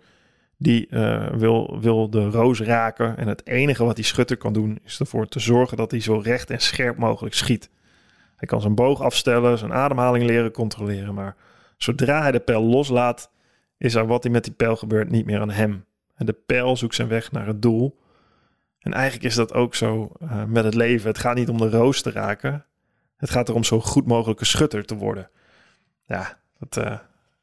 die 0.58 0.88
uh, 0.90 1.28
wil, 1.28 1.80
wil 1.82 2.10
de 2.10 2.30
roos 2.30 2.62
raken. 2.62 3.18
En 3.18 3.28
het 3.28 3.48
enige 3.48 3.84
wat 3.84 3.96
die 3.96 4.06
schutter 4.06 4.38
kan 4.38 4.54
doen 4.54 4.80
is 4.84 5.00
ervoor 5.00 5.28
te 5.28 5.40
zorgen 5.40 5.78
dat 5.78 5.92
hij 5.92 6.00
zo 6.00 6.18
recht 6.18 6.50
en 6.50 6.60
scherp 6.60 6.98
mogelijk 6.98 7.36
schiet. 7.36 7.70
Hij 8.36 8.48
kan 8.48 8.62
zijn 8.62 8.76
boog 8.76 9.02
afstellen, 9.02 9.58
zijn 9.58 9.74
ademhaling 9.74 10.26
leren 10.26 10.52
controleren. 10.52 11.14
Maar 11.14 11.36
zodra 11.78 12.22
hij 12.22 12.32
de 12.32 12.40
pijl 12.40 12.64
loslaat, 12.64 13.32
is 13.78 13.96
er 13.96 14.08
wat 14.08 14.24
hij 14.24 14.32
met 14.32 14.44
die 14.44 14.54
pijl 14.54 14.76
gebeurt 14.76 15.10
niet 15.10 15.26
meer 15.26 15.40
aan 15.40 15.52
hem. 15.52 15.86
En 16.16 16.26
de 16.26 16.34
pijl 16.34 16.78
zoekt 16.78 16.96
zijn 16.96 17.08
weg 17.08 17.32
naar 17.32 17.48
het 17.48 17.62
doel. 17.62 18.02
En 18.80 18.94
eigenlijk 18.94 19.24
is 19.24 19.36
dat 19.36 19.54
ook 19.54 19.76
zo 19.76 20.12
uh, 20.22 20.44
met 20.44 20.64
het 20.64 20.74
leven. 20.74 21.08
Het 21.08 21.18
gaat 21.18 21.36
niet 21.36 21.50
om 21.50 21.58
de 21.58 21.70
roos 21.70 22.02
te 22.02 22.12
raken. 22.12 22.66
Het 23.18 23.30
gaat 23.30 23.50
erom 23.50 23.64
zo 23.64 23.80
goed 23.80 24.08
mogelijke 24.08 24.46
schutter 24.46 24.86
te 24.86 24.96
worden. 24.96 25.30
Ja, 26.06 26.40
dat, 26.60 26.78
uh, 26.78 26.92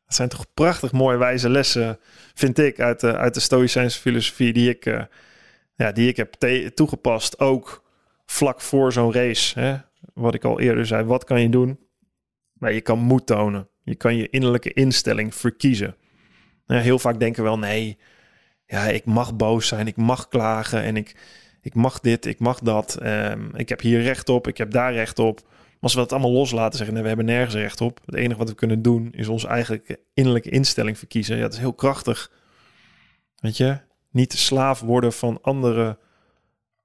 dat 0.04 0.14
zijn 0.14 0.28
toch 0.28 0.54
prachtig 0.54 0.92
mooie 0.92 1.16
wijze 1.16 1.48
lessen, 1.50 1.98
vind 2.34 2.58
ik, 2.58 2.80
uit 2.80 3.00
de, 3.00 3.16
uit 3.16 3.34
de 3.34 3.40
Stoïcijnse 3.40 4.00
filosofie 4.00 4.52
die 4.52 4.68
ik, 4.68 4.84
ja, 5.74 5.92
die 5.92 6.08
ik 6.08 6.16
heb 6.16 6.32
toegepast. 6.74 7.38
Ook 7.38 7.84
vlak 8.26 8.60
voor 8.60 8.92
zo'n 8.92 9.12
race. 9.12 9.60
Hè? 9.60 9.76
Wat 10.14 10.34
ik 10.34 10.44
al 10.44 10.60
eerder 10.60 10.86
zei, 10.86 11.04
wat 11.04 11.24
kan 11.24 11.40
je 11.40 11.48
doen? 11.48 11.78
Maar 12.52 12.72
je 12.72 12.80
kan 12.80 12.98
moed 12.98 13.26
tonen. 13.26 13.68
Je 13.82 13.94
kan 13.94 14.16
je 14.16 14.28
innerlijke 14.28 14.72
instelling 14.72 15.34
verkiezen. 15.34 15.96
Heel 16.66 16.98
vaak 16.98 17.18
denken 17.18 17.42
we 17.42 17.48
wel, 17.48 17.58
nee, 17.58 17.98
ja, 18.70 18.84
ik 18.84 19.04
mag 19.04 19.36
boos 19.36 19.68
zijn, 19.68 19.86
ik 19.86 19.96
mag 19.96 20.28
klagen 20.28 20.82
en 20.82 20.96
ik, 20.96 21.16
ik 21.60 21.74
mag 21.74 22.00
dit, 22.00 22.26
ik 22.26 22.38
mag 22.38 22.58
dat. 22.58 22.98
Um, 23.02 23.54
ik 23.54 23.68
heb 23.68 23.80
hier 23.80 24.02
recht 24.02 24.28
op, 24.28 24.46
ik 24.48 24.58
heb 24.58 24.70
daar 24.70 24.92
recht 24.92 25.18
op. 25.18 25.40
Maar 25.44 25.78
als 25.80 25.94
we 25.94 26.00
dat 26.00 26.12
allemaal 26.12 26.30
loslaten, 26.30 26.78
zeggen 26.78 27.02
we 27.02 27.08
hebben 27.08 27.26
nergens 27.26 27.54
recht 27.54 27.80
op. 27.80 28.00
Het 28.04 28.14
enige 28.14 28.38
wat 28.38 28.48
we 28.48 28.54
kunnen 28.54 28.82
doen 28.82 29.12
is 29.12 29.28
onze 29.28 29.48
eigen 29.48 29.82
innerlijke 30.14 30.50
instelling 30.50 30.98
verkiezen. 30.98 31.36
Ja, 31.36 31.42
dat 31.42 31.52
is 31.52 31.58
heel 31.58 31.72
krachtig. 31.72 32.30
Weet 33.36 33.56
je, 33.56 33.78
niet 34.10 34.32
slaaf 34.32 34.80
worden 34.80 35.12
van 35.12 35.38
andere, 35.42 35.98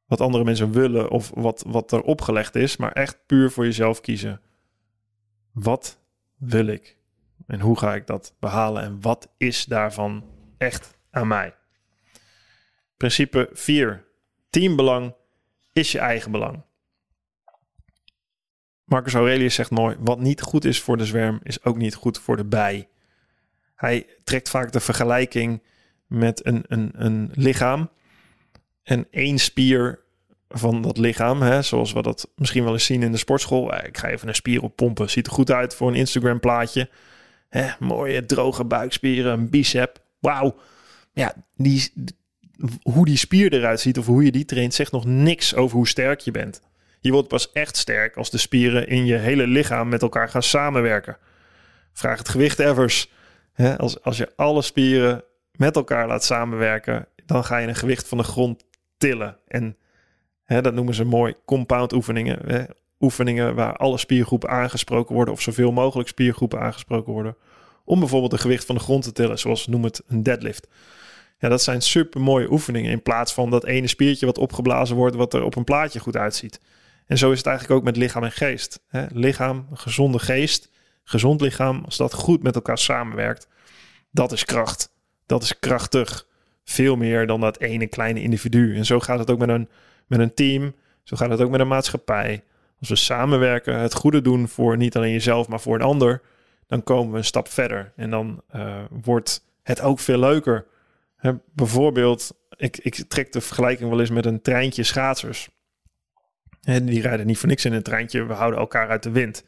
wat 0.06 0.22
andere 0.22 0.44
mensen 0.44 0.72
willen 0.72 1.10
of 1.10 1.32
wat, 1.34 1.64
wat 1.68 1.92
er 1.92 2.02
opgelegd 2.02 2.56
is, 2.56 2.78
maar 2.78 2.92
echt 2.92 3.26
puur 3.26 3.52
voor 3.52 3.66
jezelf 3.66 4.02
kiezen. 4.02 4.42
Wat 5.52 6.00
wil 6.38 6.68
ik? 6.68 6.98
En 7.48 7.60
hoe 7.60 7.78
ga 7.78 7.96
ik 7.96 8.08
dat 8.08 8.34
behalen? 8.40 8.84
En 8.84 9.02
wat 9.02 9.30
is 9.38 9.66
daarvan 9.66 10.24
echt 10.58 10.98
aan 11.12 11.28
mij? 11.28 11.54
Principe 12.98 13.50
4. 13.54 14.06
Teambelang 14.50 15.14
is 15.74 15.92
je 15.92 16.00
eigen 16.00 16.32
belang. 16.32 16.64
Marcus 18.86 19.14
Aurelius 19.14 19.56
zegt 19.56 19.72
mooi: 19.72 19.96
wat 20.00 20.20
niet 20.20 20.42
goed 20.42 20.66
is 20.66 20.82
voor 20.82 20.98
de 20.98 21.06
zwerm, 21.06 21.40
is 21.44 21.64
ook 21.64 21.78
niet 21.78 21.96
goed 21.96 22.20
voor 22.20 22.38
de 22.38 22.46
bij. 22.46 22.88
Hij 23.76 24.08
trekt 24.24 24.50
vaak 24.50 24.72
de 24.72 24.80
vergelijking 24.80 25.64
met 26.08 26.46
een, 26.46 26.64
een, 26.68 26.92
een 26.96 27.32
lichaam. 27.34 27.90
En 28.84 29.08
één 29.12 29.38
spier 29.38 30.00
van 30.50 30.82
dat 30.82 30.98
lichaam, 30.98 31.42
hè, 31.42 31.62
zoals 31.62 31.94
we 31.94 32.02
dat 32.02 32.32
misschien 32.36 32.64
wel 32.64 32.74
eens 32.74 32.86
zien 32.86 33.04
in 33.04 33.12
de 33.12 33.18
sportschool. 33.18 33.74
Eh, 33.74 33.88
ik 33.88 33.98
ga 33.98 34.08
even 34.08 34.28
een 34.28 34.36
spier 34.36 34.62
op 34.62 34.76
pompen. 34.76 35.10
Ziet 35.10 35.28
er 35.28 35.34
goed 35.34 35.52
uit 35.52 35.76
voor 35.76 35.88
een 35.88 35.96
Instagram 35.96 36.40
plaatje. 36.40 36.90
Hè, 37.50 37.72
mooie 37.80 38.26
droge 38.26 38.66
buikspieren, 38.66 39.34
een 39.34 39.50
bicep. 39.50 40.04
Wauw. 40.20 40.56
Ja, 41.14 41.34
die, 41.56 41.92
hoe 42.82 43.06
die 43.06 43.18
spier 43.18 43.54
eruit 43.54 43.80
ziet 43.80 43.98
of 43.98 44.06
hoe 44.06 44.24
je 44.24 44.32
die 44.32 44.46
traint, 44.46 44.74
zegt 44.74 44.92
nog 44.92 45.06
niks 45.06 45.56
over 45.56 45.78
hoe 45.78 45.88
sterk 45.88 46.20
je 46.20 46.32
bent. 46.32 46.62
Je 47.00 47.12
wordt 47.12 47.28
pas 47.28 47.52
echt 47.52 47.78
sterk 47.78 48.18
als 48.18 48.30
de 48.30 48.38
spieren 48.38 48.88
in 48.88 49.06
je 49.06 49.16
hele 49.16 49.48
lichaam 49.48 49.90
met 49.90 50.02
elkaar 50.02 50.30
gaan 50.30 50.44
samenwerken. 50.44 51.18
Vraag 51.94 52.18
het 52.18 52.30
gewicht 52.30 52.60
evers. 52.60 53.12
als, 53.78 54.02
als 54.02 54.18
je 54.18 54.32
alle 54.36 54.62
spieren 54.62 55.24
met 55.52 55.76
elkaar 55.76 56.08
laat 56.08 56.24
samenwerken, 56.24 57.08
dan 57.26 57.44
ga 57.44 57.58
je 57.58 57.68
een 57.68 57.76
gewicht 57.76 58.08
van 58.08 58.18
de 58.18 58.24
grond 58.24 58.64
tillen. 58.98 59.38
En 59.48 59.78
dat 60.46 60.74
noemen 60.74 60.94
ze 60.94 61.04
mooi 61.04 61.34
compound 61.46 61.94
oefeningen. 61.94 62.68
Oefeningen 63.00 63.56
waar 63.56 63.76
alle 63.76 63.98
spiergroepen 63.98 64.50
aangesproken 64.50 65.16
worden, 65.16 65.34
of 65.34 65.42
zoveel 65.42 65.72
mogelijk 65.72 66.10
spiergroepen 66.10 66.60
aangesproken 66.60 67.14
worden. 67.14 67.36
Om 67.86 68.00
bijvoorbeeld 68.00 68.34
een 68.34 68.40
gewicht 68.40 68.66
van 68.66 68.76
de 68.76 68.82
grond 68.82 69.04
te 69.04 69.12
tillen, 69.12 69.40
zoals 69.40 69.68
noem 69.68 69.84
het 69.84 70.04
een 70.08 70.24
deadlift. 70.24 70.68
Ja, 71.38 71.50
dat 71.50 71.64
zijn 71.64 71.82
super 71.82 72.22
mooie 72.22 72.52
oefeningen. 72.52 72.92
In 72.92 73.02
plaats 73.02 73.34
van 73.34 73.50
dat 73.50 73.66
ene 73.66 73.88
spiertje 73.88 74.26
wat 74.26 74.38
opgeblazen 74.38 74.96
wordt, 74.96 75.16
wat 75.16 75.34
er 75.34 75.44
op 75.44 75.56
een 75.56 75.64
plaatje 75.64 76.00
goed 76.00 76.18
uitziet. 76.18 76.60
En 77.06 77.18
zo 77.18 77.32
is 77.32 77.38
het 77.38 77.48
eigenlijk 77.48 77.80
ook 77.80 77.86
met 77.86 77.98
lichaam 77.98 78.24
en 78.24 78.32
geest. 78.32 78.80
Hè? 78.88 79.06
Lichaam, 79.14 79.68
gezonde 79.74 80.20
geest, 80.20 80.70
gezond 81.04 81.42
lichaam, 81.42 81.82
als 81.86 81.98
dat 81.98 82.14
goed 82.14 82.44
met 82.44 82.56
elkaar 82.56 82.78
samenwerkt, 82.78 83.48
dat 84.12 84.32
is 84.32 84.46
kracht. 84.46 84.94
Dat 85.26 85.44
is 85.44 85.60
krachtig. 85.60 86.28
veel 86.64 86.96
meer 86.96 87.28
dan 87.28 87.40
dat 87.40 87.60
ene 87.60 87.88
kleine 87.88 88.22
individu. 88.22 88.76
En 88.76 88.86
zo 88.86 89.00
gaat 89.00 89.20
het 89.20 89.32
ook 89.32 89.40
met 89.40 89.50
een, 89.50 89.70
met 90.08 90.20
een 90.20 90.34
team. 90.34 90.76
Zo 91.04 91.18
gaat 91.18 91.30
het 91.30 91.42
ook 91.42 91.50
met 91.50 91.60
een 91.60 91.68
maatschappij. 91.68 92.44
Als 92.80 92.90
we 92.90 92.96
samenwerken, 92.96 93.80
het 93.80 93.94
goede 93.94 94.22
doen 94.22 94.48
voor 94.48 94.78
niet 94.78 94.96
alleen 94.96 95.12
jezelf, 95.12 95.48
maar 95.48 95.60
voor 95.60 95.76
een 95.76 95.82
ander, 95.82 96.22
dan 96.68 96.84
komen 96.84 97.12
we 97.12 97.18
een 97.18 97.24
stap 97.24 97.48
verder. 97.48 97.92
En 97.96 98.10
dan 98.10 98.42
uh, 98.56 98.78
wordt 98.90 99.46
het 99.64 99.82
ook 99.82 100.00
veel 100.00 100.20
leuker. 100.20 100.66
Hè, 101.26 101.34
bijvoorbeeld, 101.54 102.32
ik, 102.58 102.78
ik 102.78 102.96
trek 102.96 103.32
de 103.32 103.42
vergelijking 103.42 103.90
wel 103.90 104.00
eens 104.00 104.10
met 104.10 104.26
een 104.26 104.42
treintje 104.42 104.84
schaatsers. 104.84 105.50
En 106.62 106.86
die 106.86 107.02
rijden 107.02 107.26
niet 107.26 107.38
voor 107.38 107.50
niks 107.50 107.66
in 107.66 107.74
een 107.74 107.84
treintje. 107.84 108.26
We 108.26 108.34
houden 108.34 108.60
elkaar 108.60 108.90
uit 108.90 109.04
de 109.04 109.12
wind. 109.12 109.44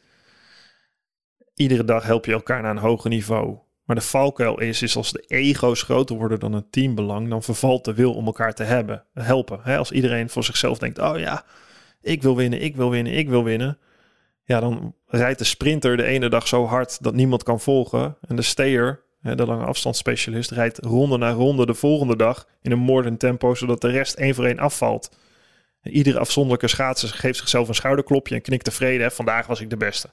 Iedere 1.54 1.84
dag 1.84 2.02
help 2.02 2.24
je 2.24 2.32
elkaar 2.32 2.62
naar 2.62 2.70
een 2.70 2.78
hoger 2.78 3.10
niveau. 3.10 3.58
Maar 3.84 3.96
de 3.96 4.02
valkuil 4.02 4.60
is, 4.60 4.82
is 4.82 4.96
als 4.96 5.12
de 5.12 5.24
ego's 5.26 5.82
groter 5.82 6.16
worden 6.16 6.40
dan 6.40 6.52
het 6.52 6.72
teambelang, 6.72 7.28
dan 7.28 7.42
vervalt 7.42 7.84
de 7.84 7.94
wil 7.94 8.14
om 8.14 8.26
elkaar 8.26 8.54
te 8.54 8.64
hebben, 8.64 9.04
helpen. 9.14 9.62
als 9.62 9.92
iedereen 9.92 10.30
voor 10.30 10.44
zichzelf 10.44 10.78
denkt, 10.78 10.98
oh 10.98 11.18
ja, 11.18 11.44
ik 12.00 12.22
wil 12.22 12.36
winnen, 12.36 12.62
ik 12.62 12.76
wil 12.76 12.90
winnen, 12.90 13.12
ik 13.12 13.28
wil 13.28 13.44
winnen. 13.44 13.78
Ja, 14.44 14.60
dan 14.60 14.94
rijdt 15.06 15.38
de 15.38 15.44
sprinter 15.44 15.96
de 15.96 16.04
ene 16.04 16.28
dag 16.28 16.48
zo 16.48 16.66
hard 16.66 17.02
dat 17.02 17.14
niemand 17.14 17.42
kan 17.42 17.60
volgen. 17.60 18.16
En 18.28 18.36
de 18.36 18.42
stayer, 18.42 19.06
de 19.20 19.46
lange 19.46 19.64
afstandsspecialist, 19.64 20.50
rijdt 20.50 20.78
ronde 20.78 21.16
na 21.16 21.30
ronde 21.30 21.66
de 21.66 21.74
volgende 21.74 22.16
dag 22.16 22.48
in 22.62 22.72
een 22.72 22.78
moordend 22.78 23.20
tempo, 23.20 23.54
zodat 23.54 23.80
de 23.80 23.90
rest 23.90 24.14
één 24.14 24.34
voor 24.34 24.44
één 24.44 24.58
afvalt. 24.58 25.16
Iedere 25.82 26.18
afzonderlijke 26.18 26.68
schaatser 26.68 27.08
geeft 27.08 27.38
zichzelf 27.38 27.68
een 27.68 27.74
schouderklopje 27.74 28.34
en 28.34 28.42
knikt 28.42 28.64
tevreden. 28.64 29.12
Vandaag 29.12 29.46
was 29.46 29.60
ik 29.60 29.70
de 29.70 29.76
beste. 29.76 30.10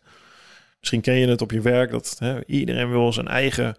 Misschien 0.79 1.01
ken 1.01 1.15
je 1.15 1.27
het 1.27 1.41
op 1.41 1.51
je 1.51 1.61
werk, 1.61 1.91
dat 1.91 2.15
hè, 2.19 2.45
iedereen 2.45 2.89
wil 2.89 3.13
zijn 3.13 3.27
eigen 3.27 3.75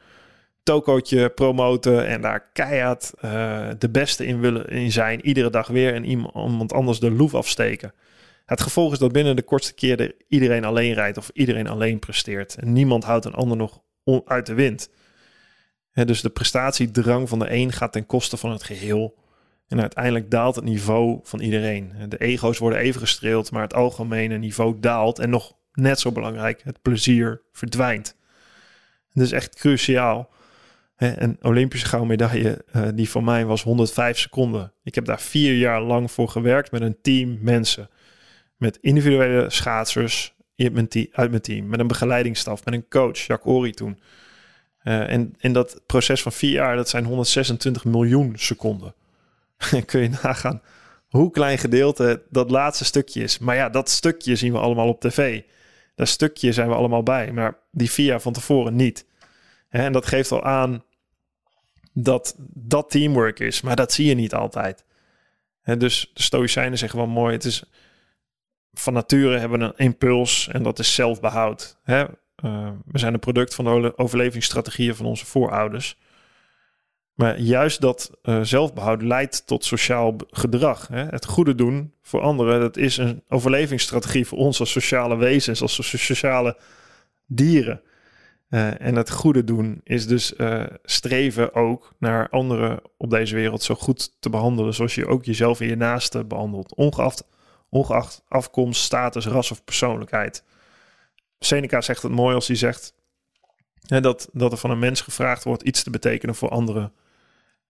tokootje 0.62 1.30
promoten 1.30 2.06
en 2.06 2.20
daar 2.20 2.50
keihard 2.52 3.12
uh, 3.24 3.68
de 3.78 3.90
beste 3.90 4.26
in 4.26 4.40
willen 4.40 4.68
in 4.68 4.92
zijn. 4.92 5.26
Iedere 5.26 5.50
dag 5.50 5.66
weer 5.66 5.94
en 5.94 6.04
iemand 6.04 6.72
anders 6.72 7.00
de 7.00 7.10
loef 7.10 7.34
afsteken. 7.34 7.92
Het 8.44 8.60
gevolg 8.60 8.92
is 8.92 8.98
dat 8.98 9.12
binnen 9.12 9.36
de 9.36 9.42
kortste 9.42 9.74
keer 9.74 10.14
iedereen 10.28 10.64
alleen 10.64 10.94
rijdt 10.94 11.18
of 11.18 11.30
iedereen 11.32 11.68
alleen 11.68 11.98
presteert. 11.98 12.54
En 12.54 12.72
niemand 12.72 13.04
houdt 13.04 13.24
een 13.24 13.34
ander 13.34 13.56
nog 13.56 13.80
uit 14.24 14.46
de 14.46 14.54
wind. 14.54 14.88
Dus 16.04 16.20
de 16.20 16.30
prestatiedrang 16.30 17.28
van 17.28 17.38
de 17.38 17.52
een 17.52 17.72
gaat 17.72 17.92
ten 17.92 18.06
koste 18.06 18.36
van 18.36 18.50
het 18.50 18.62
geheel. 18.62 19.14
En 19.68 19.80
uiteindelijk 19.80 20.30
daalt 20.30 20.54
het 20.54 20.64
niveau 20.64 21.20
van 21.22 21.40
iedereen. 21.40 21.92
De 22.08 22.18
ego's 22.18 22.58
worden 22.58 22.78
even 22.78 23.00
gestreeld, 23.00 23.50
maar 23.50 23.62
het 23.62 23.74
algemene 23.74 24.36
niveau 24.36 24.76
daalt. 24.80 25.18
En 25.18 25.30
nog 25.30 25.56
net 25.72 26.00
zo 26.00 26.12
belangrijk, 26.12 26.60
het 26.64 26.82
plezier 26.82 27.42
verdwijnt. 27.52 28.16
Dat 29.12 29.24
is 29.24 29.32
echt 29.32 29.54
cruciaal. 29.54 30.30
Een 30.96 31.38
Olympische 31.42 31.86
gouden 31.86 32.10
medaille, 32.10 32.64
uh, 32.76 32.88
die 32.94 33.10
van 33.10 33.24
mij 33.24 33.44
was 33.44 33.62
105 33.62 34.18
seconden. 34.18 34.72
Ik 34.82 34.94
heb 34.94 35.04
daar 35.04 35.20
vier 35.20 35.54
jaar 35.54 35.82
lang 35.82 36.10
voor 36.10 36.28
gewerkt 36.28 36.70
met 36.70 36.82
een 36.82 36.96
team 37.02 37.38
mensen. 37.40 37.90
Met 38.56 38.78
individuele 38.80 39.50
schaatsers 39.50 40.34
uit 40.56 41.30
mijn 41.30 41.40
team. 41.40 41.66
Met 41.66 41.80
een 41.80 41.86
begeleidingsstaf, 41.86 42.64
met 42.64 42.74
een 42.74 42.88
coach, 42.88 43.18
Jacques 43.18 43.54
Ori 43.54 43.70
toen. 43.70 43.98
Uh, 44.86 45.12
en 45.12 45.34
in 45.38 45.52
dat 45.52 45.80
proces 45.86 46.22
van 46.22 46.32
vier 46.32 46.52
jaar, 46.52 46.76
dat 46.76 46.88
zijn 46.88 47.04
126 47.04 47.84
miljoen 47.84 48.32
seconden. 48.36 48.94
Kun 49.86 50.00
je 50.00 50.08
nagaan 50.22 50.62
hoe 51.08 51.30
klein 51.30 51.58
gedeelte 51.58 52.22
dat 52.30 52.50
laatste 52.50 52.84
stukje 52.84 53.22
is. 53.22 53.38
Maar 53.38 53.56
ja, 53.56 53.68
dat 53.68 53.90
stukje 53.90 54.36
zien 54.36 54.52
we 54.52 54.58
allemaal 54.58 54.88
op 54.88 55.00
tv. 55.00 55.42
Dat 55.94 56.08
stukje 56.08 56.52
zijn 56.52 56.68
we 56.68 56.74
allemaal 56.74 57.02
bij, 57.02 57.32
maar 57.32 57.58
die 57.70 57.90
vier 57.90 58.06
jaar 58.06 58.20
van 58.20 58.32
tevoren 58.32 58.76
niet. 58.76 59.06
En 59.68 59.92
dat 59.92 60.06
geeft 60.06 60.32
al 60.32 60.44
aan 60.44 60.84
dat 61.92 62.34
dat 62.54 62.90
teamwork 62.90 63.40
is, 63.40 63.60
maar 63.60 63.76
dat 63.76 63.92
zie 63.92 64.06
je 64.06 64.14
niet 64.14 64.34
altijd. 64.34 64.84
Dus 65.78 66.10
de 66.14 66.22
Stoïcijnen 66.22 66.78
zeggen 66.78 66.98
wel 66.98 67.08
mooi: 67.08 67.32
het 67.32 67.44
is 67.44 67.64
van 68.72 68.92
nature 68.92 69.38
hebben 69.38 69.58
we 69.58 69.64
een 69.64 69.76
impuls 69.76 70.48
en 70.52 70.62
dat 70.62 70.78
is 70.78 70.94
zelfbehoud. 70.94 71.78
Uh, 72.44 72.68
we 72.86 72.98
zijn 72.98 73.14
een 73.14 73.20
product 73.20 73.54
van 73.54 73.64
de 73.64 73.98
overlevingsstrategieën 73.98 74.94
van 74.94 75.06
onze 75.06 75.26
voorouders. 75.26 75.98
Maar 77.14 77.40
juist 77.40 77.80
dat 77.80 78.10
uh, 78.22 78.40
zelfbehoud 78.42 79.02
leidt 79.02 79.46
tot 79.46 79.64
sociaal 79.64 80.16
gedrag. 80.30 80.88
Hè? 80.88 81.04
Het 81.04 81.26
goede 81.26 81.54
doen 81.54 81.92
voor 82.02 82.20
anderen, 82.20 82.60
dat 82.60 82.76
is 82.76 82.96
een 82.96 83.22
overlevingsstrategie 83.28 84.26
voor 84.26 84.38
ons 84.38 84.60
als 84.60 84.70
sociale 84.70 85.16
wezens, 85.16 85.62
als 85.62 86.04
sociale 86.04 86.56
dieren. 87.26 87.80
Uh, 88.50 88.80
en 88.80 88.94
het 88.94 89.10
goede 89.10 89.44
doen 89.44 89.80
is 89.84 90.06
dus 90.06 90.34
streven 90.82 91.54
ook 91.54 91.94
naar 91.98 92.28
anderen 92.28 92.80
op 92.96 93.10
deze 93.10 93.34
wereld 93.34 93.62
zo 93.62 93.74
goed 93.74 94.20
te 94.20 94.30
behandelen, 94.30 94.74
zoals 94.74 94.94
je 94.94 95.06
ook 95.06 95.24
jezelf 95.24 95.60
en 95.60 95.66
je 95.66 95.76
naaste 95.76 96.24
behandelt, 96.24 96.74
ongeacht, 96.74 97.24
ongeacht 97.68 98.24
afkomst, 98.28 98.82
status, 98.82 99.26
ras 99.26 99.50
of 99.50 99.64
persoonlijkheid. 99.64 100.44
Seneca 101.38 101.80
zegt 101.80 102.02
het 102.02 102.12
mooi 102.12 102.34
als 102.34 102.46
hij 102.46 102.56
zegt 102.56 102.94
hè, 103.86 104.00
dat, 104.00 104.28
dat 104.32 104.52
er 104.52 104.58
van 104.58 104.70
een 104.70 104.78
mens 104.78 105.00
gevraagd 105.00 105.44
wordt 105.44 105.62
iets 105.62 105.82
te 105.82 105.90
betekenen 105.90 106.34
voor 106.34 106.48
anderen. 106.48 106.92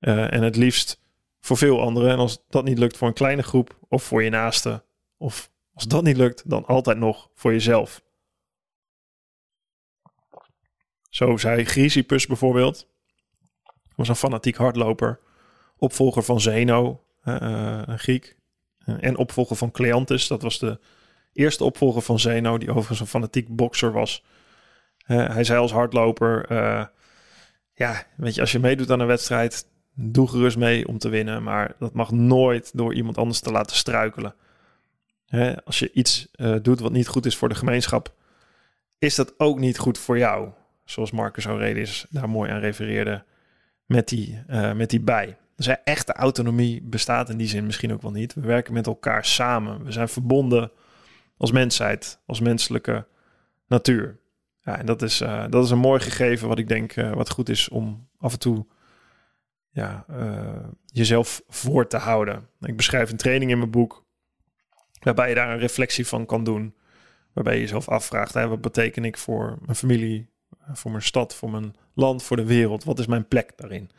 Uh, 0.00 0.32
en 0.32 0.42
het 0.42 0.56
liefst 0.56 1.00
voor 1.40 1.56
veel 1.56 1.80
anderen. 1.80 2.10
En 2.10 2.18
als 2.18 2.42
dat 2.48 2.64
niet 2.64 2.78
lukt 2.78 2.96
voor 2.96 3.08
een 3.08 3.14
kleine 3.14 3.42
groep 3.42 3.78
of 3.88 4.02
voor 4.02 4.22
je 4.22 4.30
naaste, 4.30 4.84
of 5.16 5.50
als 5.74 5.84
dat 5.84 6.02
niet 6.02 6.16
lukt, 6.16 6.50
dan 6.50 6.66
altijd 6.66 6.98
nog 6.98 7.30
voor 7.34 7.52
jezelf. 7.52 8.02
Zo 11.10 11.36
zei 11.36 11.64
Chrysippus 11.64 12.26
bijvoorbeeld. 12.26 12.86
Was 13.94 14.08
een 14.08 14.16
fanatiek 14.16 14.56
hardloper. 14.56 15.20
Opvolger 15.76 16.22
van 16.22 16.40
Zeno, 16.40 17.04
uh, 17.24 17.82
een 17.86 17.98
Griek. 17.98 18.36
En 18.84 19.16
opvolger 19.16 19.56
van 19.56 19.70
Cleanthus. 19.70 20.26
Dat 20.26 20.42
was 20.42 20.58
de 20.58 20.80
eerste 21.36 21.64
opvolger 21.64 22.02
van 22.02 22.18
Zeno, 22.18 22.58
die 22.58 22.70
overigens 22.70 23.00
een 23.00 23.06
fanatiek 23.06 23.56
bokser 23.56 23.92
was. 23.92 24.24
Uh, 25.06 25.28
hij 25.28 25.44
zei 25.44 25.58
als 25.58 25.72
hardloper: 25.72 26.52
uh, 26.52 26.84
Ja, 27.74 28.06
weet 28.16 28.34
je, 28.34 28.40
als 28.40 28.52
je 28.52 28.58
meedoet 28.58 28.90
aan 28.90 29.00
een 29.00 29.06
wedstrijd, 29.06 29.66
doe 29.94 30.28
gerust 30.28 30.56
mee 30.56 30.88
om 30.88 30.98
te 30.98 31.08
winnen. 31.08 31.42
Maar 31.42 31.74
dat 31.78 31.92
mag 31.92 32.10
nooit 32.10 32.70
door 32.74 32.94
iemand 32.94 33.18
anders 33.18 33.40
te 33.40 33.52
laten 33.52 33.76
struikelen. 33.76 34.34
Als 35.64 35.78
je 35.78 35.92
iets 35.92 36.28
doet 36.62 36.80
wat 36.80 36.92
niet 36.92 37.08
goed 37.08 37.26
is 37.26 37.36
voor 37.36 37.48
de 37.48 37.54
gemeenschap, 37.54 38.14
is 38.98 39.14
dat 39.14 39.34
ook 39.38 39.58
niet 39.58 39.78
goed 39.78 39.98
voor 39.98 40.18
jou 40.18 40.48
zoals 40.84 41.10
Marcus 41.10 41.44
Aurelius 41.44 42.06
daar 42.10 42.28
mooi 42.28 42.50
aan 42.50 42.60
refereerde, 42.60 43.24
met 43.86 44.08
die, 44.08 44.42
met 44.74 44.90
die 44.90 45.00
bij. 45.00 45.36
Dus 45.56 45.68
echte 45.84 46.12
autonomie 46.12 46.82
bestaat 46.82 47.28
in 47.28 47.36
die 47.36 47.48
zin 47.48 47.66
misschien 47.66 47.92
ook 47.92 48.02
wel 48.02 48.10
niet. 48.10 48.34
We 48.34 48.40
werken 48.40 48.72
met 48.72 48.86
elkaar 48.86 49.24
samen. 49.24 49.84
We 49.84 49.92
zijn 49.92 50.08
verbonden 50.08 50.70
als 51.36 51.52
mensheid, 51.52 52.20
als 52.26 52.40
menselijke 52.40 53.06
natuur. 53.66 54.18
Ja, 54.62 54.78
en 54.78 54.86
dat 54.86 55.02
is, 55.02 55.20
uh, 55.20 55.44
dat 55.50 55.64
is 55.64 55.70
een 55.70 55.78
mooi 55.78 56.00
gegeven 56.00 56.48
wat 56.48 56.58
ik 56.58 56.68
denk 56.68 56.96
uh, 56.96 57.12
wat 57.12 57.30
goed 57.30 57.48
is 57.48 57.68
om 57.68 58.08
af 58.18 58.32
en 58.32 58.38
toe 58.38 58.66
ja, 59.70 60.04
jezelf 60.84 61.42
voor 61.48 61.86
te 61.86 61.96
houden. 61.96 62.48
Ik 62.60 62.76
beschrijf 62.76 63.10
een 63.10 63.16
training 63.16 63.50
in 63.50 63.58
mijn 63.58 63.70
boek 63.70 64.04
waarbij 65.00 65.28
je 65.28 65.34
daar 65.34 65.50
een 65.50 65.58
reflectie 65.58 66.06
van 66.06 66.26
kan 66.26 66.44
doen. 66.44 66.74
Waarbij 67.32 67.54
je 67.54 67.60
jezelf 67.60 67.88
afvraagt, 67.88 68.34
hè, 68.34 68.48
wat 68.48 68.60
beteken 68.60 69.04
ik 69.04 69.16
voor 69.16 69.58
mijn 69.60 69.76
familie, 69.76 70.28
voor 70.72 70.90
mijn 70.90 71.02
stad, 71.02 71.34
voor 71.34 71.50
mijn 71.50 71.76
land, 71.94 72.22
voor 72.22 72.36
de 72.36 72.44
wereld. 72.44 72.84
Wat 72.84 72.98
is 72.98 73.06
mijn 73.06 73.28
plek 73.28 73.52
daarin? 73.56 73.90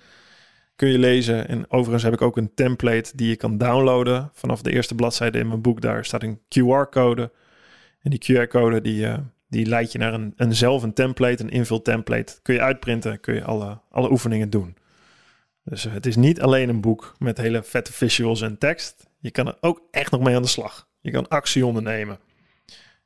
Kun 0.78 0.90
je 0.90 0.98
lezen. 0.98 1.48
En 1.48 1.72
overigens 1.72 2.04
heb 2.04 2.14
ik 2.14 2.22
ook 2.22 2.38
een 2.38 2.54
template 2.54 3.12
die 3.16 3.30
je 3.30 3.36
kan 3.36 3.58
downloaden. 3.58 4.30
Vanaf 4.34 4.62
de 4.62 4.72
eerste 4.72 4.96
bladzijde 4.96 5.40
in 5.40 5.48
mijn 5.48 5.62
boek, 5.62 5.82
daar 5.82 6.06
staat 6.06 6.24
een 6.24 6.40
QR-code. 6.40 7.32
En 8.02 8.10
die 8.10 8.20
QR-code 8.20 8.82
die, 8.82 9.06
uh, 9.06 9.18
die 9.50 9.66
leidt 9.66 9.92
je 9.92 9.98
naar 9.98 10.14
een, 10.14 10.34
een 10.36 10.56
zelf 10.56 10.84
een 10.84 10.94
template, 10.94 11.44
een 11.44 11.50
invul 11.50 11.82
template. 11.82 12.40
Kun 12.42 12.54
je 12.54 12.62
uitprinten, 12.62 13.20
kun 13.20 13.34
je 13.34 13.44
alle, 13.44 13.80
alle 13.92 14.12
oefeningen 14.12 14.50
doen. 14.50 14.78
Dus 15.64 15.86
uh, 15.86 15.94
het 15.94 16.06
is 16.06 16.16
niet 16.16 16.42
alleen 16.42 16.70
een 16.70 16.82
boek 16.82 17.16
met 17.20 17.38
hele 17.38 17.64
vette 17.64 17.94
visuals 17.94 18.42
en 18.42 18.58
tekst. 18.58 19.08
Je 19.20 19.32
kan 19.32 19.48
er 19.48 19.58
ook 19.62 19.82
echt 19.92 20.12
nog 20.12 20.22
mee 20.22 20.36
aan 20.36 20.42
de 20.42 20.48
slag. 20.48 20.88
Je 21.02 21.12
kan 21.12 21.28
actie 21.28 21.66
ondernemen. 21.66 22.20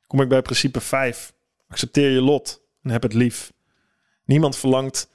Kom 0.07 0.21
ik 0.21 0.29
bij 0.29 0.41
principe 0.41 0.81
5. 0.81 1.33
Accepteer 1.67 2.09
je 2.09 2.21
lot 2.21 2.61
en 2.81 2.89
heb 2.89 3.01
het 3.01 3.13
lief. 3.13 3.53
Niemand 4.25 4.57
verlangt 4.57 5.09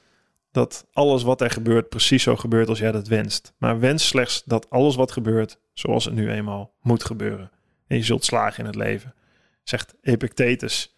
dat 0.57 0.87
alles 0.93 1.23
wat 1.23 1.41
er 1.41 1.51
gebeurt 1.51 1.89
precies 1.89 2.23
zo 2.23 2.37
gebeurt 2.37 2.69
als 2.69 2.79
jij 2.79 2.93
dat 2.93 3.09
wenst. 3.09 3.53
Maar 3.59 3.81
wens 3.81 4.07
slechts 4.07 4.43
dat 4.45 4.71
alles 4.71 4.97
wat 4.97 5.13
gebeurt 5.13 5.59
zoals 5.73 6.05
het 6.05 6.15
nu 6.15 6.31
eenmaal 6.31 6.75
moet 6.81 7.05
gebeuren. 7.05 7.51
En 7.87 7.97
je 7.97 8.03
zult 8.03 8.25
slagen 8.25 8.59
in 8.59 8.67
het 8.67 8.75
leven, 8.75 9.15
zegt 9.63 9.95
Epictetus. 10.03 10.97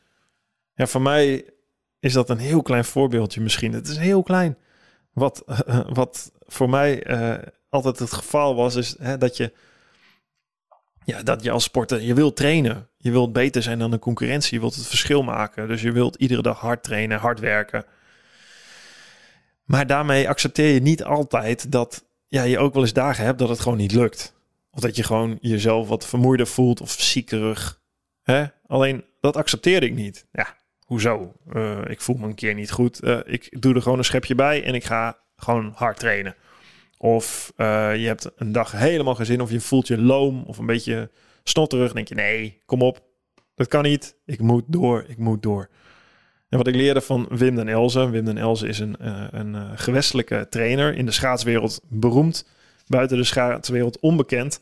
Ja, 0.74 0.86
voor 0.86 1.02
mij 1.02 1.44
is 2.00 2.12
dat 2.12 2.30
een 2.30 2.38
heel 2.38 2.62
klein 2.62 2.84
voorbeeldje 2.84 3.40
misschien. 3.40 3.72
Het 3.72 3.88
is 3.88 3.96
heel 3.96 4.22
klein. 4.22 4.56
Wat, 5.12 5.42
wat 6.00 6.32
voor 6.46 6.70
mij 6.70 7.06
uh, 7.06 7.34
altijd 7.68 7.98
het 7.98 8.12
geval 8.12 8.54
was, 8.54 8.74
is 8.74 8.96
hè, 8.98 9.18
dat 9.18 9.36
je 9.36 9.52
ja, 11.04 11.22
dat 11.22 11.42
je 11.42 11.50
als 11.50 11.64
sporter, 11.64 12.02
je 12.02 12.14
wilt 12.14 12.36
trainen. 12.36 12.88
Je 12.96 13.10
wilt 13.10 13.32
beter 13.32 13.62
zijn 13.62 13.78
dan 13.78 13.90
de 13.90 13.98
concurrentie. 13.98 14.54
Je 14.54 14.60
wilt 14.60 14.74
het 14.74 14.86
verschil 14.86 15.22
maken. 15.22 15.68
Dus 15.68 15.82
je 15.82 15.92
wilt 15.92 16.16
iedere 16.16 16.42
dag 16.42 16.60
hard 16.60 16.82
trainen, 16.82 17.18
hard 17.18 17.40
werken. 17.40 17.84
Maar 19.68 19.86
daarmee 19.86 20.28
accepteer 20.28 20.74
je 20.74 20.80
niet 20.80 21.04
altijd 21.04 21.72
dat 21.72 22.04
ja, 22.26 22.42
je 22.42 22.58
ook 22.58 22.74
wel 22.74 22.82
eens 22.82 22.92
dagen 22.92 23.24
hebt 23.24 23.38
dat 23.38 23.48
het 23.48 23.60
gewoon 23.60 23.78
niet 23.78 23.92
lukt. 23.92 24.34
Of 24.70 24.80
dat 24.80 24.96
je 24.96 25.02
gewoon 25.02 25.38
jezelf 25.40 25.88
wat 25.88 26.06
vermoeider 26.06 26.46
voelt 26.46 26.80
of 26.80 26.90
ziekerig. 26.90 27.80
Hè? 28.22 28.44
Alleen 28.66 29.04
dat 29.20 29.36
accepteerde 29.36 29.86
ik 29.86 29.94
niet. 29.94 30.26
Ja, 30.32 30.56
hoezo? 30.84 31.32
Uh, 31.52 31.78
ik 31.88 32.00
voel 32.00 32.16
me 32.16 32.26
een 32.26 32.34
keer 32.34 32.54
niet 32.54 32.70
goed. 32.70 33.04
Uh, 33.04 33.18
ik 33.24 33.62
doe 33.62 33.74
er 33.74 33.82
gewoon 33.82 33.98
een 33.98 34.04
schepje 34.04 34.34
bij 34.34 34.64
en 34.64 34.74
ik 34.74 34.84
ga 34.84 35.18
gewoon 35.36 35.72
hard 35.74 35.98
trainen. 35.98 36.34
Of 36.98 37.52
uh, 37.56 37.96
je 37.96 38.06
hebt 38.06 38.30
een 38.36 38.52
dag 38.52 38.72
helemaal 38.72 39.14
geen 39.14 39.26
zin 39.26 39.40
of 39.40 39.50
je 39.50 39.60
voelt 39.60 39.86
je 39.86 39.98
loom 39.98 40.42
of 40.46 40.58
een 40.58 40.66
beetje 40.66 41.10
snotterig. 41.42 41.92
denk 41.92 42.08
je, 42.08 42.14
nee, 42.14 42.62
kom 42.64 42.82
op. 42.82 43.02
Dat 43.54 43.68
kan 43.68 43.82
niet. 43.82 44.16
Ik 44.24 44.40
moet 44.40 44.64
door, 44.66 45.04
ik 45.08 45.18
moet 45.18 45.42
door. 45.42 45.68
En 46.48 46.58
wat 46.58 46.66
ik 46.66 46.74
leerde 46.74 47.00
van 47.00 47.26
Wim 47.30 47.54
den 47.54 47.68
Elze. 47.68 48.10
Wim 48.10 48.24
den 48.24 48.38
Elze 48.38 48.68
is 48.68 48.78
een, 48.78 48.96
uh, 49.00 49.26
een 49.30 49.54
uh, 49.54 49.70
gewestelijke 49.74 50.46
trainer. 50.50 50.94
In 50.94 51.06
de 51.06 51.12
schaatswereld 51.12 51.80
beroemd. 51.88 52.48
Buiten 52.86 53.16
de 53.16 53.24
schaatswereld 53.24 54.00
onbekend. 54.00 54.60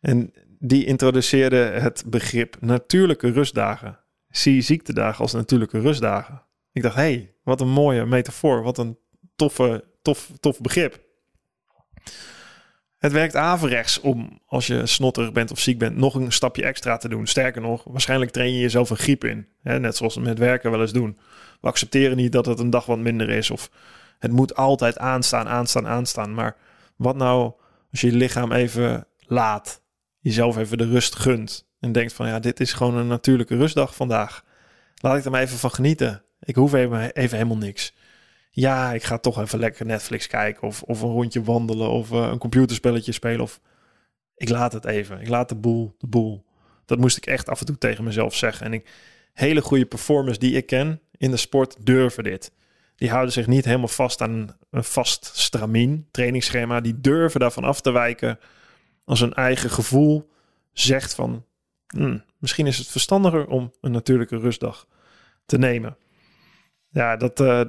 En 0.00 0.32
die 0.58 0.84
introduceerde 0.84 1.56
het 1.56 2.04
begrip 2.06 2.56
natuurlijke 2.60 3.30
rustdagen. 3.30 3.98
Zie 4.28 4.60
ziektedagen 4.60 5.20
als 5.20 5.32
natuurlijke 5.32 5.80
rustdagen. 5.80 6.42
Ik 6.72 6.82
dacht, 6.82 6.94
hé, 6.94 7.02
hey, 7.02 7.34
wat 7.42 7.60
een 7.60 7.70
mooie 7.70 8.06
metafoor. 8.06 8.62
Wat 8.62 8.78
een 8.78 8.98
toffe, 9.36 9.84
tof, 10.02 10.30
tof 10.40 10.60
begrip. 10.60 11.00
Het 13.02 13.12
werkt 13.12 13.36
averechts 13.36 14.00
om, 14.00 14.40
als 14.46 14.66
je 14.66 14.86
snotterig 14.86 15.32
bent 15.32 15.50
of 15.50 15.58
ziek 15.58 15.78
bent, 15.78 15.96
nog 15.96 16.14
een 16.14 16.32
stapje 16.32 16.62
extra 16.62 16.96
te 16.96 17.08
doen. 17.08 17.26
Sterker 17.26 17.60
nog, 17.60 17.84
waarschijnlijk 17.84 18.30
train 18.30 18.52
je 18.52 18.60
jezelf 18.60 18.90
een 18.90 18.96
griep 18.96 19.24
in. 19.24 19.46
Hè? 19.62 19.80
Net 19.80 19.96
zoals 19.96 20.14
we 20.14 20.20
met 20.20 20.38
werken 20.38 20.70
wel 20.70 20.80
eens 20.80 20.92
doen. 20.92 21.18
We 21.60 21.68
accepteren 21.68 22.16
niet 22.16 22.32
dat 22.32 22.46
het 22.46 22.58
een 22.58 22.70
dag 22.70 22.86
wat 22.86 22.98
minder 22.98 23.30
is. 23.30 23.50
Of 23.50 23.70
het 24.18 24.32
moet 24.32 24.56
altijd 24.56 24.98
aanstaan, 24.98 25.48
aanstaan, 25.48 25.86
aanstaan. 25.86 26.34
Maar 26.34 26.56
wat 26.96 27.16
nou 27.16 27.52
als 27.90 28.00
je 28.00 28.06
je 28.06 28.16
lichaam 28.16 28.52
even 28.52 29.06
laat, 29.18 29.82
jezelf 30.18 30.56
even 30.56 30.78
de 30.78 30.88
rust 30.88 31.16
gunt 31.16 31.68
en 31.80 31.92
denkt 31.92 32.12
van 32.12 32.26
ja, 32.28 32.38
dit 32.38 32.60
is 32.60 32.72
gewoon 32.72 32.96
een 32.96 33.06
natuurlijke 33.06 33.56
rustdag 33.56 33.94
vandaag. 33.94 34.44
Laat 34.94 35.16
ik 35.16 35.24
er 35.24 35.30
maar 35.30 35.42
even 35.42 35.58
van 35.58 35.70
genieten. 35.70 36.22
Ik 36.40 36.54
hoef 36.54 36.72
even, 36.72 37.12
even 37.12 37.36
helemaal 37.36 37.56
niks 37.56 37.94
ja, 38.54 38.92
ik 38.92 39.02
ga 39.02 39.18
toch 39.18 39.40
even 39.40 39.58
lekker 39.58 39.86
Netflix 39.86 40.26
kijken 40.26 40.62
of, 40.62 40.82
of 40.82 41.02
een 41.02 41.10
rondje 41.10 41.42
wandelen 41.42 41.88
of 41.88 42.10
uh, 42.10 42.18
een 42.18 42.38
computerspelletje 42.38 43.12
spelen 43.12 43.40
of 43.40 43.60
ik 44.36 44.48
laat 44.48 44.72
het 44.72 44.84
even. 44.84 45.20
Ik 45.20 45.28
laat 45.28 45.48
de 45.48 45.54
boel, 45.54 45.94
de 45.98 46.06
boel. 46.06 46.44
Dat 46.84 46.98
moest 46.98 47.16
ik 47.16 47.26
echt 47.26 47.48
af 47.48 47.60
en 47.60 47.66
toe 47.66 47.78
tegen 47.78 48.04
mezelf 48.04 48.34
zeggen. 48.34 48.66
En 48.66 48.72
ik, 48.72 48.90
hele 49.32 49.60
goede 49.60 49.86
performers 49.86 50.38
die 50.38 50.52
ik 50.52 50.66
ken 50.66 51.00
in 51.16 51.30
de 51.30 51.36
sport 51.36 51.76
durven 51.86 52.24
dit. 52.24 52.52
Die 52.96 53.10
houden 53.10 53.32
zich 53.32 53.46
niet 53.46 53.64
helemaal 53.64 53.88
vast 53.88 54.20
aan 54.20 54.56
een 54.70 54.84
vast 54.84 55.30
stramien 55.34 56.08
trainingsschema. 56.10 56.80
Die 56.80 57.00
durven 57.00 57.40
daarvan 57.40 57.64
af 57.64 57.80
te 57.80 57.90
wijken 57.90 58.38
als 59.04 59.20
hun 59.20 59.34
eigen 59.34 59.70
gevoel 59.70 60.30
zegt 60.72 61.14
van 61.14 61.44
hmm, 61.86 62.24
misschien 62.38 62.66
is 62.66 62.78
het 62.78 62.88
verstandiger 62.88 63.46
om 63.46 63.72
een 63.80 63.92
natuurlijke 63.92 64.38
rustdag 64.38 64.86
te 65.46 65.58
nemen. 65.58 65.96
Ja, 66.88 67.16
dat, 67.16 67.40
uh, 67.40 67.62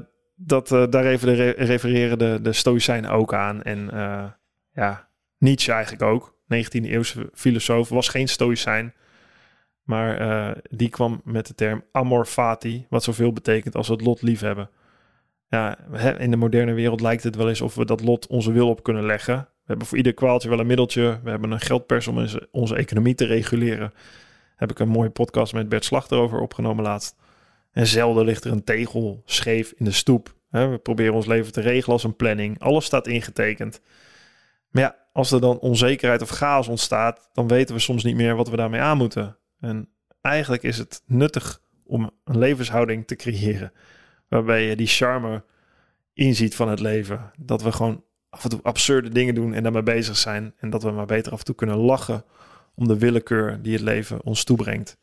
dat, 0.45 0.71
uh, 0.71 0.83
daar 0.89 1.05
even 1.05 1.35
de 1.35 1.49
refereren 1.49 2.17
de, 2.17 2.39
de 2.41 2.53
Stoïcijnen 2.53 3.09
ook 3.09 3.33
aan. 3.33 3.61
En 3.61 3.89
uh, 3.93 4.25
ja, 4.71 5.09
Nietzsche 5.37 5.71
eigenlijk 5.71 6.03
ook. 6.03 6.35
19e 6.43 6.83
eeuwse 6.83 7.29
filosoof 7.33 7.89
was 7.89 8.07
geen 8.07 8.27
Stoïcijn. 8.27 8.93
Maar 9.83 10.21
uh, 10.21 10.55
die 10.69 10.89
kwam 10.89 11.21
met 11.23 11.47
de 11.47 11.55
term 11.55 11.83
amor 11.91 12.25
fati, 12.25 12.85
wat 12.89 13.03
zoveel 13.03 13.33
betekent 13.33 13.75
als 13.75 13.87
het 13.87 14.01
lot 14.01 14.21
liefhebben. 14.21 14.69
Ja, 15.47 15.77
in 16.17 16.31
de 16.31 16.37
moderne 16.37 16.73
wereld 16.73 17.01
lijkt 17.01 17.23
het 17.23 17.35
wel 17.35 17.49
eens 17.49 17.61
of 17.61 17.75
we 17.75 17.85
dat 17.85 18.01
lot 18.01 18.27
onze 18.27 18.51
wil 18.51 18.69
op 18.69 18.83
kunnen 18.83 19.05
leggen. 19.05 19.35
We 19.37 19.69
hebben 19.69 19.87
voor 19.87 19.97
ieder 19.97 20.13
kwaaltje 20.13 20.49
wel 20.49 20.59
een 20.59 20.67
middeltje. 20.67 21.19
We 21.23 21.29
hebben 21.29 21.51
een 21.51 21.59
geldpers 21.59 22.07
om 22.07 22.25
onze 22.51 22.75
economie 22.75 23.15
te 23.15 23.25
reguleren. 23.25 23.93
Heb 24.55 24.71
ik 24.71 24.79
een 24.79 24.89
mooie 24.89 25.09
podcast 25.09 25.53
met 25.53 25.69
Bert 25.69 25.85
Slachter 25.85 26.17
over 26.17 26.39
opgenomen 26.39 26.83
laatst. 26.83 27.15
En 27.73 27.87
zelden 27.87 28.25
ligt 28.25 28.43
er 28.43 28.51
een 28.51 28.63
tegel 28.63 29.21
scheef 29.25 29.73
in 29.77 29.85
de 29.85 29.91
stoep. 29.91 30.35
We 30.49 30.79
proberen 30.83 31.13
ons 31.13 31.25
leven 31.25 31.51
te 31.51 31.61
regelen 31.61 31.93
als 31.93 32.03
een 32.03 32.15
planning. 32.15 32.59
Alles 32.59 32.85
staat 32.85 33.07
ingetekend. 33.07 33.81
Maar 34.69 34.83
ja, 34.83 34.95
als 35.13 35.31
er 35.31 35.41
dan 35.41 35.59
onzekerheid 35.59 36.21
of 36.21 36.29
chaos 36.29 36.67
ontstaat, 36.67 37.29
dan 37.33 37.47
weten 37.47 37.75
we 37.75 37.81
soms 37.81 38.03
niet 38.03 38.15
meer 38.15 38.35
wat 38.35 38.49
we 38.49 38.55
daarmee 38.55 38.81
aan 38.81 38.97
moeten. 38.97 39.37
En 39.59 39.89
eigenlijk 40.21 40.63
is 40.63 40.77
het 40.77 41.03
nuttig 41.05 41.61
om 41.85 42.11
een 42.23 42.37
levenshouding 42.37 43.07
te 43.07 43.15
creëren. 43.15 43.71
Waarbij 44.27 44.63
je 44.63 44.75
die 44.75 44.87
charme 44.87 45.43
inziet 46.13 46.55
van 46.55 46.69
het 46.69 46.79
leven. 46.79 47.31
Dat 47.37 47.61
we 47.61 47.71
gewoon 47.71 48.03
af 48.29 48.43
en 48.43 48.49
toe 48.49 48.59
absurde 48.63 49.09
dingen 49.09 49.35
doen 49.35 49.53
en 49.53 49.63
daarmee 49.63 49.83
bezig 49.83 50.17
zijn. 50.17 50.53
En 50.57 50.69
dat 50.69 50.83
we 50.83 50.91
maar 50.91 51.05
beter 51.05 51.31
af 51.31 51.39
en 51.39 51.45
toe 51.45 51.55
kunnen 51.55 51.77
lachen 51.77 52.25
om 52.75 52.87
de 52.87 52.97
willekeur 52.97 53.61
die 53.61 53.73
het 53.73 53.81
leven 53.81 54.23
ons 54.23 54.43
toebrengt. 54.43 54.97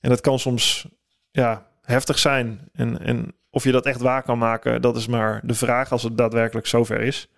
En 0.00 0.08
dat 0.08 0.20
kan 0.20 0.38
soms 0.38 0.88
ja, 1.30 1.69
heftig 1.90 2.18
zijn. 2.18 2.68
En, 2.72 2.98
en 3.00 3.34
of 3.50 3.64
je 3.64 3.72
dat 3.72 3.86
echt 3.86 4.00
waar 4.00 4.22
kan 4.22 4.38
maken, 4.38 4.82
dat 4.82 4.96
is 4.96 5.06
maar 5.06 5.40
de 5.44 5.54
vraag 5.54 5.92
als 5.92 6.02
het 6.02 6.16
daadwerkelijk 6.16 6.66
zover 6.66 7.00
is. 7.00 7.28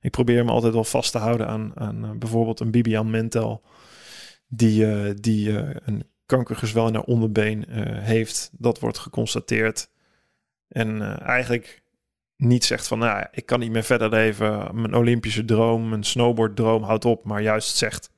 Ik 0.00 0.10
probeer 0.10 0.44
me 0.44 0.50
altijd 0.50 0.72
wel 0.72 0.84
vast 0.84 1.12
te 1.12 1.18
houden 1.18 1.46
aan, 1.46 1.72
aan 1.74 2.04
uh, 2.04 2.10
bijvoorbeeld 2.10 2.60
een 2.60 2.70
Bibian 2.70 3.10
Mentel, 3.10 3.62
die, 4.48 4.86
uh, 4.86 5.14
die 5.14 5.48
uh, 5.48 5.70
een 5.84 6.04
kankergezwel 6.26 6.86
in 6.88 6.94
haar 6.94 7.02
onderbeen 7.02 7.64
heeft. 8.00 8.50
Dat 8.52 8.80
wordt 8.80 8.98
geconstateerd. 8.98 9.90
En 10.68 11.18
eigenlijk 11.18 11.82
niet 12.36 12.64
zegt 12.64 12.88
van, 12.88 12.98
nou, 12.98 13.26
ik 13.30 13.46
kan 13.46 13.60
niet 13.60 13.70
meer 13.70 13.82
verder 13.82 14.08
leven. 14.08 14.80
Mijn 14.80 14.94
Olympische 14.94 15.44
droom, 15.44 15.88
mijn 15.88 16.04
snowboarddroom 16.04 16.82
houdt 16.82 17.04
op. 17.04 17.24
Maar 17.24 17.42
juist 17.42 17.76
zegt, 17.76 18.10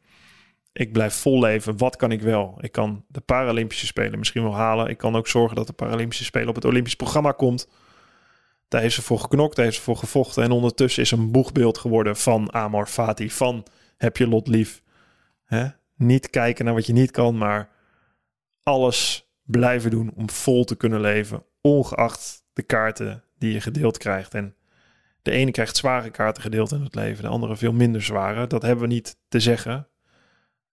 ik 0.73 0.93
blijf 0.93 1.15
vol 1.15 1.41
leven. 1.41 1.79
Wat 1.79 1.97
kan 1.97 2.13
ik 2.13 2.23
wel? 2.23 2.59
Ik 2.61 2.73
kan 2.73 3.05
de 3.09 3.21
Paralympische 3.21 3.87
Spelen 3.87 4.19
misschien 4.19 4.43
wel 4.43 4.55
halen. 4.55 4.89
Ik 4.89 4.99
kan 4.99 5.17
ook 5.17 5.29
zorgen 5.29 5.57
dat 5.57 5.67
de 5.67 5.73
Paralympische 5.73 6.25
Spelen 6.25 6.49
op 6.49 6.55
het 6.55 6.65
Olympisch 6.65 6.97
programma 6.97 7.33
komt. 7.33 7.69
Daar 8.69 8.81
heeft 8.81 8.95
ze 8.95 9.03
voor 9.03 9.19
geknokt, 9.19 9.57
daar 9.57 9.65
heeft 9.65 9.77
ze 9.77 9.83
voor 9.83 9.97
gevochten. 9.97 10.43
En 10.43 10.51
ondertussen 10.51 11.03
is 11.03 11.11
een 11.11 11.31
boegbeeld 11.31 11.79
geworden 11.79 12.17
van 12.17 12.53
Amor 12.53 12.87
Fati, 12.87 13.31
van 13.31 13.67
heb 13.97 14.17
je 14.17 14.29
lot 14.29 14.49
lief. 14.49 14.83
Niet 15.97 16.31
kijken 16.31 16.65
naar 16.65 16.75
wat 16.75 16.87
je 16.87 16.93
niet 16.93 17.11
kan, 17.11 17.39
maar 17.39 17.69
alles 18.63 19.31
blijven 19.43 19.91
doen 19.91 20.13
om 20.15 20.31
vol 20.31 20.65
te 20.65 20.77
kunnen 20.77 21.01
leven, 21.01 21.45
ongeacht 21.61 22.45
de 22.53 22.63
kaarten 22.63 23.25
die 23.39 23.53
je 23.53 23.61
gedeeld 23.61 23.99
krijgt. 23.99 24.35
En 24.35 24.55
de 25.23 25.31
ene 25.31 25.51
krijgt 25.51 25.77
zware 25.77 26.11
kaarten 26.11 26.43
gedeeld 26.43 26.73
in 26.73 26.83
het 26.83 26.95
leven, 26.95 27.23
de 27.23 27.29
andere 27.29 27.57
veel 27.57 27.73
minder 27.73 28.03
zware. 28.03 28.47
Dat 28.47 28.63
hebben 28.63 28.89
we 28.89 28.95
niet 28.95 29.17
te 29.29 29.41
zeggen 29.41 29.87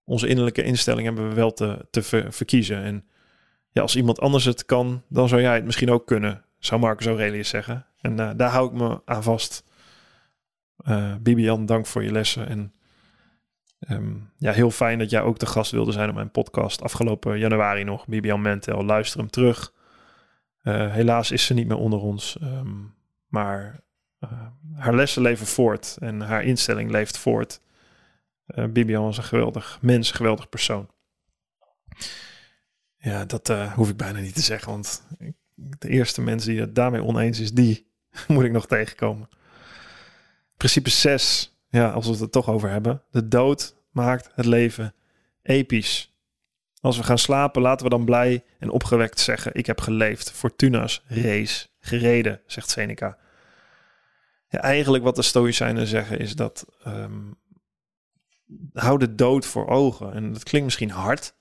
onze 0.09 0.27
innerlijke 0.27 0.63
instelling 0.63 1.05
hebben 1.05 1.29
we 1.29 1.35
wel 1.35 1.53
te, 1.53 1.87
te 1.89 2.01
verkiezen. 2.29 2.83
En 2.83 3.05
ja, 3.71 3.81
als 3.81 3.95
iemand 3.95 4.19
anders 4.19 4.45
het 4.45 4.65
kan, 4.65 5.03
dan 5.07 5.27
zou 5.27 5.41
jij 5.41 5.55
het 5.55 5.65
misschien 5.65 5.91
ook 5.91 6.07
kunnen, 6.07 6.45
zou 6.57 6.81
Marcus 6.81 7.05
Aurelius 7.05 7.49
zeggen. 7.49 7.85
En 8.01 8.19
uh, 8.19 8.31
daar 8.35 8.49
hou 8.49 8.67
ik 8.67 8.73
me 8.73 9.01
aan 9.05 9.23
vast. 9.23 9.63
Uh, 10.87 11.15
Bibian, 11.21 11.65
dank 11.65 11.85
voor 11.85 12.03
je 12.03 12.11
lessen. 12.11 12.47
En 12.47 12.73
um, 13.89 14.31
ja, 14.37 14.51
heel 14.51 14.71
fijn 14.71 14.99
dat 14.99 15.09
jij 15.09 15.21
ook 15.21 15.39
de 15.39 15.45
gast 15.45 15.71
wilde 15.71 15.91
zijn 15.91 16.09
op 16.09 16.15
mijn 16.15 16.31
podcast. 16.31 16.81
Afgelopen 16.81 17.39
januari 17.39 17.83
nog, 17.83 18.07
Bibian 18.07 18.41
Mentel. 18.41 18.85
Luister 18.85 19.19
hem 19.19 19.29
terug. 19.29 19.73
Uh, 20.63 20.93
helaas 20.93 21.31
is 21.31 21.45
ze 21.45 21.53
niet 21.53 21.67
meer 21.67 21.77
onder 21.77 21.99
ons. 21.99 22.37
Um, 22.43 22.93
maar 23.27 23.79
haar 24.75 24.95
lessen 24.95 25.21
leven 25.21 25.47
voort 25.47 25.97
en 25.99 26.21
haar 26.21 26.43
instelling 26.43 26.91
leeft 26.91 27.17
voort. 27.17 27.61
Uh, 28.55 28.65
Bibian 28.65 29.09
is 29.09 29.17
een 29.17 29.23
geweldig 29.23 29.77
mens, 29.81 30.09
een 30.09 30.15
geweldig 30.15 30.49
persoon. 30.49 30.89
Ja, 32.97 33.25
dat 33.25 33.49
uh, 33.49 33.73
hoef 33.73 33.89
ik 33.89 33.97
bijna 33.97 34.19
niet 34.19 34.35
te 34.35 34.41
zeggen, 34.41 34.71
want 34.71 35.03
de 35.55 35.89
eerste 35.89 36.21
mens 36.21 36.45
die 36.45 36.59
het 36.59 36.75
daarmee 36.75 37.03
oneens 37.03 37.39
is, 37.39 37.51
die 37.51 37.91
moet 38.27 38.43
ik 38.43 38.51
nog 38.51 38.67
tegenkomen. 38.67 39.29
Principe 40.57 40.89
6, 40.89 41.57
ja, 41.69 41.89
als 41.89 42.07
we 42.07 42.23
het 42.23 42.31
toch 42.31 42.49
over 42.49 42.69
hebben. 42.69 43.01
De 43.11 43.27
dood 43.27 43.75
maakt 43.91 44.29
het 44.33 44.45
leven 44.45 44.93
episch. 45.41 46.13
Als 46.81 46.97
we 46.97 47.03
gaan 47.03 47.17
slapen, 47.17 47.61
laten 47.61 47.83
we 47.83 47.89
dan 47.89 48.05
blij 48.05 48.43
en 48.59 48.69
opgewekt 48.69 49.19
zeggen: 49.19 49.55
Ik 49.55 49.65
heb 49.65 49.81
geleefd. 49.81 50.31
Fortuna's 50.31 51.03
race 51.07 51.67
gereden, 51.79 52.41
zegt 52.45 52.69
Seneca. 52.69 53.17
Ja, 54.49 54.59
eigenlijk 54.59 55.03
wat 55.03 55.15
de 55.15 55.21
Stoïcijnen 55.21 55.87
zeggen 55.87 56.19
is 56.19 56.35
dat 56.35 56.65
um, 56.87 57.37
hou 58.73 58.99
de 58.99 59.15
dood 59.15 59.45
voor 59.45 59.67
ogen. 59.67 60.13
En 60.13 60.33
dat 60.33 60.43
klinkt 60.43 60.65
misschien 60.65 60.91
hard, 60.91 61.33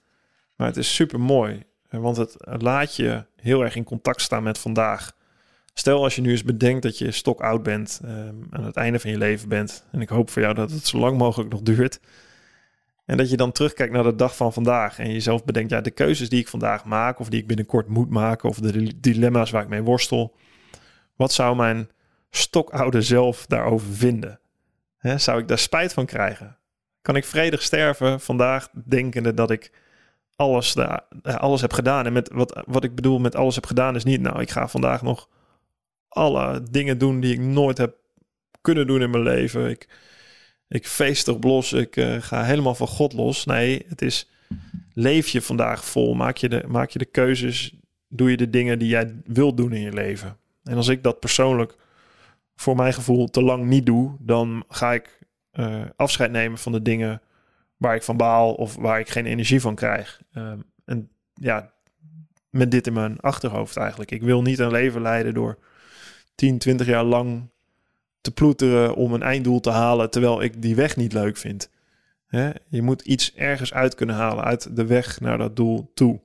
maar 0.57 0.67
het 0.67 0.77
is 0.77 0.95
super 0.95 1.21
mooi. 1.21 1.63
Want 1.91 2.17
het 2.17 2.37
laat 2.63 2.97
je 2.97 3.25
heel 3.37 3.63
erg 3.63 3.77
in 3.77 3.85
contact 3.85 4.21
staan 4.21 4.43
met 4.43 4.59
vandaag. 4.59 5.17
Stel 5.73 6.03
als 6.03 6.15
je 6.15 6.21
nu 6.21 6.31
eens 6.31 6.45
bedenkt 6.45 6.83
dat 6.83 6.99
je 6.99 7.11
stok 7.11 7.41
oud 7.41 7.63
bent, 7.63 8.01
um, 8.05 8.47
aan 8.51 8.65
het 8.65 8.77
einde 8.77 8.99
van 8.99 9.11
je 9.11 9.19
leven 9.19 9.49
bent. 9.49 9.87
En 9.93 10.01
ik 10.01 10.09
hoop 10.09 10.31
voor 10.31 10.43
jou 10.43 10.55
dat 10.55 10.71
het 10.71 10.87
zo 10.87 10.99
lang 10.99 11.19
mogelijk 11.19 11.51
nog 11.51 11.63
duurt. 11.63 12.01
En 13.05 13.17
dat 13.17 13.31
je 13.31 13.37
dan 13.37 13.53
terugkijkt 13.53 13.93
naar 13.93 14.03
de 14.03 14.15
dag 14.15 14.37
van 14.37 14.53
vandaag 14.53 14.99
en 14.99 15.13
jezelf 15.13 15.45
bedenkt, 15.45 15.71
ja, 15.71 15.81
de 15.81 15.91
keuzes 15.91 16.29
die 16.29 16.41
ik 16.41 16.49
vandaag 16.49 16.85
maak, 16.85 17.19
of 17.19 17.29
die 17.29 17.41
ik 17.41 17.47
binnenkort 17.47 17.89
moet 17.89 18.11
maken, 18.11 18.49
of 18.49 18.59
de 18.59 19.01
dilemma's 19.01 19.51
waar 19.51 19.63
ik 19.63 19.69
mee 19.69 19.83
worstel. 19.83 20.37
Wat 21.17 21.33
zou 21.33 21.57
mijn 21.57 21.91
stokoude 22.31 23.03
zelf 23.03 23.47
daarover 23.47 23.95
vinden? 23.95 24.41
Zou 25.17 25.41
ik 25.41 25.49
daar 25.49 25.59
spijt 25.59 25.93
van 25.93 26.07
krijgen? 26.07 26.58
Kan 27.09 27.17
ik 27.17 27.25
vredig 27.25 27.63
sterven 27.63 28.21
vandaag, 28.21 28.69
denkende 28.85 29.35
dat 29.35 29.51
ik 29.51 29.73
alles, 30.37 30.73
daar, 30.73 31.03
alles 31.23 31.61
heb 31.61 31.73
gedaan? 31.73 32.07
En 32.07 32.13
met 32.13 32.31
wat, 32.33 32.63
wat 32.67 32.85
ik 32.85 32.95
bedoel 32.95 33.19
met 33.19 33.35
alles 33.35 33.55
heb 33.55 33.67
gedaan, 33.67 33.95
is 33.95 34.05
niet, 34.05 34.21
nou, 34.21 34.41
ik 34.41 34.51
ga 34.51 34.69
vandaag 34.69 35.03
nog 35.03 35.29
alle 36.09 36.63
dingen 36.71 36.99
doen 36.99 37.21
die 37.21 37.33
ik 37.33 37.41
nooit 37.41 37.79
heb 37.79 37.97
kunnen 38.61 38.87
doen 38.87 39.03
in 39.03 39.11
mijn 39.11 39.23
leven. 39.23 39.71
Ik, 39.71 39.89
ik 40.69 40.87
feest 40.87 41.29
op 41.29 41.45
los, 41.45 41.73
ik 41.73 41.97
uh, 41.97 42.23
ga 42.23 42.45
helemaal 42.45 42.75
van 42.75 42.89
God 42.89 43.13
los. 43.13 43.45
Nee, 43.45 43.85
het 43.89 44.03
is 44.03 44.31
leef 44.95 45.29
je 45.29 45.43
vandaag 45.43 45.85
vol. 45.85 46.15
Maak 46.15 46.37
je, 46.37 46.49
de, 46.49 46.65
maak 46.67 46.91
je 46.91 46.99
de 46.99 47.05
keuzes, 47.05 47.75
doe 48.09 48.31
je 48.31 48.37
de 48.37 48.51
dingen 48.51 48.79
die 48.79 48.89
jij 48.89 49.15
wilt 49.25 49.57
doen 49.57 49.73
in 49.73 49.81
je 49.81 49.93
leven. 49.93 50.37
En 50.63 50.77
als 50.77 50.89
ik 50.89 51.03
dat 51.03 51.21
persoonlijk 51.21 51.77
voor 52.57 52.77
mijn 52.77 52.95
gevoel 52.95 53.29
te 53.29 53.43
lang 53.43 53.67
niet 53.67 53.87
doe, 53.87 54.17
dan 54.21 54.65
ga 54.69 54.93
ik 54.93 55.18
uh, 55.59 55.85
afscheid 55.97 56.31
nemen 56.31 56.59
van 56.59 56.73
de 56.73 56.83
dingen 56.83 57.23
waar 57.77 57.95
ik 57.95 58.03
van 58.03 58.17
baal 58.17 58.55
of 58.55 58.77
waar 58.77 59.01
ik 59.01 59.09
geen 59.09 59.27
energie 59.27 59.61
van 59.61 59.75
krijg. 59.75 60.21
Uh, 60.33 60.53
en 60.85 61.11
ja, 61.35 61.73
met 62.51 62.71
dit 62.71 62.87
in 62.87 62.93
mijn 62.93 63.21
achterhoofd 63.21 63.77
eigenlijk. 63.77 64.11
Ik 64.11 64.23
wil 64.23 64.43
niet 64.43 64.59
een 64.59 64.71
leven 64.71 65.03
leiden 65.03 65.35
door 65.35 65.59
10, 66.35 66.59
20 66.59 66.87
jaar 66.87 67.05
lang 67.05 67.51
te 68.21 68.31
ploeteren 68.31 68.95
om 68.95 69.13
een 69.13 69.23
einddoel 69.23 69.61
te 69.61 69.71
halen, 69.71 70.11
terwijl 70.11 70.43
ik 70.43 70.63
die 70.63 70.75
weg 70.75 70.97
niet 70.97 71.13
leuk 71.13 71.37
vind. 71.37 71.71
Je 72.69 72.83
moet 72.83 73.03
iets 73.03 73.35
ergens 73.35 73.73
uit 73.73 73.95
kunnen 73.95 74.17
halen, 74.17 74.45
uit 74.45 74.77
de 74.77 74.87
weg 74.87 75.21
naar 75.21 75.39
dat 75.39 75.57
doel 75.57 75.91
toe. 75.95 76.21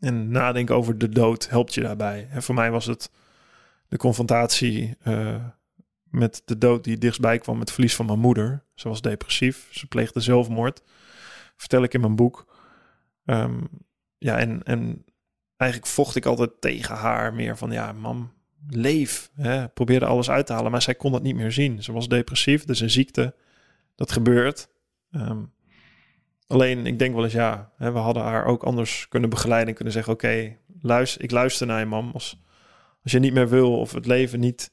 En 0.00 0.30
nadenken 0.30 0.74
over 0.74 0.98
de 0.98 1.08
dood 1.08 1.48
helpt 1.48 1.74
je 1.74 1.80
daarbij. 1.80 2.28
En 2.30 2.42
voor 2.42 2.54
mij 2.54 2.70
was 2.70 2.86
het 2.86 3.10
de 3.88 3.96
confrontatie 3.96 4.96
uh, 5.04 5.34
met 6.10 6.42
de 6.44 6.58
dood 6.58 6.84
die 6.84 6.98
dichtstbij 6.98 7.38
kwam 7.38 7.54
met 7.54 7.64
het 7.64 7.74
verlies 7.74 7.94
van 7.94 8.06
mijn 8.06 8.18
moeder. 8.18 8.64
Ze 8.74 8.88
was 8.88 9.00
depressief, 9.00 9.68
ze 9.70 9.86
pleegde 9.86 10.20
zelfmoord. 10.20 10.82
Vertel 11.56 11.82
ik 11.82 11.94
in 11.94 12.00
mijn 12.00 12.16
boek. 12.16 12.58
Um, 13.24 13.68
ja, 14.18 14.38
en, 14.38 14.62
en 14.62 15.04
eigenlijk 15.56 15.90
vocht 15.90 16.16
ik 16.16 16.26
altijd 16.26 16.50
tegen 16.60 16.94
haar 16.94 17.34
meer 17.34 17.56
van, 17.56 17.70
ja, 17.70 17.92
mam, 17.92 18.32
leef. 18.68 19.30
Hè? 19.34 19.68
Probeerde 19.68 20.06
alles 20.06 20.30
uit 20.30 20.46
te 20.46 20.52
halen, 20.52 20.70
maar 20.70 20.82
zij 20.82 20.94
kon 20.94 21.12
dat 21.12 21.22
niet 21.22 21.36
meer 21.36 21.52
zien. 21.52 21.82
Ze 21.82 21.92
was 21.92 22.08
depressief, 22.08 22.64
dus 22.64 22.80
een 22.80 22.90
ziekte. 22.90 23.34
Dat 23.94 24.12
gebeurt. 24.12 24.68
Um, 25.10 25.52
alleen, 26.46 26.86
ik 26.86 26.98
denk 26.98 27.14
wel 27.14 27.24
eens, 27.24 27.32
ja, 27.32 27.72
hè, 27.76 27.92
we 27.92 27.98
hadden 27.98 28.22
haar 28.22 28.44
ook 28.44 28.62
anders 28.62 29.08
kunnen 29.08 29.30
begeleiden 29.30 29.68
en 29.68 29.74
kunnen 29.74 29.92
zeggen, 29.92 30.12
oké, 30.12 30.56
luister, 30.80 31.22
ik 31.22 31.30
luister 31.30 31.66
naar 31.66 31.80
je 31.80 31.86
mam. 31.86 32.10
Als, 32.12 32.42
als 33.02 33.12
je 33.12 33.18
niet 33.18 33.32
meer 33.32 33.48
wil 33.48 33.78
of 33.78 33.92
het 33.92 34.06
leven 34.06 34.40
niet 34.40 34.72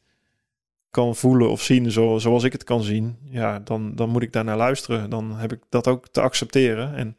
kan 0.89 1.15
voelen 1.15 1.49
of 1.49 1.61
zien 1.61 1.91
zo, 1.91 2.17
zoals 2.17 2.43
ik 2.43 2.51
het 2.51 2.63
kan 2.63 2.81
zien, 2.81 3.17
ja, 3.23 3.59
dan, 3.59 3.95
dan 3.95 4.09
moet 4.09 4.21
ik 4.21 4.33
daar 4.33 4.43
naar 4.43 4.57
luisteren. 4.57 5.09
Dan 5.09 5.35
heb 5.35 5.51
ik 5.51 5.59
dat 5.69 5.87
ook 5.87 6.07
te 6.07 6.21
accepteren. 6.21 6.95
En 6.95 7.17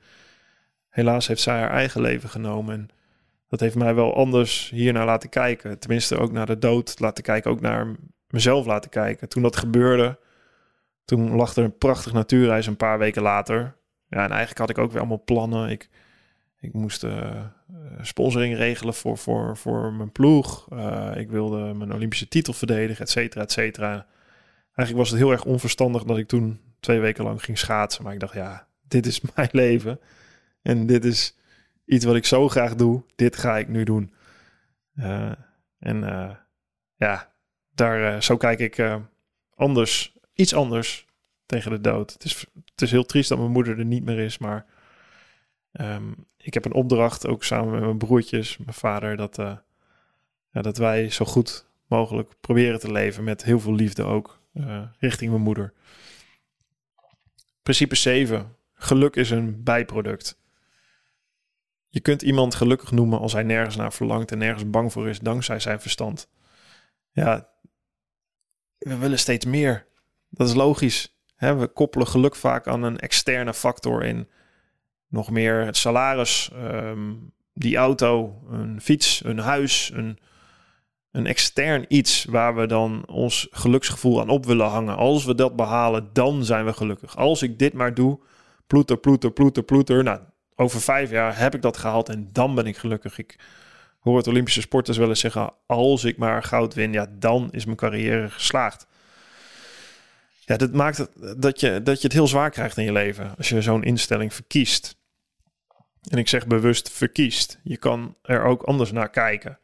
helaas 0.89 1.27
heeft 1.27 1.41
zij 1.41 1.59
haar 1.59 1.71
eigen 1.71 2.01
leven 2.01 2.29
genomen. 2.29 2.75
En 2.75 2.89
dat 3.49 3.61
heeft 3.61 3.75
mij 3.75 3.95
wel 3.95 4.15
anders 4.15 4.71
hiernaar 4.71 5.07
laten 5.07 5.29
kijken. 5.29 5.79
Tenminste, 5.79 6.19
ook 6.19 6.33
naar 6.33 6.47
de 6.47 6.59
dood 6.59 7.01
laten 7.01 7.25
kijken, 7.25 7.51
ook 7.51 7.61
naar 7.61 7.97
mezelf 8.29 8.67
laten 8.67 8.91
kijken. 8.91 9.29
Toen 9.29 9.43
dat 9.43 9.57
gebeurde, 9.57 10.19
toen 11.05 11.35
lag 11.35 11.57
er 11.57 11.65
een 11.65 11.79
prachtig 11.79 12.13
natuurreis 12.13 12.67
een 12.67 12.77
paar 12.77 12.99
weken 12.99 13.23
later. 13.23 13.77
Ja, 14.09 14.25
en 14.25 14.31
eigenlijk 14.31 14.59
had 14.59 14.71
ik 14.71 14.79
ook 14.79 14.91
weer 14.91 15.01
allemaal 15.01 15.25
plannen. 15.25 15.71
Ik, 15.71 15.89
ik 16.61 16.73
moest 16.73 17.05
uh, 17.05 17.45
sponsoring 18.01 18.57
regelen 18.57 18.95
voor, 18.95 19.19
voor, 19.19 19.57
voor 19.57 19.93
mijn 19.93 20.13
ploeg. 20.13 20.67
Uh, 20.73 21.11
ik 21.17 21.31
wilde 21.31 21.75
mijn 21.75 21.93
Olympische 21.93 22.29
titel 22.29 22.53
verdedigen, 22.53 23.05
et 23.05 23.11
cetera, 23.11 23.43
et 23.43 23.53
cetera. 23.53 24.07
Eigenlijk 24.63 24.97
was 24.97 25.11
het 25.11 25.19
heel 25.19 25.31
erg 25.31 25.45
onverstandig 25.45 26.05
dat 26.05 26.19
ik 26.19 26.29
toen 26.29 26.61
twee 26.81 27.01
weken 27.01 27.25
lang 27.25 27.45
ging 27.45 27.59
schaatsen. 27.59 28.05
Maar 28.05 28.13
ik 28.13 28.21
dacht, 28.21 28.35
ja, 28.35 28.67
dit 28.89 29.07
is 29.07 29.21
mijn 29.35 29.49
leven. 29.53 30.01
En 30.63 30.87
dit 30.87 31.05
is 31.05 31.37
iets 31.85 32.05
wat 32.05 32.17
ik 32.17 32.25
zo 32.25 32.49
graag 32.49 32.75
doe. 32.75 33.03
Dit 33.15 33.37
ga 33.37 33.59
ik 33.59 33.69
nu 33.69 33.85
doen. 33.85 34.13
Uh, 34.95 35.33
en 35.79 36.01
ja, 36.97 37.33
daar, 37.75 38.23
zo 38.23 38.37
kijk 38.37 38.59
ik 38.59 39.01
anders, 39.55 40.17
iets 40.35 40.55
anders 40.55 41.07
tegen 41.47 41.71
de 41.71 41.81
dood. 41.81 42.13
Het 42.13 42.25
is, 42.25 42.47
het 42.65 42.83
is 42.83 42.91
heel 42.91 43.07
triest 43.07 43.29
dat 43.29 43.39
mijn 43.39 43.51
moeder 43.51 43.79
er 43.79 43.85
niet 43.85 44.05
meer 44.05 44.19
is, 44.19 44.39
maar 44.39 44.67
um, 45.73 46.27
ik 46.37 46.55
heb 46.55 46.65
een 46.65 46.73
opdracht, 46.73 47.27
ook 47.27 47.45
samen 47.45 47.71
met 47.71 47.81
mijn 47.81 47.99
broertjes, 47.99 48.57
mijn 48.57 48.75
vader, 48.75 49.17
dat, 49.17 49.39
uh, 49.39 49.57
ja, 50.51 50.63
dat 50.63 50.77
wij 50.77 51.11
zo 51.11 51.25
goed 51.25 51.67
mogelijk 51.87 52.35
proberen 52.41 52.81
te 52.81 52.93
leven 52.93 53.25
met 53.25 53.45
heel 53.45 53.61
veel 53.61 53.75
liefde 53.75 54.05
ook 54.05 54.41
uh, 54.55 54.83
richting 54.99 55.31
mijn 55.31 55.43
moeder. 55.43 55.73
Principe 57.63 57.95
7. 57.95 58.57
Geluk 58.75 59.17
is 59.17 59.31
een 59.31 59.63
bijproduct. 59.63 60.39
Je 61.89 62.01
kunt 62.01 62.23
iemand 62.23 62.55
gelukkig 62.55 62.91
noemen 62.91 63.19
als 63.19 63.33
hij 63.33 63.43
nergens 63.43 63.77
naar 63.77 63.93
verlangt 63.93 64.33
en 64.33 64.39
nergens 64.39 64.71
bang 64.71 64.93
voor 64.93 65.09
is 65.09 65.19
dankzij 65.19 65.61
zijn 65.61 65.81
verstand. 65.81 66.29
Ja, 67.11 67.49
we 68.79 68.97
willen 68.97 69.19
steeds 69.19 69.45
meer. 69.45 69.87
Dat 70.29 70.49
is 70.49 70.55
logisch. 70.55 71.17
we 71.37 71.71
koppelen 71.75 72.07
geluk 72.07 72.37
vaak 72.37 72.67
aan 72.67 72.83
een 72.83 72.99
externe 72.99 73.55
factor 73.55 74.05
in 74.05 74.29
nog 75.09 75.31
meer 75.31 75.65
het 75.65 75.77
salaris, 75.77 76.51
ehm, 76.55 77.15
die 77.53 77.77
auto, 77.77 78.43
een 78.51 78.81
fiets, 78.81 79.25
een 79.25 79.39
huis, 79.39 79.91
een, 79.95 80.19
een 81.11 81.27
extern 81.27 81.85
iets 81.89 82.25
waar 82.25 82.55
we 82.55 82.67
dan 82.67 83.03
ons 83.07 83.49
geluksgevoel 83.51 84.21
aan 84.21 84.29
op 84.29 84.47
willen 84.47 84.67
hangen. 84.67 84.97
Als 84.97 85.25
we 85.25 85.35
dat 85.35 85.57
behalen, 85.57 86.11
dan 86.13 86.45
zijn 86.45 86.65
we 86.65 86.73
gelukkig. 86.73 87.17
Als 87.17 87.43
ik 87.43 87.59
dit 87.59 87.73
maar 87.73 87.95
doe, 87.95 88.19
ploeter, 88.67 88.99
ploeter, 88.99 89.33
ploeter, 89.33 89.63
ploeter. 89.63 90.03
Nou, 90.03 90.21
over 90.55 90.81
vijf 90.81 91.11
jaar 91.11 91.39
heb 91.39 91.55
ik 91.55 91.63
dat 91.63 91.77
gehaald 91.77 92.09
en 92.09 92.29
dan 92.33 92.55
ben 92.55 92.67
ik 92.67 92.77
gelukkig. 92.77 93.19
Ik 93.19 93.39
hoor 93.99 94.17
het 94.17 94.27
Olympische 94.27 94.61
sporters 94.61 94.97
wel 94.97 95.09
eens 95.09 95.21
zeggen: 95.21 95.53
als 95.67 96.05
ik 96.05 96.17
maar 96.17 96.43
goud 96.43 96.75
win, 96.75 96.93
ja, 96.93 97.07
dan 97.19 97.49
is 97.51 97.65
mijn 97.65 97.77
carrière 97.77 98.31
geslaagd. 98.31 98.87
Ja, 100.45 100.57
dat 100.57 100.73
maakt 100.73 101.09
dat, 101.37 101.61
je, 101.61 101.83
dat 101.83 101.97
je 102.01 102.07
het 102.07 102.17
heel 102.17 102.27
zwaar 102.27 102.51
krijgt 102.51 102.77
in 102.77 102.85
je 102.85 102.93
leven 102.93 103.37
als 103.37 103.49
je 103.49 103.63
zo'n 103.63 103.85
instelling 103.85 104.35
verkiest. 104.35 104.98
En 106.09 106.19
ik 106.19 106.29
zeg 106.29 106.47
bewust 106.47 106.91
verkiest. 106.91 107.61
Je 107.63 107.77
kan 107.77 108.17
er 108.23 108.43
ook 108.43 108.63
anders 108.63 108.93
naar 108.93 109.11
kijken. 109.11 109.59